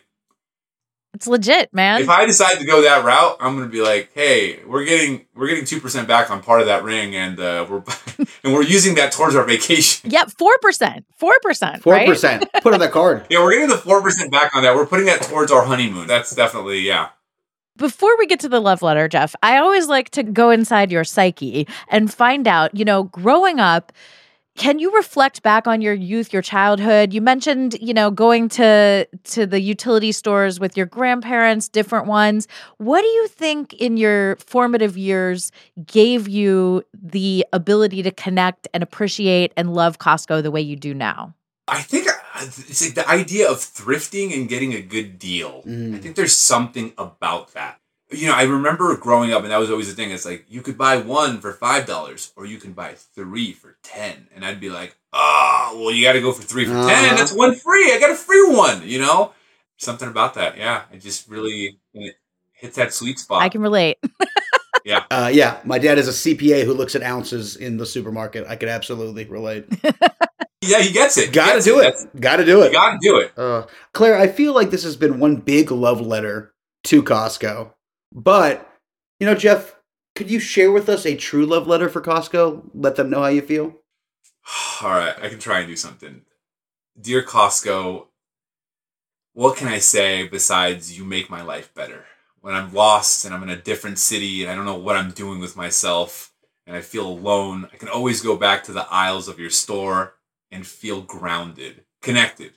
It's 1.17 1.25
legit, 1.25 1.73
man. 1.73 1.99
if 1.99 2.09
I 2.09 2.27
decide 2.27 2.59
to 2.59 2.65
go 2.65 2.83
that 2.83 3.03
route, 3.03 3.37
I'm 3.39 3.55
gonna 3.55 3.69
be 3.69 3.81
like, 3.81 4.11
hey, 4.13 4.63
we're 4.67 4.85
getting 4.85 5.25
we're 5.33 5.47
getting 5.47 5.65
two 5.65 5.81
percent 5.81 6.07
back 6.07 6.29
on 6.29 6.43
part 6.43 6.61
of 6.61 6.67
that 6.67 6.83
ring, 6.83 7.15
and 7.15 7.39
uh, 7.39 7.65
we're 7.67 7.81
and 8.43 8.53
we're 8.53 8.61
using 8.61 8.93
that 8.95 9.11
towards 9.11 9.35
our 9.35 9.43
vacation. 9.43 10.11
Yep, 10.11 10.27
4%. 10.27 11.03
4%, 11.19 11.81
four 11.81 12.05
percent. 12.05 12.45
Put 12.61 12.75
on 12.75 12.79
the 12.79 12.87
card. 12.87 13.25
Yeah, 13.31 13.39
we're 13.39 13.53
getting 13.53 13.69
the 13.69 13.77
four 13.77 14.03
percent 14.03 14.31
back 14.31 14.55
on 14.55 14.61
that. 14.61 14.75
We're 14.75 14.85
putting 14.85 15.07
that 15.07 15.23
towards 15.23 15.51
our 15.51 15.65
honeymoon. 15.65 16.05
That's 16.05 16.35
definitely 16.35 16.81
yeah. 16.81 17.09
Before 17.77 18.15
we 18.19 18.27
get 18.27 18.39
to 18.41 18.49
the 18.49 18.59
love 18.59 18.83
letter, 18.83 19.07
Jeff, 19.07 19.33
I 19.41 19.57
always 19.57 19.87
like 19.87 20.11
to 20.11 20.21
go 20.21 20.51
inside 20.51 20.91
your 20.91 21.03
psyche 21.03 21.67
and 21.89 22.13
find 22.13 22.47
out, 22.47 22.75
you 22.75 22.85
know, 22.85 23.05
growing 23.05 23.59
up, 23.59 23.91
can 24.57 24.79
you 24.79 24.93
reflect 24.93 25.43
back 25.43 25.67
on 25.67 25.81
your 25.81 25.93
youth, 25.93 26.33
your 26.33 26.41
childhood? 26.41 27.13
You 27.13 27.21
mentioned, 27.21 27.77
you 27.79 27.93
know, 27.93 28.11
going 28.11 28.49
to 28.49 29.07
to 29.23 29.45
the 29.45 29.61
utility 29.61 30.11
stores 30.11 30.59
with 30.59 30.75
your 30.75 30.87
grandparents, 30.87 31.69
different 31.69 32.07
ones. 32.07 32.47
What 32.77 33.01
do 33.01 33.07
you 33.07 33.27
think 33.27 33.73
in 33.73 33.97
your 33.97 34.35
formative 34.37 34.97
years 34.97 35.51
gave 35.85 36.27
you 36.27 36.83
the 36.93 37.45
ability 37.53 38.01
to 38.03 38.11
connect 38.11 38.67
and 38.73 38.81
appreciate 38.83 39.53
and 39.55 39.73
love 39.73 39.99
Costco 39.99 40.41
the 40.43 40.51
way 40.51 40.61
you 40.61 40.75
do 40.75 40.93
now? 40.93 41.35
I 41.67 41.81
think 41.81 42.07
uh, 42.07 42.13
it's 42.41 42.81
like 42.81 42.95
the 42.95 43.07
idea 43.07 43.49
of 43.49 43.57
thrifting 43.57 44.33
and 44.33 44.49
getting 44.49 44.73
a 44.73 44.81
good 44.81 45.19
deal. 45.19 45.63
Mm. 45.67 45.95
I 45.95 45.99
think 45.99 46.15
there's 46.15 46.35
something 46.35 46.93
about 46.97 47.53
that. 47.53 47.79
You 48.09 48.27
know, 48.27 48.33
I 48.35 48.43
remember 48.43 48.95
growing 48.95 49.33
up, 49.33 49.43
and 49.43 49.51
that 49.51 49.57
was 49.57 49.69
always 49.69 49.89
the 49.89 49.95
thing. 49.95 50.11
It's 50.11 50.23
like 50.25 50.45
you 50.47 50.61
could 50.61 50.77
buy 50.77 50.97
one 50.97 51.41
for 51.41 51.51
five 51.51 51.85
dollars, 51.85 52.31
or 52.37 52.45
you 52.45 52.57
can 52.57 52.71
buy 52.71 52.93
three 52.93 53.51
for 53.51 53.75
ten, 53.83 54.27
and 54.33 54.45
I'd 54.45 54.61
be 54.61 54.69
like, 54.69 54.95
"Oh, 55.11 55.73
well, 55.79 55.91
you 55.91 56.05
got 56.05 56.13
to 56.13 56.21
go 56.21 56.31
for 56.31 56.41
three 56.43 56.65
for 56.65 56.71
Uh-huh. 56.71 56.87
ten. 56.89 57.15
That's 57.17 57.33
one 57.33 57.53
free. 57.55 57.91
I 57.93 57.99
got 57.99 58.11
a 58.11 58.15
free 58.15 58.47
one." 58.49 58.81
You 58.87 58.99
know, 58.99 59.33
something 59.75 60.07
about 60.07 60.35
that. 60.35 60.57
Yeah, 60.57 60.83
it 60.93 60.99
just 61.01 61.27
really 61.27 61.79
it 61.93 62.15
hits 62.53 62.77
that 62.77 62.93
sweet 62.93 63.19
spot. 63.19 63.41
I 63.41 63.49
can 63.49 63.61
relate. 63.61 63.97
Uh, 65.11 65.29
yeah, 65.33 65.59
my 65.65 65.79
dad 65.79 65.97
is 65.97 66.07
a 66.07 66.11
CPA 66.11 66.63
who 66.63 66.73
looks 66.73 66.95
at 66.95 67.03
ounces 67.03 67.57
in 67.57 67.75
the 67.75 67.85
supermarket. 67.85 68.47
I 68.47 68.55
could 68.55 68.69
absolutely 68.69 69.25
relate. 69.25 69.65
yeah, 70.61 70.79
he 70.79 70.93
gets 70.93 71.17
it. 71.17 71.33
Got 71.33 71.55
to 71.57 71.61
do 71.61 71.79
it. 71.81 71.93
Got 72.17 72.37
to 72.37 72.45
do 72.45 72.61
it. 72.61 72.71
got 72.71 72.91
to 72.93 72.97
do 73.01 73.17
it. 73.17 73.37
Uh, 73.37 73.65
Claire, 73.93 74.17
I 74.17 74.27
feel 74.27 74.53
like 74.53 74.69
this 74.71 74.83
has 74.83 74.95
been 74.95 75.19
one 75.19 75.37
big 75.37 75.71
love 75.71 75.99
letter 75.99 76.53
to 76.85 77.03
Costco. 77.03 77.73
But, 78.11 78.69
you 79.19 79.25
know, 79.25 79.35
Jeff, 79.35 79.75
could 80.15 80.31
you 80.31 80.39
share 80.39 80.71
with 80.71 80.89
us 80.89 81.05
a 81.05 81.15
true 81.15 81.45
love 81.45 81.67
letter 81.67 81.89
for 81.89 82.01
Costco? 82.01 82.69
Let 82.73 82.95
them 82.95 83.09
know 83.09 83.21
how 83.21 83.27
you 83.27 83.41
feel? 83.41 83.75
All 84.81 84.89
right, 84.89 85.15
I 85.21 85.29
can 85.29 85.39
try 85.39 85.59
and 85.59 85.67
do 85.67 85.75
something. 85.75 86.21
Dear 86.99 87.23
Costco, 87.23 88.07
what 89.33 89.57
can 89.57 89.67
I 89.67 89.77
say 89.77 90.27
besides 90.27 90.97
you 90.97 91.05
make 91.05 91.29
my 91.29 91.43
life 91.43 91.71
better? 91.75 92.05
When 92.41 92.55
I'm 92.55 92.73
lost 92.73 93.25
and 93.25 93.33
I'm 93.33 93.43
in 93.43 93.49
a 93.49 93.61
different 93.61 93.99
city 93.99 94.41
and 94.41 94.51
I 94.51 94.55
don't 94.55 94.65
know 94.65 94.77
what 94.77 94.95
I'm 94.95 95.11
doing 95.11 95.39
with 95.39 95.55
myself 95.55 96.33
and 96.65 96.75
I 96.75 96.81
feel 96.81 97.07
alone, 97.07 97.69
I 97.71 97.77
can 97.77 97.87
always 97.89 98.21
go 98.21 98.35
back 98.35 98.63
to 98.63 98.73
the 98.73 98.87
aisles 98.89 99.27
of 99.27 99.39
your 99.39 99.51
store 99.51 100.15
and 100.51 100.65
feel 100.65 101.01
grounded, 101.01 101.83
connected. 102.01 102.53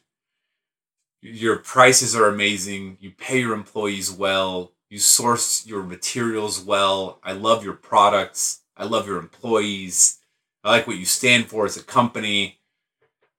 Your 1.21 1.59
prices 1.59 2.17
are 2.17 2.29
amazing. 2.29 2.97
You 3.01 3.11
pay 3.11 3.41
your 3.41 3.53
employees 3.53 4.11
well. 4.11 4.73
You 4.91 4.99
source 4.99 5.67
your 5.67 5.85
materials 5.85 6.61
well. 6.61 7.21
I 7.23 7.33
love 7.33 7.65
your 7.65 7.75
products. 7.75 8.63
I 8.77 8.85
love 8.85 9.07
your 9.07 9.19
employees. 9.19 10.19
I 10.65 10.71
like 10.71 10.87
what 10.87 10.97
you 10.97 11.07
stand 11.07 11.47
for 11.47 11.65
as 11.65 11.77
a 11.77 11.83
company. 11.83 12.59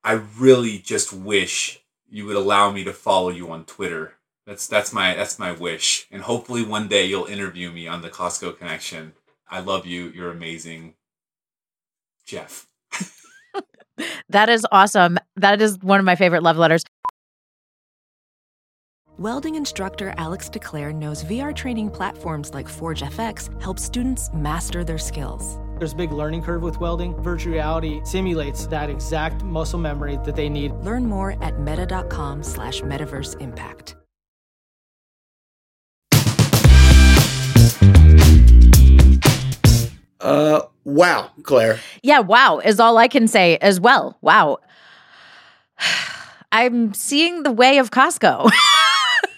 I 0.03 0.13
really 0.13 0.79
just 0.79 1.11
wish 1.13 1.81
you 2.09 2.25
would 2.25 2.37
allow 2.37 2.71
me 2.71 2.85
to 2.85 2.93
follow 2.93 3.29
you 3.29 3.51
on 3.51 3.65
Twitter. 3.65 4.13
That's 4.47 4.65
that's 4.65 4.93
my 4.93 5.13
that's 5.13 5.37
my 5.37 5.51
wish. 5.51 6.07
And 6.09 6.23
hopefully 6.23 6.63
one 6.63 6.87
day 6.87 7.05
you'll 7.05 7.25
interview 7.25 7.69
me 7.69 7.87
on 7.87 8.01
the 8.01 8.09
Costco 8.09 8.57
connection. 8.57 9.13
I 9.49 9.59
love 9.59 9.85
you. 9.85 10.09
You're 10.15 10.31
amazing. 10.31 10.95
Jeff. 12.25 12.67
That 14.29 14.49
is 14.49 14.65
awesome. 14.71 15.19
That 15.35 15.61
is 15.61 15.77
one 15.79 15.99
of 15.99 16.05
my 16.05 16.15
favorite 16.15 16.41
love 16.41 16.57
letters. 16.57 16.83
Welding 19.21 19.53
instructor 19.53 20.15
Alex 20.17 20.49
DeClaire 20.49 20.95
knows 20.95 21.23
VR 21.25 21.55
training 21.55 21.91
platforms 21.91 22.55
like 22.55 22.67
Forge 22.67 23.03
FX 23.03 23.49
help 23.61 23.77
students 23.77 24.33
master 24.33 24.83
their 24.83 24.97
skills. 24.97 25.59
There's 25.77 25.93
a 25.93 25.95
big 25.95 26.11
learning 26.11 26.41
curve 26.41 26.63
with 26.63 26.79
welding. 26.79 27.13
Virtual 27.21 27.53
reality 27.53 28.01
simulates 28.03 28.65
that 28.65 28.89
exact 28.89 29.43
muscle 29.43 29.77
memory 29.77 30.17
that 30.25 30.35
they 30.35 30.49
need. 30.49 30.71
Learn 30.77 31.05
more 31.05 31.37
at 31.43 31.59
meta.com 31.59 32.41
slash 32.41 32.81
metaverse 32.81 33.39
impact. 33.39 33.95
Uh, 40.19 40.61
wow, 40.83 41.29
Claire. 41.43 41.79
Yeah, 42.01 42.21
wow 42.21 42.57
is 42.57 42.79
all 42.79 42.97
I 42.97 43.07
can 43.07 43.27
say 43.27 43.57
as 43.57 43.79
well. 43.79 44.17
Wow. 44.21 44.57
I'm 46.51 46.95
seeing 46.95 47.43
the 47.43 47.51
way 47.51 47.77
of 47.77 47.91
Costco. 47.91 48.49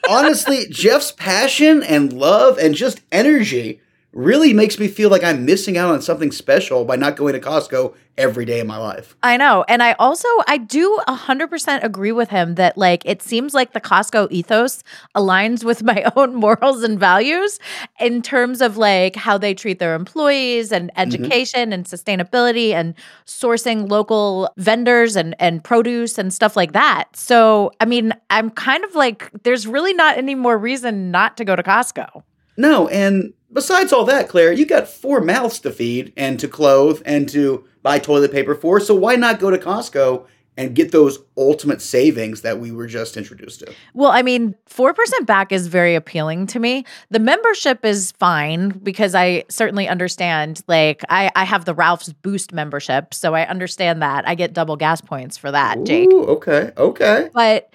Honestly, 0.09 0.65
Jeff's 0.69 1.11
passion 1.11 1.81
and 1.83 2.11
love 2.13 2.57
and 2.57 2.75
just 2.75 3.01
energy 3.11 3.79
really 4.13 4.53
makes 4.53 4.79
me 4.79 4.87
feel 4.87 5.09
like 5.09 5.23
I'm 5.23 5.45
missing 5.45 5.77
out 5.77 5.91
on 5.91 6.01
something 6.01 6.31
special 6.31 6.85
by 6.85 6.95
not 6.95 7.15
going 7.15 7.33
to 7.33 7.39
Costco 7.39 7.95
every 8.15 8.45
day 8.45 8.59
of 8.59 8.67
my 8.67 8.77
life. 8.77 9.15
I 9.23 9.37
know. 9.37 9.65
And 9.67 9.81
I 9.81 9.93
also 9.93 10.27
I 10.47 10.57
do 10.57 10.99
100% 11.07 11.83
agree 11.83 12.11
with 12.11 12.29
him 12.29 12.55
that 12.55 12.77
like 12.77 13.01
it 13.05 13.23
seems 13.23 13.55
like 13.55 13.73
the 13.73 13.81
Costco 13.81 14.27
ethos 14.29 14.83
aligns 15.15 15.63
with 15.63 15.81
my 15.81 16.11
own 16.15 16.35
morals 16.35 16.83
and 16.83 16.99
values 16.99 17.59
in 17.99 18.21
terms 18.21 18.61
of 18.61 18.77
like 18.77 19.15
how 19.15 19.37
they 19.37 19.55
treat 19.55 19.79
their 19.79 19.95
employees 19.95 20.71
and 20.71 20.91
mm-hmm. 20.91 21.01
education 21.01 21.73
and 21.73 21.85
sustainability 21.85 22.71
and 22.71 22.93
sourcing 23.25 23.89
local 23.89 24.49
vendors 24.57 25.15
and 25.15 25.35
and 25.39 25.63
produce 25.63 26.19
and 26.19 26.31
stuff 26.31 26.55
like 26.55 26.73
that. 26.73 27.05
So, 27.15 27.71
I 27.79 27.85
mean, 27.85 28.13
I'm 28.29 28.51
kind 28.51 28.83
of 28.83 28.93
like 28.93 29.31
there's 29.43 29.65
really 29.65 29.93
not 29.93 30.17
any 30.17 30.35
more 30.35 30.57
reason 30.57 31.09
not 31.09 31.35
to 31.37 31.45
go 31.45 31.55
to 31.55 31.63
Costco. 31.63 32.23
No, 32.57 32.87
and 32.87 33.33
besides 33.51 33.93
all 33.93 34.05
that, 34.05 34.29
Claire, 34.29 34.51
you 34.51 34.65
got 34.65 34.87
four 34.87 35.21
mouths 35.21 35.59
to 35.59 35.71
feed 35.71 36.13
and 36.17 36.39
to 36.39 36.47
clothe 36.47 37.01
and 37.05 37.27
to 37.29 37.65
buy 37.81 37.99
toilet 37.99 38.31
paper 38.31 38.55
for. 38.55 38.79
So 38.79 38.95
why 38.95 39.15
not 39.15 39.39
go 39.39 39.51
to 39.51 39.57
Costco 39.57 40.25
and 40.55 40.75
get 40.75 40.91
those 40.91 41.19
ultimate 41.35 41.81
savings 41.81 42.41
that 42.41 42.59
we 42.59 42.71
were 42.71 42.85
just 42.85 43.17
introduced 43.17 43.61
to? 43.61 43.73
Well, 43.93 44.11
I 44.11 44.21
mean, 44.21 44.55
4% 44.69 45.25
back 45.25 45.51
is 45.51 45.67
very 45.67 45.95
appealing 45.95 46.47
to 46.47 46.59
me. 46.59 46.85
The 47.09 47.19
membership 47.19 47.83
is 47.83 48.11
fine 48.19 48.69
because 48.69 49.15
I 49.15 49.45
certainly 49.49 49.87
understand, 49.87 50.61
like, 50.67 51.03
I, 51.09 51.31
I 51.35 51.43
have 51.43 51.65
the 51.65 51.73
Ralph's 51.73 52.13
Boost 52.13 52.53
membership. 52.53 53.13
So 53.13 53.33
I 53.33 53.47
understand 53.47 54.01
that. 54.03 54.27
I 54.27 54.35
get 54.35 54.53
double 54.53 54.75
gas 54.75 55.01
points 55.01 55.37
for 55.37 55.51
that, 55.51 55.83
Jake. 55.85 56.11
Okay, 56.11 56.71
okay. 56.77 57.29
But 57.33 57.73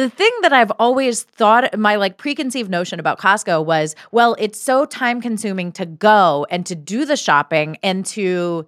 the 0.00 0.08
thing 0.08 0.30
that 0.40 0.50
I've 0.50 0.70
always 0.78 1.24
thought, 1.24 1.78
my 1.78 1.96
like 1.96 2.16
preconceived 2.16 2.70
notion 2.70 2.98
about 2.98 3.18
Costco 3.18 3.66
was, 3.66 3.94
well, 4.12 4.34
it's 4.38 4.58
so 4.58 4.86
time 4.86 5.20
consuming 5.20 5.72
to 5.72 5.84
go 5.84 6.46
and 6.50 6.64
to 6.64 6.74
do 6.74 7.04
the 7.04 7.18
shopping 7.18 7.76
and 7.82 8.06
to 8.06 8.66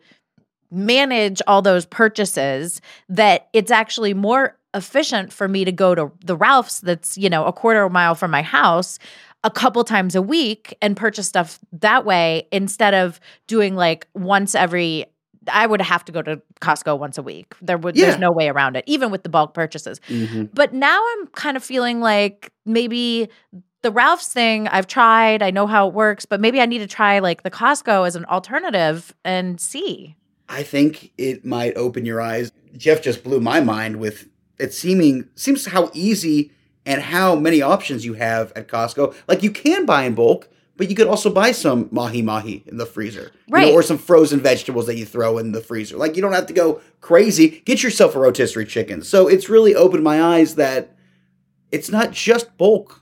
manage 0.70 1.40
all 1.46 1.62
those 1.62 1.86
purchases 1.86 2.82
that 3.08 3.48
it's 3.54 3.70
actually 3.70 4.12
more 4.12 4.58
efficient 4.74 5.32
for 5.32 5.48
me 5.48 5.64
to 5.64 5.72
go 5.72 5.94
to 5.94 6.12
the 6.22 6.36
Ralph's 6.36 6.80
that's, 6.80 7.16
you 7.16 7.30
know, 7.30 7.46
a 7.46 7.52
quarter 7.52 7.88
mile 7.88 8.14
from 8.14 8.30
my 8.30 8.42
house 8.42 8.98
a 9.42 9.50
couple 9.50 9.84
times 9.84 10.14
a 10.14 10.20
week 10.20 10.76
and 10.82 10.98
purchase 10.98 11.28
stuff 11.28 11.58
that 11.72 12.04
way 12.04 12.46
instead 12.52 12.92
of 12.92 13.20
doing 13.46 13.74
like 13.74 14.06
once 14.12 14.54
every 14.54 15.06
I 15.50 15.66
would 15.66 15.80
have 15.80 16.04
to 16.06 16.12
go 16.12 16.22
to 16.22 16.40
Costco 16.60 16.98
once 16.98 17.18
a 17.18 17.22
week. 17.22 17.54
There 17.60 17.78
would 17.78 17.96
Yeah. 17.96 18.06
there's 18.06 18.18
no 18.20 18.30
way 18.30 18.48
around 18.48 18.76
it, 18.76 18.84
even 18.86 19.10
with 19.10 19.22
the 19.22 19.28
bulk 19.28 19.54
purchases. 19.54 20.00
Mhm. 20.08 20.50
But 20.54 20.72
now 20.72 21.00
I'm 21.12 21.26
kind 21.28 21.56
of 21.56 21.64
feeling 21.64 22.00
like 22.00 22.52
maybe 22.66 23.28
the 23.82 23.90
Ralph's 23.90 24.28
thing 24.32 24.68
I've 24.68 24.86
tried, 24.86 25.42
I 25.42 25.50
know 25.50 25.66
how 25.66 25.88
it 25.88 25.94
works, 25.94 26.24
but 26.24 26.40
maybe 26.40 26.60
I 26.60 26.66
need 26.66 26.78
to 26.78 26.86
try 26.86 27.18
like 27.18 27.42
the 27.42 27.50
Costco 27.50 28.06
as 28.06 28.14
an 28.14 28.24
alternative 28.26 29.12
and 29.24 29.60
see. 29.60 30.14
I 30.48 30.62
think 30.62 31.12
it 31.18 31.44
might 31.44 31.76
open 31.76 32.04
your 32.04 32.20
eyes. 32.20 32.52
Jeff 32.76 33.02
just 33.02 33.24
blew 33.24 33.40
my 33.40 33.60
mind 33.60 33.96
with 33.96 34.28
it 34.58 34.72
seeming 34.72 35.28
seems 35.34 35.66
how 35.66 35.90
easy 35.94 36.52
and 36.86 37.00
how 37.02 37.34
many 37.34 37.62
options 37.62 38.04
you 38.04 38.14
have 38.14 38.52
at 38.54 38.68
Costco. 38.68 39.14
Like 39.28 39.42
you 39.42 39.50
can 39.50 39.86
buy 39.86 40.04
in 40.04 40.14
bulk, 40.14 40.48
but 40.76 40.88
you 40.90 40.96
could 40.96 41.06
also 41.06 41.30
buy 41.30 41.52
some 41.52 41.88
mahi 41.90 42.22
mahi 42.22 42.64
in 42.66 42.76
the 42.78 42.86
freezer, 42.86 43.30
You 43.46 43.52
know, 43.52 43.56
Right. 43.58 43.72
or 43.74 43.82
some 43.82 43.98
frozen 43.98 44.40
vegetables 44.40 44.86
that 44.86 44.96
you 44.96 45.04
throw 45.04 45.38
in 45.38 45.52
the 45.52 45.60
freezer. 45.60 45.96
Like 45.96 46.16
you 46.16 46.22
don't 46.22 46.32
have 46.32 46.46
to 46.46 46.52
go 46.54 46.80
crazy. 47.00 47.62
Get 47.64 47.82
yourself 47.82 48.14
a 48.16 48.18
rotisserie 48.18 48.64
chicken. 48.66 49.02
So 49.02 49.28
it's 49.28 49.48
really 49.48 49.74
opened 49.74 50.02
my 50.04 50.22
eyes 50.22 50.54
that 50.56 50.96
it's 51.70 51.90
not 51.90 52.10
just 52.12 52.56
bulk 52.56 53.00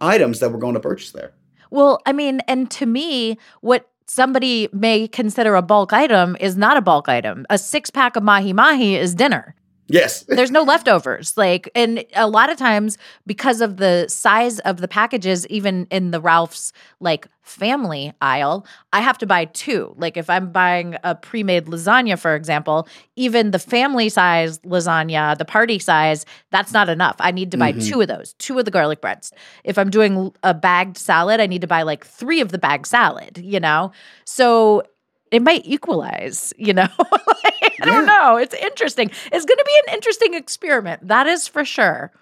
items 0.00 0.40
that 0.40 0.50
we're 0.50 0.58
going 0.58 0.74
to 0.74 0.80
purchase 0.80 1.10
there. 1.12 1.32
Well, 1.70 2.00
I 2.06 2.12
mean, 2.12 2.40
and 2.48 2.70
to 2.72 2.86
me, 2.86 3.38
what 3.60 3.88
somebody 4.06 4.68
may 4.72 5.06
consider 5.06 5.54
a 5.54 5.62
bulk 5.62 5.92
item 5.92 6.36
is 6.40 6.56
not 6.56 6.76
a 6.76 6.80
bulk 6.80 7.08
item. 7.08 7.46
A 7.50 7.58
six 7.58 7.90
pack 7.90 8.16
of 8.16 8.22
mahi 8.24 8.52
mahi 8.52 8.96
is 8.96 9.14
dinner. 9.14 9.54
Yes. 9.92 10.22
There's 10.28 10.50
no 10.50 10.62
leftovers. 10.62 11.36
Like, 11.36 11.70
and 11.74 12.04
a 12.14 12.28
lot 12.28 12.50
of 12.50 12.56
times 12.56 12.96
because 13.26 13.60
of 13.60 13.76
the 13.78 14.06
size 14.08 14.58
of 14.60 14.78
the 14.80 14.88
packages, 14.88 15.46
even 15.48 15.86
in 15.90 16.10
the 16.10 16.20
Ralph's 16.20 16.72
like 17.00 17.26
family 17.42 18.12
aisle, 18.20 18.64
I 18.92 19.00
have 19.00 19.18
to 19.18 19.26
buy 19.26 19.46
two. 19.46 19.92
Like, 19.96 20.16
if 20.16 20.30
I'm 20.30 20.52
buying 20.52 20.96
a 21.02 21.14
pre 21.16 21.42
made 21.42 21.66
lasagna, 21.66 22.18
for 22.18 22.34
example, 22.36 22.86
even 23.16 23.50
the 23.50 23.58
family 23.58 24.08
size 24.08 24.58
lasagna, 24.60 25.36
the 25.36 25.44
party 25.44 25.78
size, 25.80 26.24
that's 26.50 26.72
not 26.72 26.88
enough. 26.88 27.16
I 27.18 27.32
need 27.32 27.50
to 27.50 27.56
buy 27.58 27.72
Mhm. 27.72 27.88
two 27.88 28.00
of 28.00 28.08
those, 28.08 28.34
two 28.34 28.58
of 28.58 28.64
the 28.66 28.70
garlic 28.70 29.00
breads. 29.00 29.32
If 29.64 29.78
I'm 29.78 29.90
doing 29.90 30.32
a 30.44 30.54
bagged 30.54 30.96
salad, 30.96 31.40
I 31.40 31.46
need 31.46 31.62
to 31.62 31.66
buy 31.66 31.82
like 31.82 32.06
three 32.06 32.40
of 32.40 32.52
the 32.52 32.58
bagged 32.58 32.86
salad, 32.86 33.38
you 33.38 33.58
know? 33.58 33.90
So, 34.24 34.84
it 35.30 35.42
might 35.42 35.62
equalize, 35.64 36.52
you 36.56 36.72
know? 36.74 36.88
I 36.98 37.84
don't 37.86 38.06
know. 38.06 38.36
It's 38.36 38.54
interesting. 38.54 39.10
It's 39.32 39.44
going 39.44 39.58
to 39.58 39.64
be 39.66 39.80
an 39.88 39.94
interesting 39.94 40.34
experiment. 40.34 41.06
That 41.08 41.26
is 41.26 41.48
for 41.48 41.64
sure. 41.64 42.12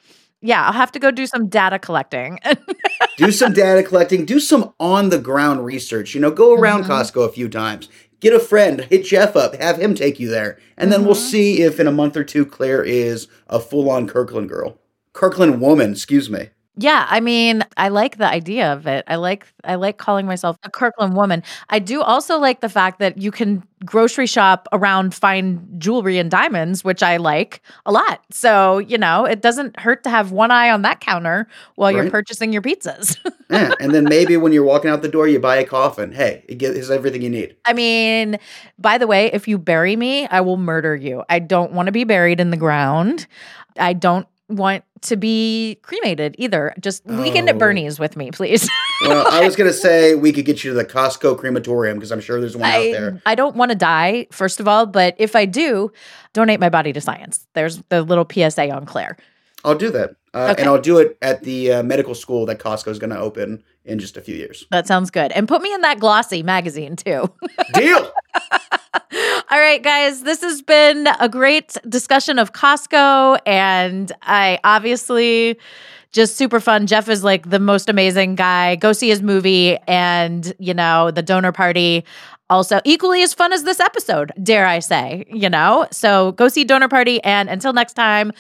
Yeah, 0.41 0.65
I'll 0.67 0.73
have 0.73 0.93
to 0.93 1.01
go 1.01 1.11
do 1.11 1.27
some 1.27 1.49
data 1.49 1.79
collecting. 1.81 2.39
do 3.17 3.33
some 3.33 3.53
data 3.53 3.83
collecting, 3.83 4.25
do 4.25 4.39
some 4.39 4.73
on 4.79 5.09
the 5.09 5.19
ground 5.19 5.65
research. 5.65 6.15
You 6.15 6.21
know, 6.21 6.31
go 6.31 6.55
around 6.55 6.85
Mm-hmm. 6.85 6.93
Costco 6.93 7.29
a 7.29 7.33
few 7.33 7.49
times, 7.49 7.89
get 8.21 8.33
a 8.33 8.39
friend, 8.39 8.83
hit 8.83 9.05
Jeff 9.05 9.35
up, 9.35 9.57
have 9.57 9.79
him 9.81 9.97
take 9.97 10.21
you 10.21 10.29
there, 10.29 10.59
and 10.77 10.93
then 10.93 11.05
we'll 11.05 11.17
Mm-hmm. 11.17 11.25
see 11.31 11.63
if 11.63 11.81
in 11.81 11.89
a 11.89 11.93
month 11.93 12.17
or 12.17 12.23
two 12.23 12.47
Claire 12.47 12.85
is 12.85 13.27
a 13.49 13.59
full 13.59 13.91
on 13.91 14.07
Kirkland 14.07 14.49
girl, 14.49 14.79
Kirkland 15.13 15.61
woman. 15.61 15.91
Excuse 15.93 16.31
me. 16.31 16.51
Yeah, 16.81 17.07
I 17.11 17.19
mean, 17.19 17.65
I 17.77 17.89
like 17.89 18.19
the 18.19 18.27
idea 18.27 18.73
of 18.73 18.87
it. 18.87 19.05
I 19.09 19.17
like 19.17 19.47
I 19.65 19.75
like 19.75 19.99
calling 19.99 20.27
myself 20.27 20.57
a 20.63 20.71
Kirkland 20.71 21.17
woman. 21.17 21.43
I 21.71 21.81
do 21.81 22.03
also 22.03 22.39
like 22.39 22.61
the 22.61 22.69
fact 22.69 23.01
that 23.01 23.19
you 23.19 23.33
can 23.33 23.65
grocery 23.85 24.27
shop 24.27 24.69
around 24.73 25.13
fine 25.13 25.67
jewelry 25.79 26.19
and 26.19 26.31
diamonds, 26.31 26.85
which 26.85 27.03
I 27.03 27.17
like 27.17 27.63
a 27.85 27.91
lot. 27.91 28.23
So, 28.31 28.79
you 28.79 28.97
know, 28.97 29.25
it 29.25 29.43
doesn't 29.43 29.79
hurt 29.81 30.05
to 30.05 30.11
have 30.11 30.31
one 30.31 30.53
eye 30.53 30.71
on 30.71 30.83
that 30.83 31.01
counter 31.01 31.49
while 31.75 31.91
you're 31.91 32.11
purchasing 32.11 32.53
your 32.53 32.63
pizzas. 32.63 33.17
Yeah, 33.51 33.73
and 33.81 33.95
then 33.95 34.05
maybe 34.05 34.37
when 34.37 34.53
you're 34.53 34.63
walking 34.63 34.91
out 34.91 35.01
the 35.01 35.09
door, 35.09 35.27
you 35.27 35.39
buy 35.41 35.57
a 35.57 35.65
coffin. 35.65 36.13
Hey, 36.13 36.45
it 36.51 36.59
gives 36.59 36.91
everything 36.91 37.23
you 37.23 37.31
need. 37.31 37.57
I 37.65 37.73
mean, 37.73 38.39
by 38.79 38.99
the 38.99 39.07
way, 39.07 39.33
if 39.33 39.49
you 39.49 39.57
bury 39.57 39.97
me, 39.97 40.27
I 40.27 40.43
will 40.43 40.59
murder 40.59 40.95
you. 40.95 41.25
I 41.31 41.39
don't 41.39 41.73
want 41.73 41.87
to 41.87 41.93
be 41.93 42.05
buried 42.05 42.41
in 42.41 42.51
the 42.51 42.59
ground. 42.59 43.27
I 43.79 43.95
don't 43.95 44.29
want 44.49 44.85
to 45.03 45.17
be 45.17 45.79
cremated 45.83 46.35
either. 46.39 46.75
Just 46.81 47.05
weekend 47.07 47.49
at 47.49 47.55
Oh. 47.57 47.59
Bernie's 47.59 47.99
with 48.01 48.17
me, 48.17 48.31
please. 48.31 48.69
Well, 49.01 49.29
I 49.31 49.45
was 49.45 49.55
gonna 49.55 49.73
say 49.73 50.17
we 50.17 50.33
could 50.33 50.45
get 50.45 50.65
you 50.65 50.73
to 50.73 50.75
the 50.77 50.85
Costco 50.85 51.39
crematorium 51.39 51.99
because 51.99 52.11
I'm 52.11 52.19
sure 52.21 52.41
there's 52.41 52.57
one 52.57 52.69
out 52.69 52.81
there. 52.81 53.23
I 53.27 53.37
don't 53.37 53.55
want 53.55 53.71
to 53.71 53.77
die, 53.77 54.27
first 54.33 54.59
of 54.59 54.67
all, 54.67 54.87
but 54.87 55.15
if 55.19 55.37
I 55.37 55.45
do, 55.45 55.93
donate 56.33 56.59
my 56.59 56.69
body 56.69 56.93
to 56.93 57.01
science. 57.01 57.47
There's 57.55 57.81
the 57.91 58.03
little 58.03 58.27
PSA 58.29 58.71
on 58.73 58.87
Claire. 58.87 59.17
I'll 59.65 59.75
do 59.75 59.91
that, 59.91 60.11
uh, 60.35 60.49
Okay. 60.53 60.63
and 60.63 60.71
I'll 60.71 60.81
do 60.81 60.99
it 60.99 61.19
at 61.21 61.43
the 61.43 61.73
uh, 61.73 61.83
medical 61.83 62.15
school 62.15 62.47
that 62.47 62.59
Costco 62.59 62.89
is 62.89 62.99
going 62.99 63.11
to 63.11 63.19
open 63.19 63.63
in 63.85 63.99
just 63.99 64.17
a 64.17 64.21
few 64.21 64.35
years. 64.37 64.67
That 64.71 64.87
sounds 64.87 65.11
good. 65.11 65.33
And 65.33 65.49
put 65.49 65.63
me 65.63 65.73
in 65.75 65.81
that 65.81 65.99
glossy 65.99 66.43
magazine 66.43 66.95
too. 66.97 67.33
Deal. 67.75 68.11
All 69.51 69.59
right, 69.59 69.83
guys, 69.83 70.23
this 70.23 70.43
has 70.43 70.61
been 70.63 71.09
a 71.21 71.29
great 71.29 71.77
discussion 71.89 72.39
of 72.39 72.53
Costco. 72.53 73.39
And 73.47 74.13
I 74.23 74.59
obviously 74.65 75.59
just 76.13 76.37
super 76.37 76.61
fun. 76.61 76.87
Jeff 76.87 77.09
is 77.09 77.25
like 77.25 77.49
the 77.51 77.59
most 77.59 77.89
amazing 77.89 78.35
guy. 78.35 78.77
Go 78.77 78.93
see 78.93 79.09
his 79.09 79.23
movie 79.23 79.77
and, 79.89 80.53
you 80.59 80.75
know, 80.75 81.11
the 81.11 81.23
donor 81.23 81.53
party. 81.53 82.05
Also, 82.51 82.81
equally 82.85 83.23
as 83.23 83.35
fun 83.35 83.53
as 83.53 83.65
this 83.65 83.81
episode, 83.81 84.33
dare 84.43 84.67
I 84.67 84.79
say, 84.79 85.25
you 85.31 85.51
know? 85.51 85.87
So 85.91 86.33
go 86.33 86.49
see 86.49 86.65
Donor 86.65 86.89
Party. 86.89 87.23
And 87.23 87.49
until 87.51 87.75
next 87.75 87.93
time, 87.93 88.33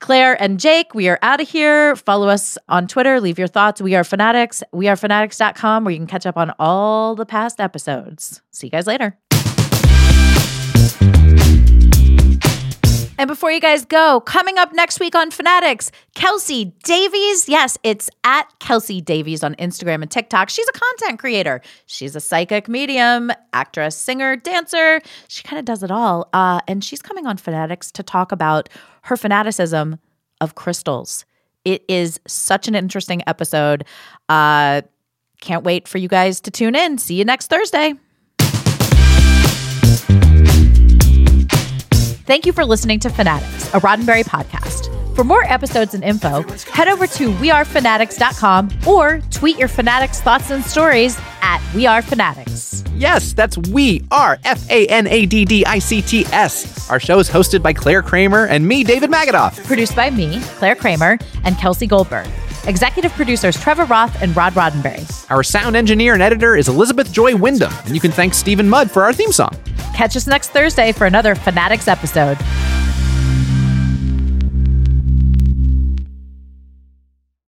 Claire 0.00 0.40
and 0.40 0.60
Jake, 0.60 0.94
we 0.94 1.08
are 1.08 1.18
out 1.22 1.40
of 1.40 1.48
here. 1.48 1.96
Follow 1.96 2.28
us 2.28 2.58
on 2.68 2.86
Twitter. 2.86 3.20
Leave 3.20 3.38
your 3.38 3.48
thoughts. 3.48 3.80
We 3.80 3.94
are 3.94 4.02
fanaddicts. 4.02 4.62
We 4.72 4.88
are 4.88 4.96
fanaddicts.com 4.96 5.84
where 5.84 5.92
you 5.92 5.98
can 5.98 6.06
catch 6.06 6.26
up 6.26 6.36
on 6.36 6.52
all 6.58 7.14
the 7.14 7.26
past 7.26 7.60
episodes. 7.60 8.42
See 8.50 8.66
you 8.66 8.70
guys 8.70 8.86
later. 8.86 9.16
And 13.24 13.28
before 13.30 13.50
you 13.50 13.58
guys 13.58 13.86
go, 13.86 14.20
coming 14.20 14.58
up 14.58 14.74
next 14.74 15.00
week 15.00 15.14
on 15.14 15.30
Fanaddicts, 15.30 15.90
Kelsey 16.14 16.74
Davies. 16.84 17.48
Yes, 17.48 17.78
it's 17.82 18.10
at 18.22 18.46
Kelsey 18.58 19.00
Davies 19.00 19.42
on 19.42 19.54
Instagram 19.54 20.02
and 20.02 20.10
TikTok. 20.10 20.50
She's 20.50 20.68
a 20.68 20.72
content 20.72 21.18
creator. 21.18 21.62
She's 21.86 22.14
a 22.14 22.20
psychic 22.20 22.68
medium, 22.68 23.32
actress, 23.54 23.96
singer, 23.96 24.36
dancer. 24.36 25.00
She 25.28 25.42
kind 25.42 25.58
of 25.58 25.64
does 25.64 25.82
it 25.82 25.90
all. 25.90 26.28
Uh, 26.34 26.60
and 26.68 26.84
she's 26.84 27.00
coming 27.00 27.26
on 27.26 27.38
Fanaddicts 27.38 27.90
to 27.92 28.02
talk 28.02 28.30
about 28.30 28.68
her 29.04 29.16
fanaticism 29.16 29.98
of 30.42 30.54
crystals. 30.54 31.24
It 31.64 31.82
is 31.88 32.20
such 32.26 32.68
an 32.68 32.74
interesting 32.74 33.22
episode. 33.26 33.86
Uh, 34.28 34.82
can't 35.40 35.64
wait 35.64 35.88
for 35.88 35.96
you 35.96 36.08
guys 36.08 36.42
to 36.42 36.50
tune 36.50 36.74
in. 36.74 36.98
See 36.98 37.14
you 37.14 37.24
next 37.24 37.46
Thursday. 37.46 37.94
Thank 42.26 42.46
you 42.46 42.52
for 42.52 42.64
listening 42.64 43.00
to 43.00 43.08
Fanaddicts, 43.10 43.74
a 43.74 43.80
Roddenberry 43.80 44.24
podcast. 44.24 44.90
For 45.14 45.24
more 45.24 45.44
episodes 45.44 45.94
and 45.94 46.02
info, 46.02 46.42
head 46.72 46.88
over 46.88 47.06
to 47.06 47.30
wearefanaddicts.com 47.34 48.70
or 48.86 49.20
tweet 49.30 49.58
your 49.58 49.68
Fanaddicts 49.68 50.20
thoughts 50.20 50.50
and 50.50 50.64
stories 50.64 51.18
at 51.42 51.60
We 51.74 51.86
Are 51.86 52.00
Fanaddicts. 52.02 52.90
Yes, 52.96 53.34
that's 53.34 53.58
We 53.58 54.06
Are 54.10 54.38
F 54.44 54.68
A 54.70 54.86
N 54.86 55.06
A 55.06 55.26
D 55.26 55.44
D 55.44 55.66
I 55.66 55.78
C 55.78 56.00
T 56.00 56.24
S. 56.32 56.88
Our 56.90 56.98
show 56.98 57.18
is 57.18 57.28
hosted 57.28 57.62
by 57.62 57.72
Claire 57.74 58.02
Kramer 58.02 58.46
and 58.46 58.66
me, 58.66 58.84
David 58.84 59.10
Magadoff. 59.10 59.62
Produced 59.66 59.94
by 59.94 60.08
me, 60.10 60.40
Claire 60.56 60.76
Kramer, 60.76 61.18
and 61.44 61.58
Kelsey 61.58 61.86
Goldberg. 61.86 62.26
Executive 62.66 63.12
producers 63.12 63.60
Trevor 63.60 63.84
Roth 63.84 64.22
and 64.22 64.34
Rod 64.36 64.54
Roddenberry. 64.54 65.30
Our 65.30 65.42
sound 65.42 65.76
engineer 65.76 66.14
and 66.14 66.22
editor 66.22 66.56
is 66.56 66.68
Elizabeth 66.68 67.12
Joy 67.12 67.36
Wyndham, 67.36 67.72
and 67.84 67.94
you 67.94 68.00
can 68.00 68.10
thank 68.10 68.34
Stephen 68.34 68.68
Mudd 68.68 68.90
for 68.90 69.02
our 69.02 69.12
theme 69.12 69.32
song. 69.32 69.54
Catch 69.94 70.16
us 70.16 70.26
next 70.26 70.50
Thursday 70.50 70.92
for 70.92 71.06
another 71.06 71.34
Fanaddicts 71.34 71.88
episode. 71.88 72.38